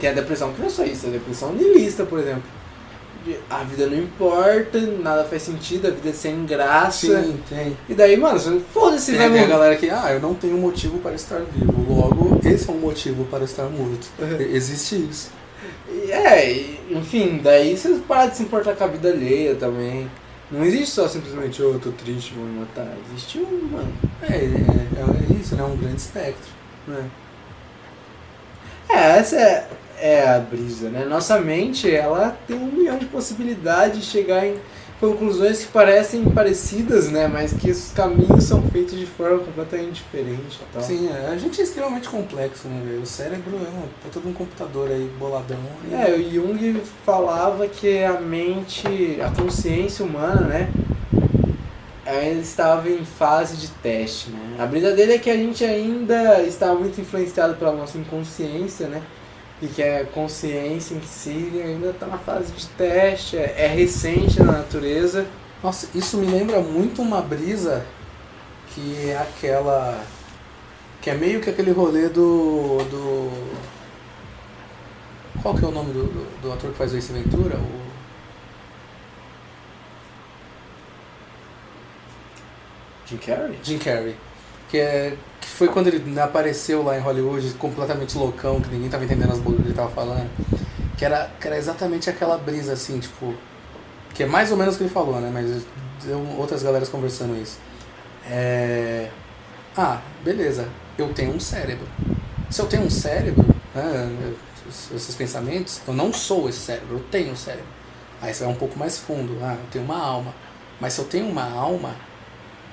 [0.05, 2.43] tem a depressão que não é só isso, a depressão niilista, por exemplo.
[3.49, 7.23] A vida não importa, nada faz sentido, a vida é sem graça.
[7.23, 7.75] Sim, tem.
[7.89, 10.99] E daí, mano, você- foda-se, vai tem a galera que, ah, eu não tenho motivo
[10.99, 11.73] para estar vivo.
[11.91, 14.11] Logo, esse é um motivo para estar morto.
[14.19, 14.41] Uhum.
[14.55, 15.31] Existe isso.
[16.11, 20.11] É, enfim, daí você para de se importar com a vida alheia também.
[20.51, 22.93] Não existe só simplesmente, oh, eu tô triste, vou me matar.
[23.09, 23.91] Existe um, mano.
[24.23, 25.63] É, é, é isso, né?
[25.65, 26.53] Um grande espectro.
[26.87, 27.03] né?
[28.89, 29.67] É, essa é,
[30.01, 31.05] é a brisa, né?
[31.05, 34.57] Nossa mente, ela tem um milhão de possibilidades de chegar em
[35.01, 37.27] conclusões que parecem parecidas, né?
[37.27, 40.83] Mas que os caminhos são feitos de forma completamente diferente e tal.
[40.83, 42.99] Sim, é, a gente é extremamente complexo, né?
[43.03, 45.59] O cérebro é uma puta de um computador aí, boladão.
[45.91, 50.69] e- É, o Jung falava que a mente, a consciência humana, né?
[52.07, 54.57] Ainda estava em fase de teste, né?
[54.59, 59.03] A brisa dele é que a gente ainda está muito influenciado pela nossa inconsciência, né?
[59.63, 64.43] E que a consciência em si ainda está na fase de teste, é, é recente
[64.43, 65.27] na natureza.
[65.63, 67.87] Nossa, isso me lembra muito uma brisa
[68.75, 69.99] que é aquela.
[71.01, 72.79] Que é meio que aquele rolê do.
[72.91, 73.31] do
[75.41, 77.57] qual que é o nome do, do, do ator que faz o Ace Ventura?
[77.57, 77.84] O,
[83.07, 83.59] Jim Carrey?
[83.63, 84.17] Jim Carrey.
[84.69, 89.05] Que, é, que foi quando ele apareceu lá em Hollywood, completamente loucão, que ninguém tava
[89.05, 90.29] entendendo as bolas que ele tava falando.
[90.97, 93.35] Que era, que era exatamente aquela brisa assim, tipo.
[94.15, 95.31] Que é mais ou menos o que ele falou, né?
[95.33, 95.65] Mas
[96.05, 97.59] deu outras galeras conversando isso.
[98.29, 99.11] É.
[99.77, 101.87] Ah, beleza, eu tenho um cérebro.
[102.49, 103.45] Se eu tenho um cérebro,
[103.75, 104.35] né,
[104.95, 107.67] esses pensamentos, eu não sou esse cérebro, eu tenho um cérebro.
[108.23, 110.33] Aí você vai um pouco mais fundo, ah, eu tenho uma alma.
[110.81, 111.95] Mas se eu tenho uma alma,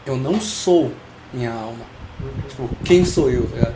[0.05, 0.91] eu não sou
[1.33, 1.85] minha alma.
[2.49, 3.73] Tipo, quem sou eu, tá?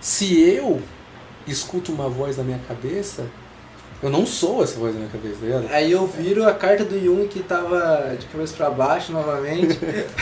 [0.00, 0.80] Se eu
[1.46, 3.26] escuto uma voz na minha cabeça,
[4.02, 5.66] eu não sou essa voz na minha cabeça, tá ligado?
[5.70, 9.78] Aí eu viro a carta do Jung que tava de cabeça pra baixo novamente.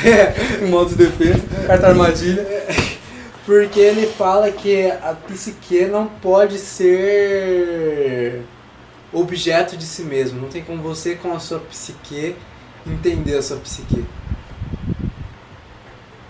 [0.62, 2.46] Em modo de defesa, carta armadilha.
[3.44, 8.42] Porque ele fala que a psique não pode ser
[9.12, 10.40] objeto de si mesmo.
[10.40, 12.34] Não tem como você, com a sua psique,
[12.86, 14.04] entender a sua psique.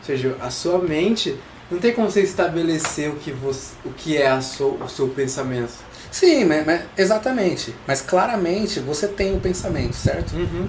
[0.04, 1.34] Ou seja, a sua mente
[1.70, 5.08] não tem como você estabelecer o que, você, o que é a sua, o seu
[5.08, 5.72] pensamento.
[6.10, 7.74] Sim, mas, mas- exatamente.
[7.86, 10.34] Mas claramente você tem o pensamento, certo?
[10.36, 10.68] Uhum.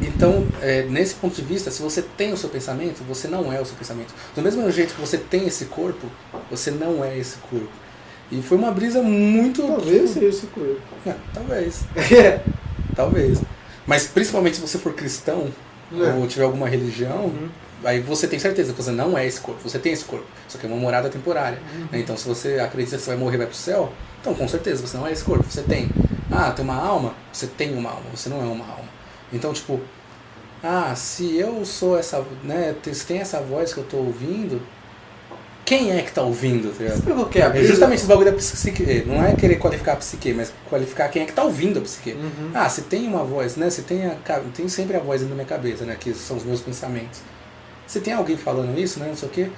[0.00, 3.58] Então, é, nesse ponto de vista, se você tem o seu pensamento, você não é
[3.58, 4.14] o seu pensamento.
[4.36, 6.06] Do mesmo jeito que você tem esse corpo,
[6.50, 7.70] você não é esse corpo.
[8.30, 9.62] E foi uma brisa muito.
[9.66, 10.78] Talvez seja esse corpo.
[11.06, 11.80] É, talvez.
[12.94, 13.38] Talvez.
[13.86, 15.48] Mas principalmente se você for cristão
[15.92, 16.12] É.
[16.12, 17.48] ou tiver alguma religião, Uhum.
[17.84, 19.60] Aí você tem certeza que você não é esse corpo.
[19.62, 21.58] Você tem esse corpo, só que é uma morada temporária.
[21.90, 21.98] né?
[22.00, 24.86] Então, se você acredita que você vai morrer e vai pro céu, então com certeza
[24.86, 25.44] você não é esse corpo.
[25.48, 25.88] Você tem.
[26.30, 27.14] Ah, tem uma alma?
[27.32, 28.88] Você tem uma alma, você não é uma alma.
[29.32, 29.80] Então, tipo,
[30.62, 34.60] ah, se eu sou essa, né, se tem essa voz que eu tô ouvindo,
[35.64, 36.88] quem é que tá ouvindo, tá é
[37.58, 39.04] É justamente esse bagulho da psique.
[39.06, 42.12] Não é querer qualificar a psique, mas qualificar quem é que tá ouvindo a psique.
[42.12, 42.50] Uhum.
[42.54, 43.68] Ah, se tem uma voz, né?
[43.68, 44.16] Se tem, a,
[44.54, 45.94] tem sempre a voz dentro da minha cabeça, né?
[46.00, 47.20] Que são os meus pensamentos.
[47.88, 49.50] Se tem alguém falando isso, né, não sei o quê,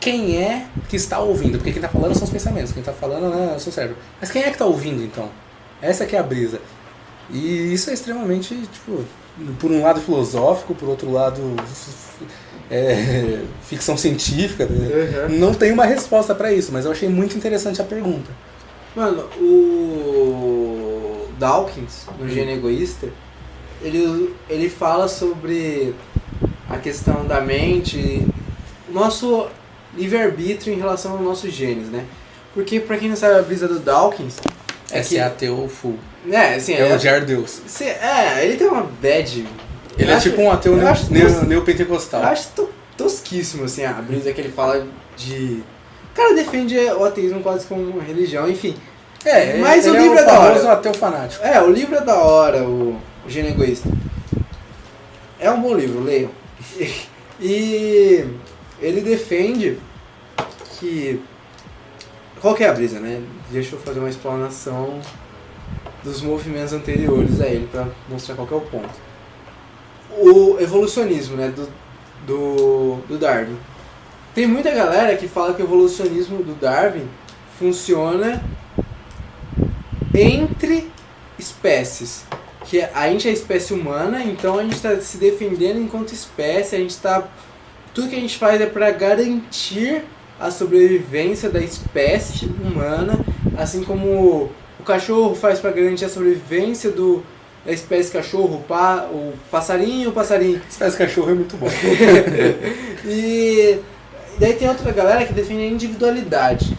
[0.00, 1.58] quem é que está ouvindo?
[1.58, 3.96] Porque quem está falando são os pensamentos, quem está falando né, é o seu cérebro.
[4.20, 5.30] Mas quem é que está ouvindo, então?
[5.80, 6.60] Essa que é a brisa.
[7.30, 9.04] E isso é extremamente, tipo,
[9.58, 11.40] por um lado filosófico, por outro lado
[12.70, 14.66] é, ficção científica.
[14.66, 15.28] Né?
[15.28, 15.38] Uhum.
[15.38, 18.30] Não tem uma resposta para isso, mas eu achei muito interessante a pergunta.
[18.94, 23.08] Mano, o Dawkins, no Gênio Egoísta,
[23.82, 25.94] ele, ele fala sobre
[26.68, 28.26] a questão da mente,
[28.88, 29.46] o nosso
[29.96, 32.04] livre-arbítrio em relação aos nossos genes, né?
[32.54, 34.36] Porque, pra quem não sabe a brisa do Dawkins,
[34.90, 35.98] É, é que é ateu full.
[36.30, 37.60] É, assim, É o Jar Deus.
[37.66, 39.46] se- é, ele tem uma bad...
[39.98, 42.22] Ele eu é acho- tipo um ateu eu neo- acho neo- tos- neopentecostal.
[42.22, 44.86] Eu acho to- tosquíssimo, assim, a brisa que ele fala
[45.16, 45.62] de...
[46.12, 48.74] O cara defende o ateísmo quase como uma religião, enfim.
[49.24, 50.72] É, Mas ele o livro é é o da hora.
[50.72, 51.44] ateu fanático.
[51.44, 52.96] É, o livro é da hora, o,
[53.26, 53.88] o Gênio Egoísta.
[55.38, 56.30] É um bom livro, leiam.
[57.40, 58.24] E
[58.80, 59.78] ele defende
[60.78, 61.20] que.
[62.40, 63.22] Qual que é a brisa, né?
[63.50, 65.00] Deixa eu fazer uma explanação
[66.04, 68.94] dos movimentos anteriores a ele para mostrar qual que é o ponto.
[70.18, 71.48] O evolucionismo, né?
[71.48, 71.68] Do,
[72.26, 73.56] do, do Darwin.
[74.34, 77.08] Tem muita galera que fala que o evolucionismo do Darwin
[77.58, 78.42] funciona
[80.14, 80.90] entre
[81.38, 82.24] espécies.
[82.68, 86.78] Que a gente é espécie humana, então a gente está se defendendo enquanto espécie, a
[86.78, 87.26] gente está.
[87.94, 90.04] Tudo que a gente faz é para garantir
[90.38, 93.18] a sobrevivência da espécie humana,
[93.56, 97.24] assim como o cachorro faz para garantir a sobrevivência do,
[97.64, 100.60] da espécie cachorro, o, pa, o passarinho, o passarinho.
[100.68, 101.68] Espécie cachorro é muito bom.
[103.06, 103.78] E
[104.38, 106.76] daí tem outra galera que defende a individualidade.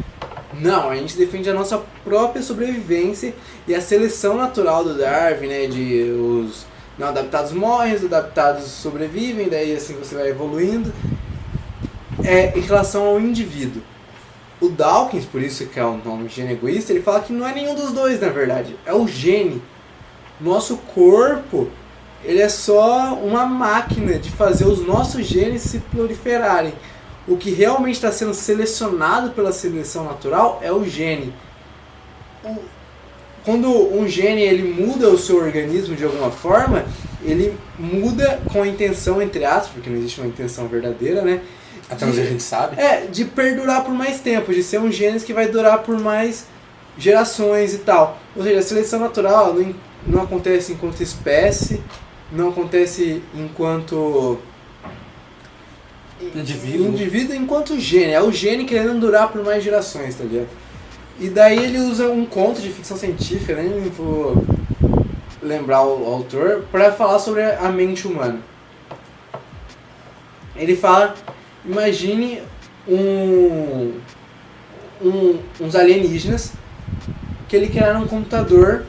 [0.59, 3.33] Não, a gente defende a nossa própria sobrevivência
[3.67, 5.67] e a seleção natural do Darwin, né?
[5.67, 6.65] De os
[6.97, 10.93] não adaptados morrem, os adaptados sobrevivem, daí assim você vai evoluindo.
[12.23, 13.81] É em relação ao indivíduo.
[14.59, 17.53] O Dawkins, por isso que é o nome gene egoísta, ele fala que não é
[17.53, 18.75] nenhum dos dois, na verdade.
[18.85, 19.61] É o gene.
[20.41, 21.69] Nosso corpo,
[22.23, 26.73] ele é só uma máquina de fazer os nossos genes se proliferarem.
[27.29, 31.33] O que realmente está sendo selecionado pela seleção natural é o gene.
[32.43, 32.55] O-
[33.45, 36.85] Quando um gene ele muda o seu organismo de alguma forma,
[37.23, 41.41] ele muda com a intenção, entre aspas, porque não existe uma intenção verdadeira, né?
[41.89, 42.79] Até onde a gente sabe.
[42.79, 46.45] É, de perdurar por mais tempo, de ser um genes que vai durar por mais
[46.97, 48.19] gerações e tal.
[48.35, 49.73] Ou seja, a seleção natural não,
[50.05, 51.81] não acontece enquanto espécie,
[52.31, 54.37] não acontece enquanto
[56.21, 56.87] Indivíduo.
[56.87, 58.11] indivíduo enquanto gene.
[58.11, 60.47] É o gene querendo durar por mais gerações, tá ligado?
[61.19, 64.43] E daí ele usa um conto de ficção científica, nem vou
[65.41, 68.39] lembrar o autor, para falar sobre a mente humana.
[70.55, 71.15] Ele fala,
[71.65, 72.41] imagine
[72.87, 73.93] um,
[75.01, 76.53] um- uns alienígenas
[77.47, 78.83] que ele criaram um computador.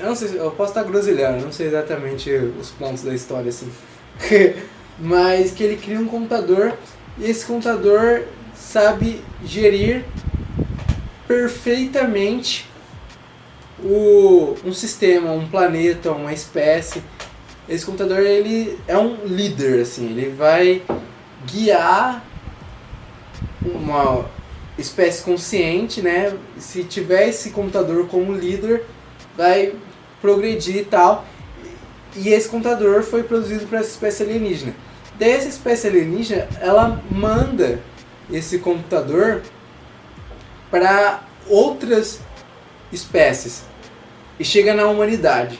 [0.00, 3.48] Eu não sei, se- eu posso estar groselhando, não sei exatamente os pontos da história
[3.48, 3.70] assim.
[4.98, 6.76] Mas que ele cria um computador
[7.18, 10.04] e esse computador sabe gerir
[11.26, 12.68] perfeitamente
[13.82, 17.02] o, um sistema, um planeta, uma espécie.
[17.68, 20.82] Esse computador ele é um líder, assim, ele vai
[21.46, 22.24] guiar
[23.62, 24.24] uma
[24.78, 26.36] espécie consciente, né?
[26.58, 28.84] Se tiver esse computador como líder,
[29.36, 29.74] vai
[30.20, 31.24] progredir e tal.
[32.16, 34.74] E esse computador foi produzido para essa espécie alienígena.
[35.18, 37.80] Daí essa espécie alienígena, ela manda
[38.32, 39.42] esse computador
[40.70, 42.20] para outras
[42.92, 43.62] espécies
[44.38, 45.58] e chega na humanidade.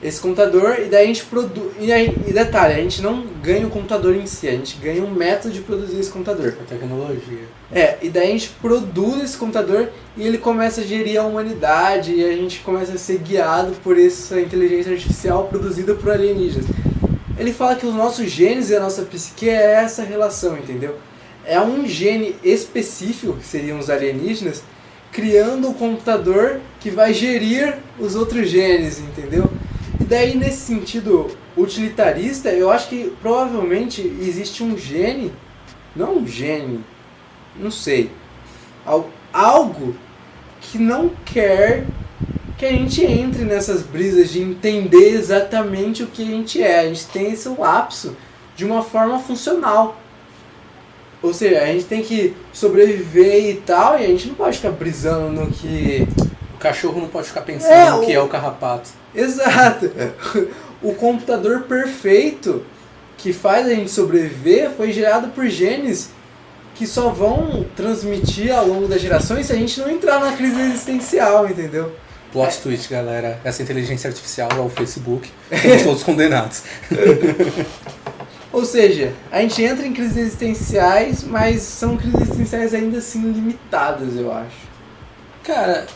[0.00, 1.72] Esse computador, e daí a gente produz.
[1.80, 5.02] E, aí- e detalhe, a gente não ganha o computador em si, a gente ganha
[5.02, 6.56] um método de produzir esse computador.
[6.60, 7.40] A tecnologia.
[7.72, 12.14] É, e daí a gente produz esse computador e ele começa a gerir a humanidade
[12.14, 16.66] e a gente começa a ser guiado por essa inteligência artificial produzida por alienígenas.
[17.38, 20.98] Ele fala que os nossos genes e a nossa psique é essa relação, entendeu?
[21.44, 24.62] É um gene específico, que seriam os alienígenas,
[25.12, 29.50] criando um computador que vai gerir os outros genes, entendeu?
[30.00, 35.32] E daí, nesse sentido utilitarista, eu acho que provavelmente existe um gene,
[35.96, 36.84] não um gene,
[37.58, 38.10] não sei,
[38.84, 39.94] al- algo
[40.60, 41.84] que não quer
[42.58, 46.80] que a gente entre nessas brisas de entender exatamente o que a gente é.
[46.80, 48.16] A gente tem esse lapso
[48.56, 49.96] de uma forma funcional.
[51.22, 54.70] Ou seja, a gente tem que sobreviver e tal, e a gente não pode ficar
[54.70, 56.06] brisando no que.
[56.54, 58.90] O cachorro não pode ficar pensando É, no que o- é o carrapato.
[59.14, 59.90] Exato!
[60.80, 62.64] O computador perfeito
[63.16, 66.10] que faz a gente sobreviver foi gerado por genes
[66.76, 70.60] que só vão transmitir ao longo das gerações se a gente não entrar na crise
[70.60, 71.90] existencial, entendeu?
[72.32, 73.40] Plot twist, galera.
[73.44, 75.30] Essa inteligência artificial é o Facebook.
[75.62, 76.62] Somos todos condenados.
[78.52, 84.16] Ou seja, a gente entra em crises existenciais, mas são crises existenciais ainda assim limitadas,
[84.16, 84.68] eu acho.
[85.44, 85.86] Cara,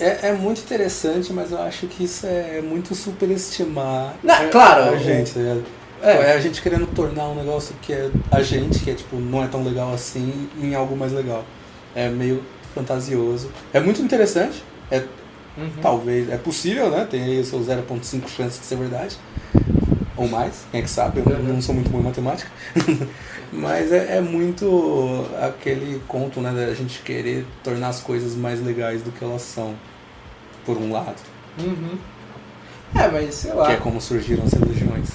[0.00, 4.96] é, é muito interessante, mas eu acho que isso é muito superestimar Não, claro, a
[4.96, 5.64] gente, tá ligado?
[6.00, 6.10] É.
[6.10, 9.42] É a gente querendo tornar um negócio que é a gente, que é tipo, não
[9.42, 11.44] é tão legal assim, em algo mais legal.
[11.94, 13.50] É meio fantasioso.
[13.72, 14.62] É muito interessante.
[14.90, 15.02] É
[15.58, 15.70] Uhum.
[15.82, 17.06] talvez, é possível, né?
[17.10, 19.16] Tem aí o seu 0.5 chances de ser verdade.
[20.16, 21.20] Ou mais, quem é que sabe?
[21.24, 21.54] Eu Uhum.
[21.54, 22.50] não sou muito bom em matemática.
[23.52, 26.52] Mas é, é muito aquele conto, né?
[26.52, 29.74] Da gente querer tornar as coisas mais legais do que elas são,
[30.66, 31.16] por um lado.
[31.58, 31.96] Uhum.
[32.94, 33.66] É, mas sei lá.
[33.66, 35.10] Que é como surgiram as religiões.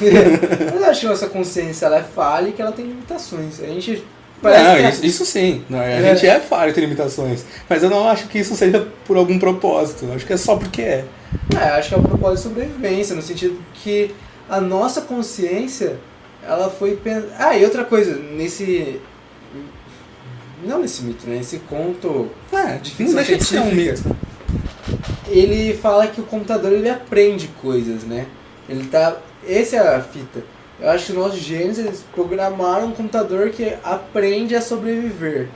[0.00, 3.60] mas eu acho que nossa consciência ela é falha e que ela tem limitações.
[3.60, 4.04] A gente
[4.42, 5.64] parece não, é- isso, isso sim.
[5.68, 6.14] Não, a É.
[6.14, 7.44] gente é falho, tem limitações.
[7.68, 10.04] Mas eu não acho que isso seja por algum propósito.
[10.06, 11.04] Eu acho que é só porque é.
[11.54, 14.14] É, acho que é o propósito de sobrevivência, no sentido que
[14.48, 15.96] a nossa consciência,
[16.46, 17.22] ela foi pen...
[17.38, 19.00] Ah, e outra coisa, nesse...
[20.64, 21.38] Não nesse mito, né?
[21.40, 24.02] Esse conto, É, De não deixa de ser um mito.
[25.28, 28.26] ele fala que o computador, ele aprende coisas, né?
[28.68, 29.16] Ele tá...
[29.46, 30.42] Essa é a fita.
[30.80, 35.48] Eu acho que nossos genes, eles programaram um computador que aprende a sobreviver.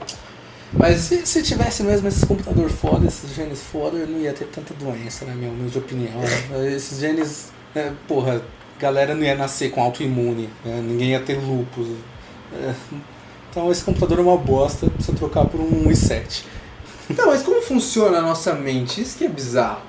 [0.73, 4.45] Mas se, se tivesse mesmo esses computador foda, esses genes foda, eu não ia ter
[4.45, 6.19] tanta doença, na minha opinião.
[6.19, 6.73] né?
[6.75, 8.41] Esses genes, né, porra,
[8.79, 10.81] galera não ia nascer com autoimune, né?
[10.83, 11.87] ninguém ia ter lupus.
[12.53, 12.73] É,
[13.49, 16.43] Então esse computador é uma bosta, precisa trocar por um i7.
[17.09, 18.99] Então, mas como funciona a nossa mente?
[18.99, 19.81] Isso que é bizarro.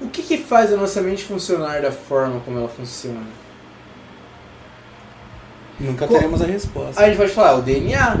[0.00, 3.26] O que, que faz a nossa mente funcionar da forma como ela funciona?
[5.80, 7.00] Nunca Co- teremos a resposta.
[7.00, 8.18] Aí a gente pode falar, o DNA.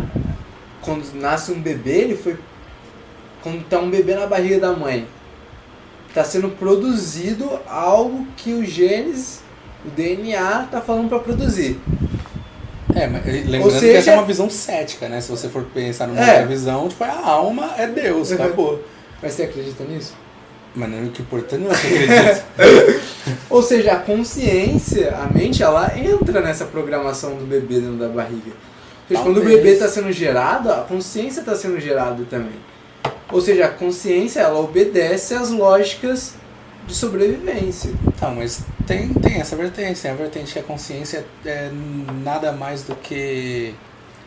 [0.82, 2.36] Quando nasce um bebê, ele foi.
[3.42, 5.06] Quando tá um bebê na barriga da mãe,
[6.14, 9.40] tá sendo produzido algo que o genes,
[9.84, 11.80] o DNA, tá falando pra produzir.
[12.94, 15.20] É, mas lembrando Ou que seja- essa é uma visão cética, né?
[15.20, 16.44] Se você for pensar numa É.
[16.46, 18.36] visão, tipo, a alma é Deus, Uhum.
[18.36, 18.82] acabou.
[19.22, 20.14] Mas você acredita nisso?
[20.74, 22.44] Mas não, o que é importante não é que acredita.
[23.50, 28.50] Ou seja, a consciência, a mente, ela entra nessa programação do bebê dentro da barriga.
[28.50, 32.56] Ou seja, quando o bebê está sendo gerado, a consciência está sendo gerada também.
[33.32, 36.34] Ou seja, a consciência, ela obedece às lógicas
[36.86, 37.90] de sobrevivência.
[38.18, 41.70] Tá, mas tem, tem essa vertente, tem a vertente que a consciência é
[42.24, 43.74] nada mais do que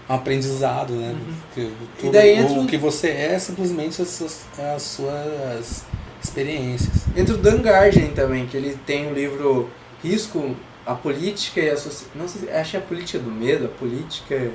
[0.09, 1.15] um aprendizado, né?
[1.55, 2.11] Que tudo- Uhum.
[2.11, 4.41] daí entra o o- que você é simplesmente as suas,
[4.75, 5.83] as suas
[6.23, 7.05] experiências.
[7.15, 9.69] Entra o Dan Gardner também, que ele tem o livro
[10.03, 12.11] Risco, a Política e a Sociedade.
[12.17, 14.51] Não sei, se- acho é a Política do Medo, a Política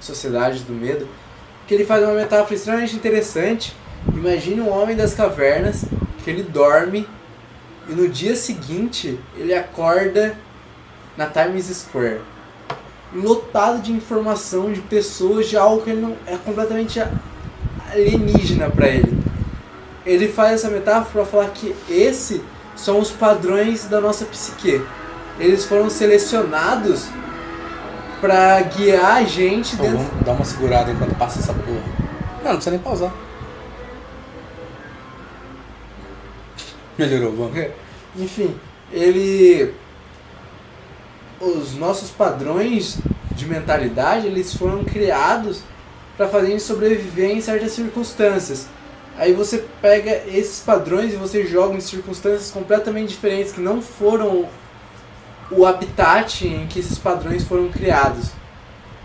[0.00, 1.06] Sociedade do Medo.
[1.66, 3.74] Que ele faz uma metáfora extremamente interessante.
[4.12, 5.84] Imagine um homem das cavernas
[6.24, 7.06] que ele dorme
[7.88, 10.36] e no dia seguinte ele acorda
[11.16, 12.20] na Times Square.
[13.14, 16.98] Lotado de informação, de pessoas, de algo que ele não é completamente
[17.92, 19.21] alienígena para ele
[20.04, 22.40] ele faz essa metáfora para falar que esses
[22.76, 24.82] são os padrões da nossa psique.
[25.38, 27.06] Eles foram selecionados
[28.20, 30.04] para guiar a gente Então dentro.
[30.04, 31.82] vamos dar uma segurada enquanto passa essa porra.
[32.42, 33.12] Não, não precisa nem pausar.
[36.98, 37.70] Melhorou, vamos.
[38.16, 38.54] Enfim,
[38.92, 39.74] ele.
[41.40, 42.98] Os nossos padrões
[43.32, 45.62] de mentalidade eles foram criados
[46.16, 48.68] para fazer a gente sobreviver em certas circunstâncias.
[49.16, 54.48] Aí você pega esses padrões e você joga em circunstâncias completamente diferentes que não foram
[55.50, 58.30] o habitat em que esses padrões foram criados.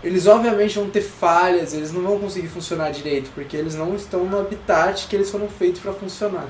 [0.02, 4.24] Eles obviamente vão ter falhas, eles não vão conseguir funcionar direito, porque eles não estão
[4.24, 6.46] no habitat que eles foram feitos para funcionar.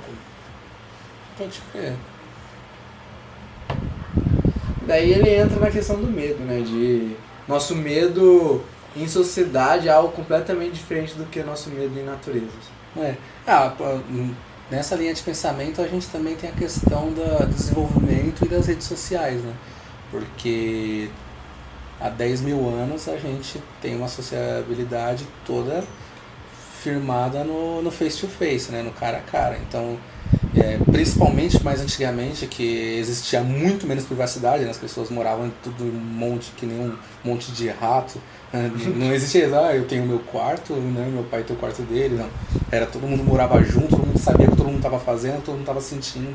[1.36, 1.94] Pode crer.
[4.86, 6.60] Daí ele entra na questão do medo, né?
[6.60, 7.16] De
[7.46, 8.62] nosso medo
[8.96, 12.77] em sociedade é algo completamente diferente do que nosso medo em natureza.
[12.98, 13.16] É.
[13.46, 13.72] Ah,
[14.10, 14.34] hum,
[14.70, 18.86] nessa linha de pensamento a gente também tem a questão do desenvolvimento e das redes
[18.86, 19.54] sociais, né?
[20.10, 21.10] Porque
[22.00, 25.84] há 10 mil anos a gente tem uma sociabilidade toda
[26.82, 28.82] firmada no, no face to face, né?
[28.82, 29.58] No cara a cara.
[29.68, 29.98] Então
[30.56, 34.70] é, principalmente mais antigamente, que existia muito menos privacidade, né?
[34.70, 38.20] as pessoas moravam em tudo um monte, que nem um monte de rato.
[38.52, 38.70] né?
[38.96, 41.08] Não existia, ah, eu tenho meu quarto, né?
[41.12, 42.28] meu pai tem o quarto dele, não.
[42.70, 45.52] Era todo mundo morava junto, todo mundo sabia o que todo mundo estava fazendo, todo
[45.52, 46.34] mundo estava sentindo.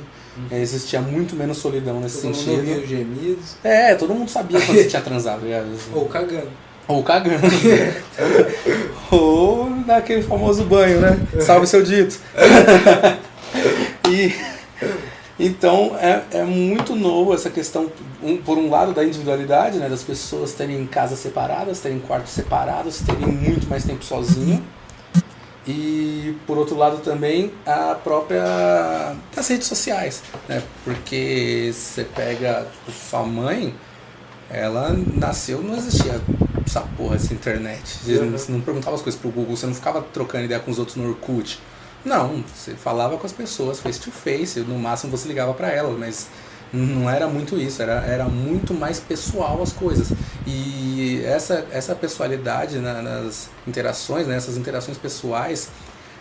[0.49, 2.57] É, existia muito menos solidão nesse Todo mundo sentido.
[2.57, 3.56] ouvia os gemidos.
[3.64, 5.48] É, todo mundo sabia quando você tinha transado.
[5.48, 5.64] já.
[5.94, 6.49] Ou cagando.
[6.88, 7.47] Ou cagando.
[9.11, 11.19] Ou naquele famoso banho, né?
[11.39, 12.19] Salve seu dito.
[14.10, 14.34] e
[15.39, 17.91] então é, é muito novo essa questão,
[18.22, 19.89] um, por um lado, da individualidade, né?
[19.89, 24.64] Das pessoas terem casas separadas, terem quartos separados, terem muito mais tempo sozinho.
[25.65, 30.61] E por outro lado também a própria das redes sociais, né?
[30.84, 33.73] Porque você pega tipo, sua mãe,
[34.49, 36.19] ela nasceu, não existia
[36.65, 37.81] essa porra, essa internet.
[37.85, 38.31] Você não- Uhum.
[38.38, 40.98] Você não perguntava as coisas pro Google, você não ficava trocando ideia com os outros
[40.98, 41.60] no Orkut.
[42.06, 45.98] Não, você falava com as pessoas face to face, no máximo você ligava pra elas,
[45.98, 46.27] mas
[46.73, 50.11] não era muito isso, era, era muito mais pessoal as coisas.
[50.45, 55.69] E essa, essa pessoalidade na- nas interações, né, essas interações pessoais,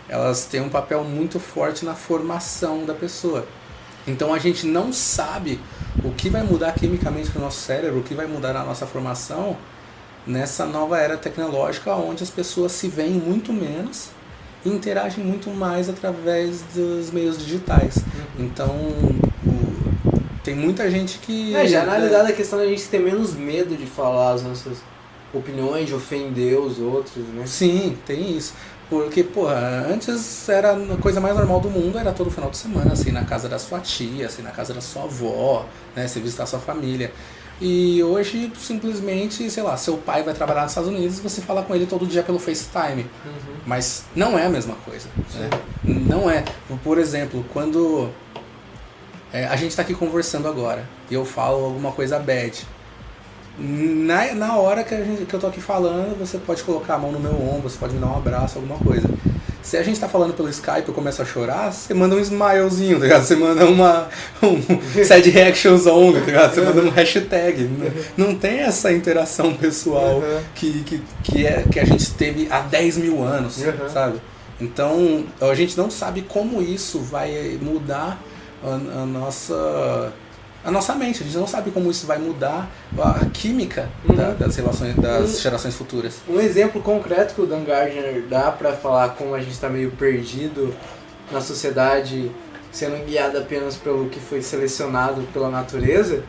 [0.09, 3.47] elas têm um papel muito forte na formação da pessoa.
[4.06, 5.60] Então a gente não sabe
[6.05, 9.56] o que vai mudar quimicamente no nosso cérebro, o que vai mudar na nossa formação
[10.27, 14.09] nessa nova era tecnológica onde as pessoas se veem muito menos
[14.65, 17.97] e interagem muito mais através dos meios digitais.
[18.39, 19.32] Então o-
[20.44, 21.55] tem muita gente que.
[21.55, 24.78] É, já analisada a questão da gente ter menos medo de falar as nossas
[25.32, 27.44] opiniões, de ofender os outros, né?
[27.47, 28.53] Sim, tem isso.
[28.90, 32.93] Porque, porra, antes era a coisa mais normal do mundo, era todo final de semana,
[32.93, 35.65] assim, na casa da sua tia, assim, na casa da sua avó,
[35.97, 37.11] né, você visitar sua família.
[37.64, 41.62] E hoje, simplesmente, sei lá, seu pai vai trabalhar nos Estados Unidos e você fala
[41.62, 43.06] com ele todo dia pelo FaceTime.
[43.64, 45.06] Mas não é a mesma coisa.
[45.39, 45.48] né?
[45.84, 46.44] Não é.
[46.82, 48.10] Por exemplo, quando
[49.32, 52.66] é, a gente está aqui conversando agora e eu falo alguma coisa bad.
[53.56, 56.98] Na, na hora que, a gente, que eu tô aqui falando, você pode colocar a
[56.98, 59.09] mão no meu ombro, você pode me dar um abraço, alguma coisa.
[59.62, 62.18] Se a gente tá falando pelo Skype e eu começo a chorar, você manda um
[62.18, 63.22] smilezinho, tá ligado?
[63.22, 64.09] Você manda uma
[64.43, 64.60] um
[65.05, 66.55] sad reactions only, tá ligado?
[66.55, 67.62] Você manda um hashtag.
[68.16, 70.40] Não, não tem essa interação pessoal Uhum.
[70.55, 73.89] que, que, que, é, que a gente teve há 10 mil anos, Uhum.
[73.89, 74.20] sabe?
[74.60, 78.20] Então, a gente não sabe como isso vai mudar
[78.64, 80.12] a, a nossa
[80.64, 81.22] a nossa mente.
[81.22, 82.68] A gente não sabe como isso vai mudar
[82.98, 84.14] a química Uhum.
[84.14, 85.40] da- das relações das Uhum.
[85.40, 86.14] gerações futuras.
[86.28, 89.90] Um exemplo concreto que o Dan Gardner dá pra falar como a gente tá meio
[89.93, 90.74] perdido
[91.30, 92.30] na sociedade,
[92.70, 96.22] sendo guiado apenas pelo que foi selecionado pela natureza.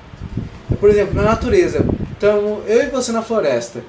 [0.71, 3.81] é, Por exemplo, na natureza, estamos eu e você na floresta.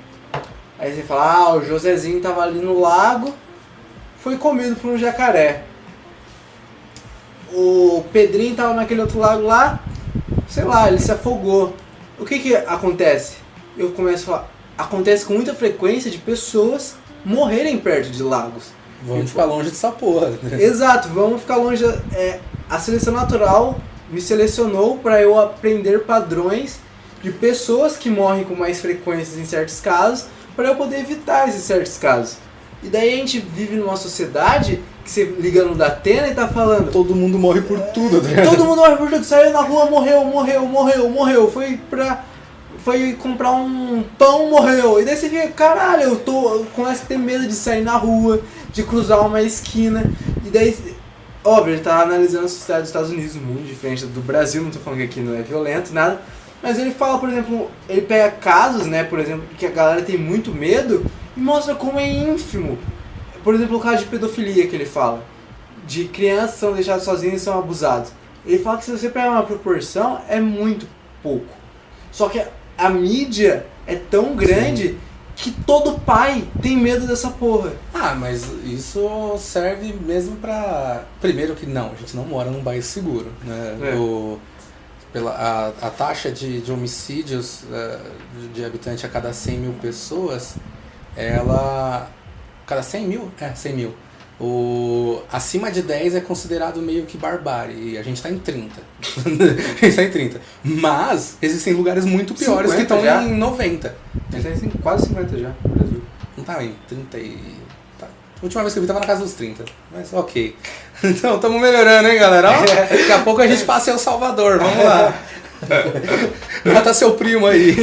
[0.78, 3.32] Aí você fala, ah, o Josézinho tava ali no lago,
[4.18, 5.62] foi comido por um jacaré.
[7.52, 9.78] O Pedrinho tava naquele outro lago lá,
[10.48, 11.74] sei lá, ele se afogou.
[12.18, 13.36] O que que acontece?
[13.76, 16.94] Eu começo a falar, acontece com muita frequência de pessoas
[17.24, 18.66] morrerem perto de lagos.
[19.02, 20.32] Vamos ficar longe dessa porra.
[20.58, 21.84] Exato, vamos ficar longe.
[22.12, 23.78] é, a seleção natural
[24.10, 26.78] me selecionou para eu aprender padrões
[27.22, 31.62] de pessoas que morrem com mais frequência em certos casos, para eu poder evitar esses
[31.62, 32.36] certos casos.
[32.82, 36.90] E daí a gente vive numa sociedade que você liga no Datena e tá falando.
[36.90, 38.48] Todo mundo morre por tudo, tá ligado?
[38.48, 41.50] Todo mundo morre por tudo, saiu na rua, morreu, morreu, morreu, morreu.
[41.50, 42.24] Foi pra.
[42.82, 45.00] Foi comprar um pão, morreu.
[45.00, 46.54] E daí você fica, caralho, eu tô.
[46.54, 48.40] Eu começo a ter medo de sair na rua,
[48.72, 50.10] de cruzar uma esquina.
[50.44, 50.76] E daí.
[51.46, 54.78] Óbvio, ele tá analisando a sociedade dos Estados Unidos, muito diferente do Brasil, não tô
[54.78, 56.22] falando que aqui não é violento, nada.
[56.62, 60.16] Mas ele fala, por exemplo, ele pega casos, né, por exemplo, que a galera tem
[60.16, 61.04] muito medo
[61.36, 62.78] e mostra como é ínfimo.
[63.44, 65.22] Por exemplo, o caso de pedofilia que ele fala
[65.86, 68.12] de crianças são deixadas sozinhas e são abusadas.
[68.46, 70.86] Ele fala que se você pegar uma proporção, é muito
[71.22, 71.46] pouco.
[72.10, 72.42] Só que
[72.76, 74.98] a mídia é tão grande
[75.36, 77.72] que todo pai tem medo dessa porra.
[77.92, 81.04] Ah, mas isso serve mesmo pra.
[81.20, 83.76] Primeiro que não, a gente não mora num bairro seguro, né?
[83.82, 83.94] É.
[83.96, 84.38] O,
[85.12, 87.62] pela, a, a taxa de, de homicídios
[88.40, 90.54] de- de habitante a cada 100 mil pessoas,
[91.16, 92.08] ela.
[92.66, 93.30] Cada 100 mil?
[93.40, 93.94] É, 100 mil.
[94.40, 98.74] O, acima de 10 é considerado meio que barbárie, e a gente tá em 30.
[99.80, 100.40] a gente tá em 30.
[100.64, 103.22] Mas existem lugares muito piores que 50 estão já?
[103.22, 103.94] em 90.
[104.32, 106.02] A gente tem quase 50 já no Brasil.
[106.36, 107.38] Não tava em 30 e.
[107.98, 108.06] Tá.
[108.06, 109.64] A última vez que eu vi tava na casa dos 30.
[109.92, 110.56] Mas ok.
[111.02, 112.50] Então, estamos melhorando, hein, galera?
[112.50, 115.14] Ó, daqui a pouco a gente passa em El Salvador, vamos lá.
[116.64, 117.76] Mata seu primo aí.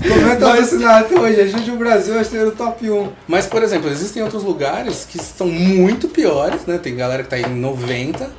[0.00, 1.40] Comenta fascinado até hoje.
[1.40, 3.08] A gente, o Brasil, é no top 1.
[3.26, 6.78] Mas, por exemplo, existem outros lugares que são muito piores, né?
[6.78, 8.30] Tem galera que tá em 90 Uhum.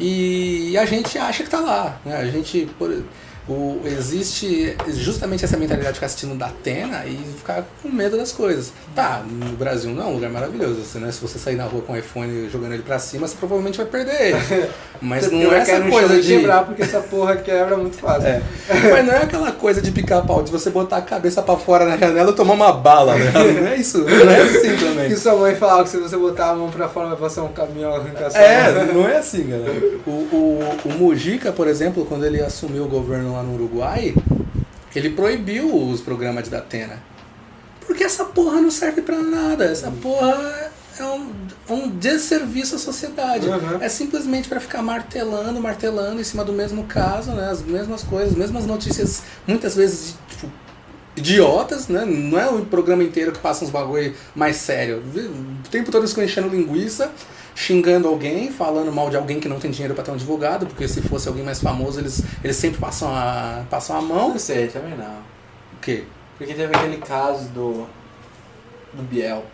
[0.00, 2.16] e a gente acha que tá lá, né?
[2.16, 2.68] A gente...
[2.78, 3.02] Por,
[3.48, 8.30] o, existe justamente essa mentalidade de ficar assistindo da Atena e ficar com medo das
[8.32, 8.72] coisas.
[8.94, 11.10] Tá, no Brasil não é um lugar maravilhoso, assim, né?
[11.10, 13.86] Se você sair na rua com o iPhone jogando ele pra cima, você provavelmente vai
[13.86, 14.68] perder ele.
[15.02, 16.28] Mas não é essa coisa de...
[16.36, 18.28] quebrar, porque essa porra quebra muito fácil.
[18.28, 18.42] É.
[18.92, 21.84] Mas não é aquela coisa de picar pau, de você botar a cabeça pra fora
[21.84, 23.32] na janela e tomar uma bala, né?
[23.62, 25.08] Não é isso, não é assim também.
[25.08, 27.52] Que sua mãe falava que se você botar a mão pra fora vai passar um
[27.52, 28.94] caminhão arrancar sua É, mão.
[28.94, 29.72] não é assim, galera.
[30.06, 34.14] O, o, o Mujica, por exemplo, quando ele assumiu o governo lá no Uruguai,
[34.94, 37.02] ele proibiu os programas de Datena.
[37.86, 39.64] Porque essa porra não serve pra nada.
[39.64, 41.32] Essa porra é um,
[41.68, 43.48] é um desserviço à sociedade.
[43.48, 43.78] Uhum.
[43.80, 47.50] É simplesmente pra ficar martelando, martelando em cima do mesmo caso, né?
[47.50, 50.50] As mesmas coisas, as mesmas notícias, muitas vezes, tipo,
[51.16, 52.04] idiotas, né?
[52.04, 55.02] Não é o programa inteiro que passa uns bagulho mais sério.
[55.64, 57.10] O tempo todo eles enchendo linguiça,
[57.54, 60.88] xingando alguém, falando mal de alguém que não tem dinheiro pra ter um advogado, porque
[60.88, 64.30] se fosse alguém mais famoso, eles, eles sempre passam a, passam a mão.
[64.30, 65.14] Não sei, também não.
[65.74, 66.04] O quê?
[66.38, 67.86] Porque teve aquele caso do.
[68.92, 69.44] do Biel.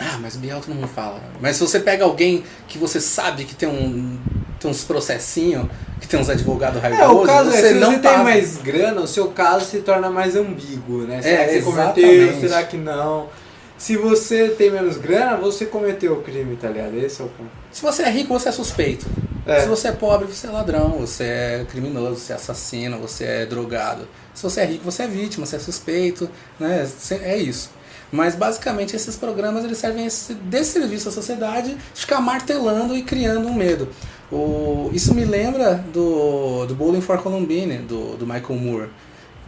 [0.00, 1.20] Ah, mas o Biel todo mundo fala.
[1.40, 4.18] Mas se você pega alguém que você sabe que tem um
[4.58, 5.66] tem uns processinhos,
[6.00, 8.14] que tem uns advogados É, raivosos, o caso você é, se não você tá...
[8.14, 11.20] tem mais grana, o seu caso se torna mais ambíguo, né?
[11.20, 12.08] Será É, que você cometeu?
[12.10, 12.40] exatamente.
[12.40, 13.28] Será que não?
[13.76, 16.96] Se você tem menos grana, você cometeu o crime, tá ligado?
[16.96, 17.50] Esse é o ponto.
[17.72, 19.06] Se você é rico, você é suspeito.
[19.46, 19.60] É.
[19.60, 23.46] Se você é pobre, você é ladrão, você é criminoso, você é assassino, você é
[23.46, 24.08] drogado.
[24.32, 26.88] Se você é rico, você é vítima, você é suspeito, né?
[27.22, 27.70] É isso.
[28.10, 33.02] Mas basicamente esses programas eles servem a esse desserviço à sociedade, de ficar martelando e
[33.02, 33.88] criando um medo.
[34.30, 38.90] O, isso me lembra do, do Bowling for Columbine, do, do Michael Moore.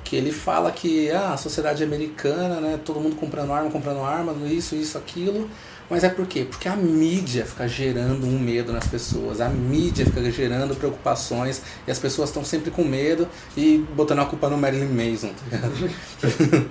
[0.09, 4.33] Que ele fala que ah, a sociedade americana, né, todo mundo comprando arma, comprando arma,
[4.47, 5.51] isso, isso, aquilo.
[5.91, 6.47] Mas é por quê?
[6.49, 11.91] Porque a mídia fica gerando um medo nas pessoas, a mídia fica gerando preocupações e
[11.91, 13.27] as pessoas estão sempre com medo
[13.57, 15.33] e botando a culpa no Marilyn Manson.
[15.51, 16.71] Tá ligado?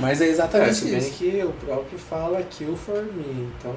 [0.00, 1.10] Mas é É, exatamente se bem isso.
[1.10, 3.74] que o próprio fala kill for me, então.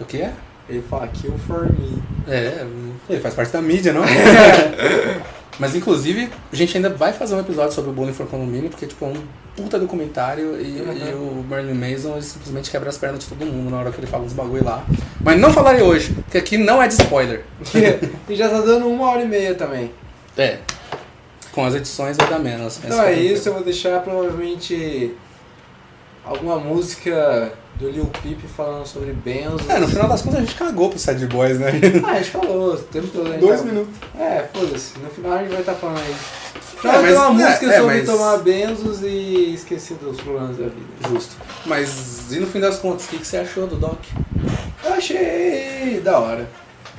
[0.00, 0.34] O que é?
[0.68, 2.02] Ele fala kill for me.
[2.28, 2.64] É,
[3.08, 4.02] ele faz parte da mídia, não?
[5.58, 8.86] Mas inclusive, a gente ainda vai fazer um episódio sobre o Bullying for Condomínio, porque
[8.86, 9.22] tipo, é um
[9.54, 10.92] puta documentário e, Uhum.
[10.92, 13.98] e o Marilyn Manson ele simplesmente quebra as pernas de todo mundo na hora que
[14.00, 14.82] ele fala uns bagulho lá.
[15.20, 17.44] Mas não falarei hoje, porque aqui não é de spoiler.
[18.28, 19.92] e já tá dando uma hora e meia também.
[20.38, 20.58] É.
[21.52, 22.80] Com as edições vai dar menos.
[22.82, 25.14] Então é isso, eu vou deixar provavelmente
[26.24, 29.58] alguma música do Lil Peep falando sobre Benzo.
[29.68, 31.68] É, no final das contas a gente cagou pro Sad Boys, né?
[32.04, 33.26] Ah, a gente falou o tempo todo.
[33.28, 33.94] a gente Dois tá- minutos.
[34.18, 34.98] É, foda-se.
[34.98, 36.14] No final a gente vai estar falando aí.
[36.84, 40.56] É, ter mas- uma é, música é, sobre mas- tomar benzos e esquecer dos problemas
[40.56, 41.08] da vida.
[41.08, 41.36] Justo.
[41.66, 43.98] Mas e no fim das contas, o que, que você achou do Doc?
[44.84, 46.48] Eu achei da hora.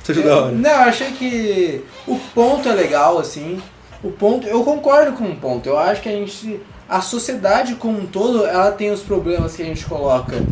[0.02, 0.52] Você achou da hora?
[0.52, 3.60] Não, eu achei que o ponto é legal, assim.
[4.02, 5.66] O ponto, eu concordo com o ponto.
[5.68, 9.62] Eu acho que a gente, a sociedade como um todo, ela tem os problemas que
[9.62, 10.42] a gente coloca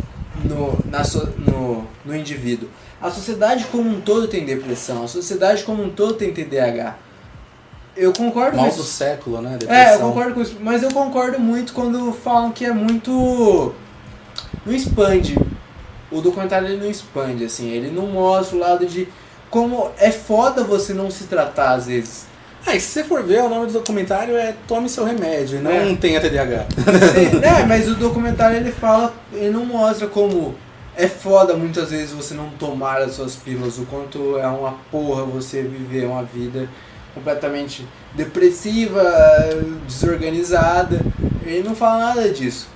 [0.43, 2.69] no, na, so- no, no indivíduo.
[3.01, 5.03] A sociedade como um todo tem depressão.
[5.03, 6.95] A sociedade como um todo tem TDAH.
[7.95, 8.89] Eu concordo Mal com do isso.
[8.91, 9.51] século, né?
[9.51, 9.99] É, eu Depressão.
[10.09, 10.57] concordo com isso.
[10.61, 13.73] Mas eu concordo muito quando falam que é muito.
[14.65, 15.37] Não expande.
[16.11, 17.69] O documentário ele não expande, assim.
[17.69, 19.07] Ele não mostra o lado de
[19.49, 22.25] como é foda você não se tratar às vezes.
[22.65, 25.61] Ah, e se você for ver, o nome do documentário é Tome Seu Remédio, e
[25.61, 25.95] não É.
[25.95, 26.65] tenha TDAH.
[27.13, 27.63] Sim, né?
[27.67, 30.55] Mas o documentário ele fala, ele não mostra como
[30.95, 35.23] é foda muitas vezes você não tomar as suas pílulas, o quanto é uma porra
[35.25, 36.69] você viver uma vida
[37.13, 39.03] completamente depressiva,
[39.87, 41.01] desorganizada.
[41.45, 42.67] Ele não fala nada disso.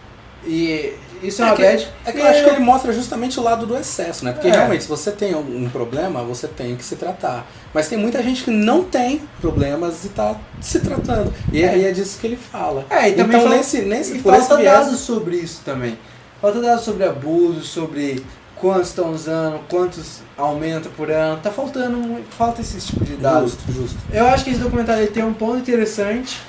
[0.46, 0.94] E
[1.24, 1.88] isso é, É uma que- bad.
[2.06, 4.32] É que eu acho que eu- ele mostra justamente o lado do excesso, né?
[4.32, 4.52] Porque É.
[4.52, 7.46] realmente, se você tem um problema, você tem que se tratar.
[7.78, 11.32] Mas tem muita gente que não tem problemas e tá se tratando.
[11.54, 12.84] E aí é disso que ele fala.
[12.90, 15.96] É, e também então, fala- nesse, nesse, E falta dados sobre isso também.
[16.42, 18.26] Falta dados sobre abuso, sobre
[18.56, 21.40] quantos estão usando, quantos aumenta por ano.
[21.40, 23.52] Tá faltando, falta esse tipo de dados.
[23.52, 23.98] Justo, justo.
[24.12, 26.42] Eu acho que esse documentário ele tem um ponto interessante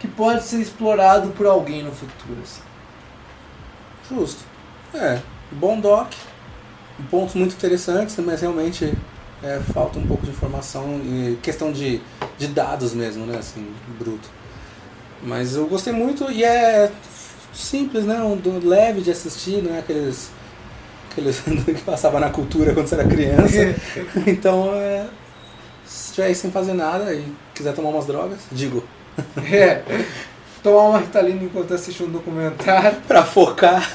[0.00, 2.40] que pode ser explorado por alguém no futuro.
[2.42, 2.60] assim.
[4.10, 4.40] Justo.
[4.92, 5.20] É,
[5.52, 6.10] bom doc,
[7.08, 8.92] pontos muito interessantes, mas realmente
[9.42, 12.00] é, falta um pouco de informação e questão de,
[12.38, 13.66] de dados mesmo, né, assim,
[13.98, 14.28] bruto.
[15.22, 16.90] Mas eu gostei muito e é
[17.52, 20.30] simples, né, um do- leve de assistir, não é aqueles,
[21.10, 23.74] aqueles que passava na cultura quando você era criança.
[24.26, 25.06] então, é,
[25.84, 27.24] se estiver aí sem fazer nada e
[27.54, 28.82] quiser tomar umas drogas, digo.
[29.52, 29.82] É.
[30.62, 33.86] tomar uma ritalina enquanto assiste um documentário, Pra focar.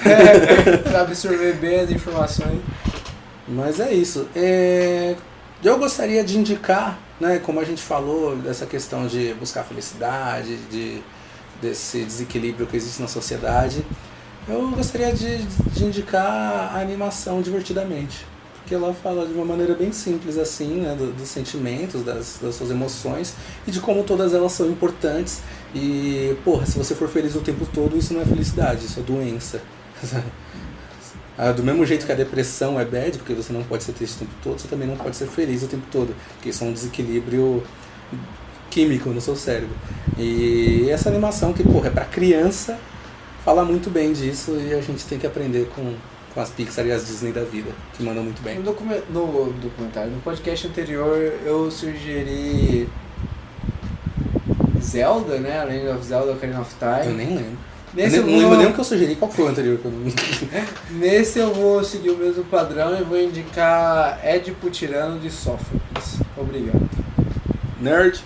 [0.84, 2.60] pra absorver bem as informações.
[3.48, 4.28] Mas é isso.
[4.36, 5.16] É,
[5.64, 11.02] Eu gostaria de indicar, né, como a gente falou, dessa questão de buscar felicidade, de,
[11.62, 13.84] desse desequilíbrio que existe na sociedade,
[14.48, 18.26] eu gostaria de, de indicar a animação divertidamente.
[18.60, 22.56] Porque ela fala de uma maneira bem simples assim, né, do- dos sentimentos, das, das
[22.56, 23.34] suas emoções
[23.66, 25.42] e de como todas elas são importantes.
[25.74, 29.04] E, porra, se você for feliz o tempo todo, isso não é felicidade, isso é
[29.04, 29.62] doença.
[31.38, 34.16] Ah, do mesmo jeito que a depressão é bad, porque você não pode ser triste
[34.16, 36.68] o tempo todo, você também não pode ser feliz o tempo todo, porque isso é
[36.68, 37.64] um desequilíbrio
[38.72, 39.76] químico no seu cérebro.
[40.18, 42.80] E essa animação que, porra, é pra criança,
[43.46, 45.94] fala muito bem disso e a gente tem que aprender com,
[46.34, 48.58] com as Pixar e as Disney da vida, que mandam muito bem.
[48.60, 52.90] No, no documentário, no podcast anterior, eu sugeri
[54.82, 55.60] Zelda, né?
[55.60, 57.12] A Legend of Zelda Ocarina of Time.
[57.12, 57.58] Eu nem lembro.
[57.98, 59.86] Nesse eu não lembro vou, nem o que eu sugeri, qual foi o anterior que
[59.86, 60.00] eu não...
[61.00, 66.20] nesse eu vou seguir o mesmo padrão e vou indicar Édipo Tirano de Sófocles.
[66.38, 66.88] Obrigado.
[67.82, 68.24] Nerd.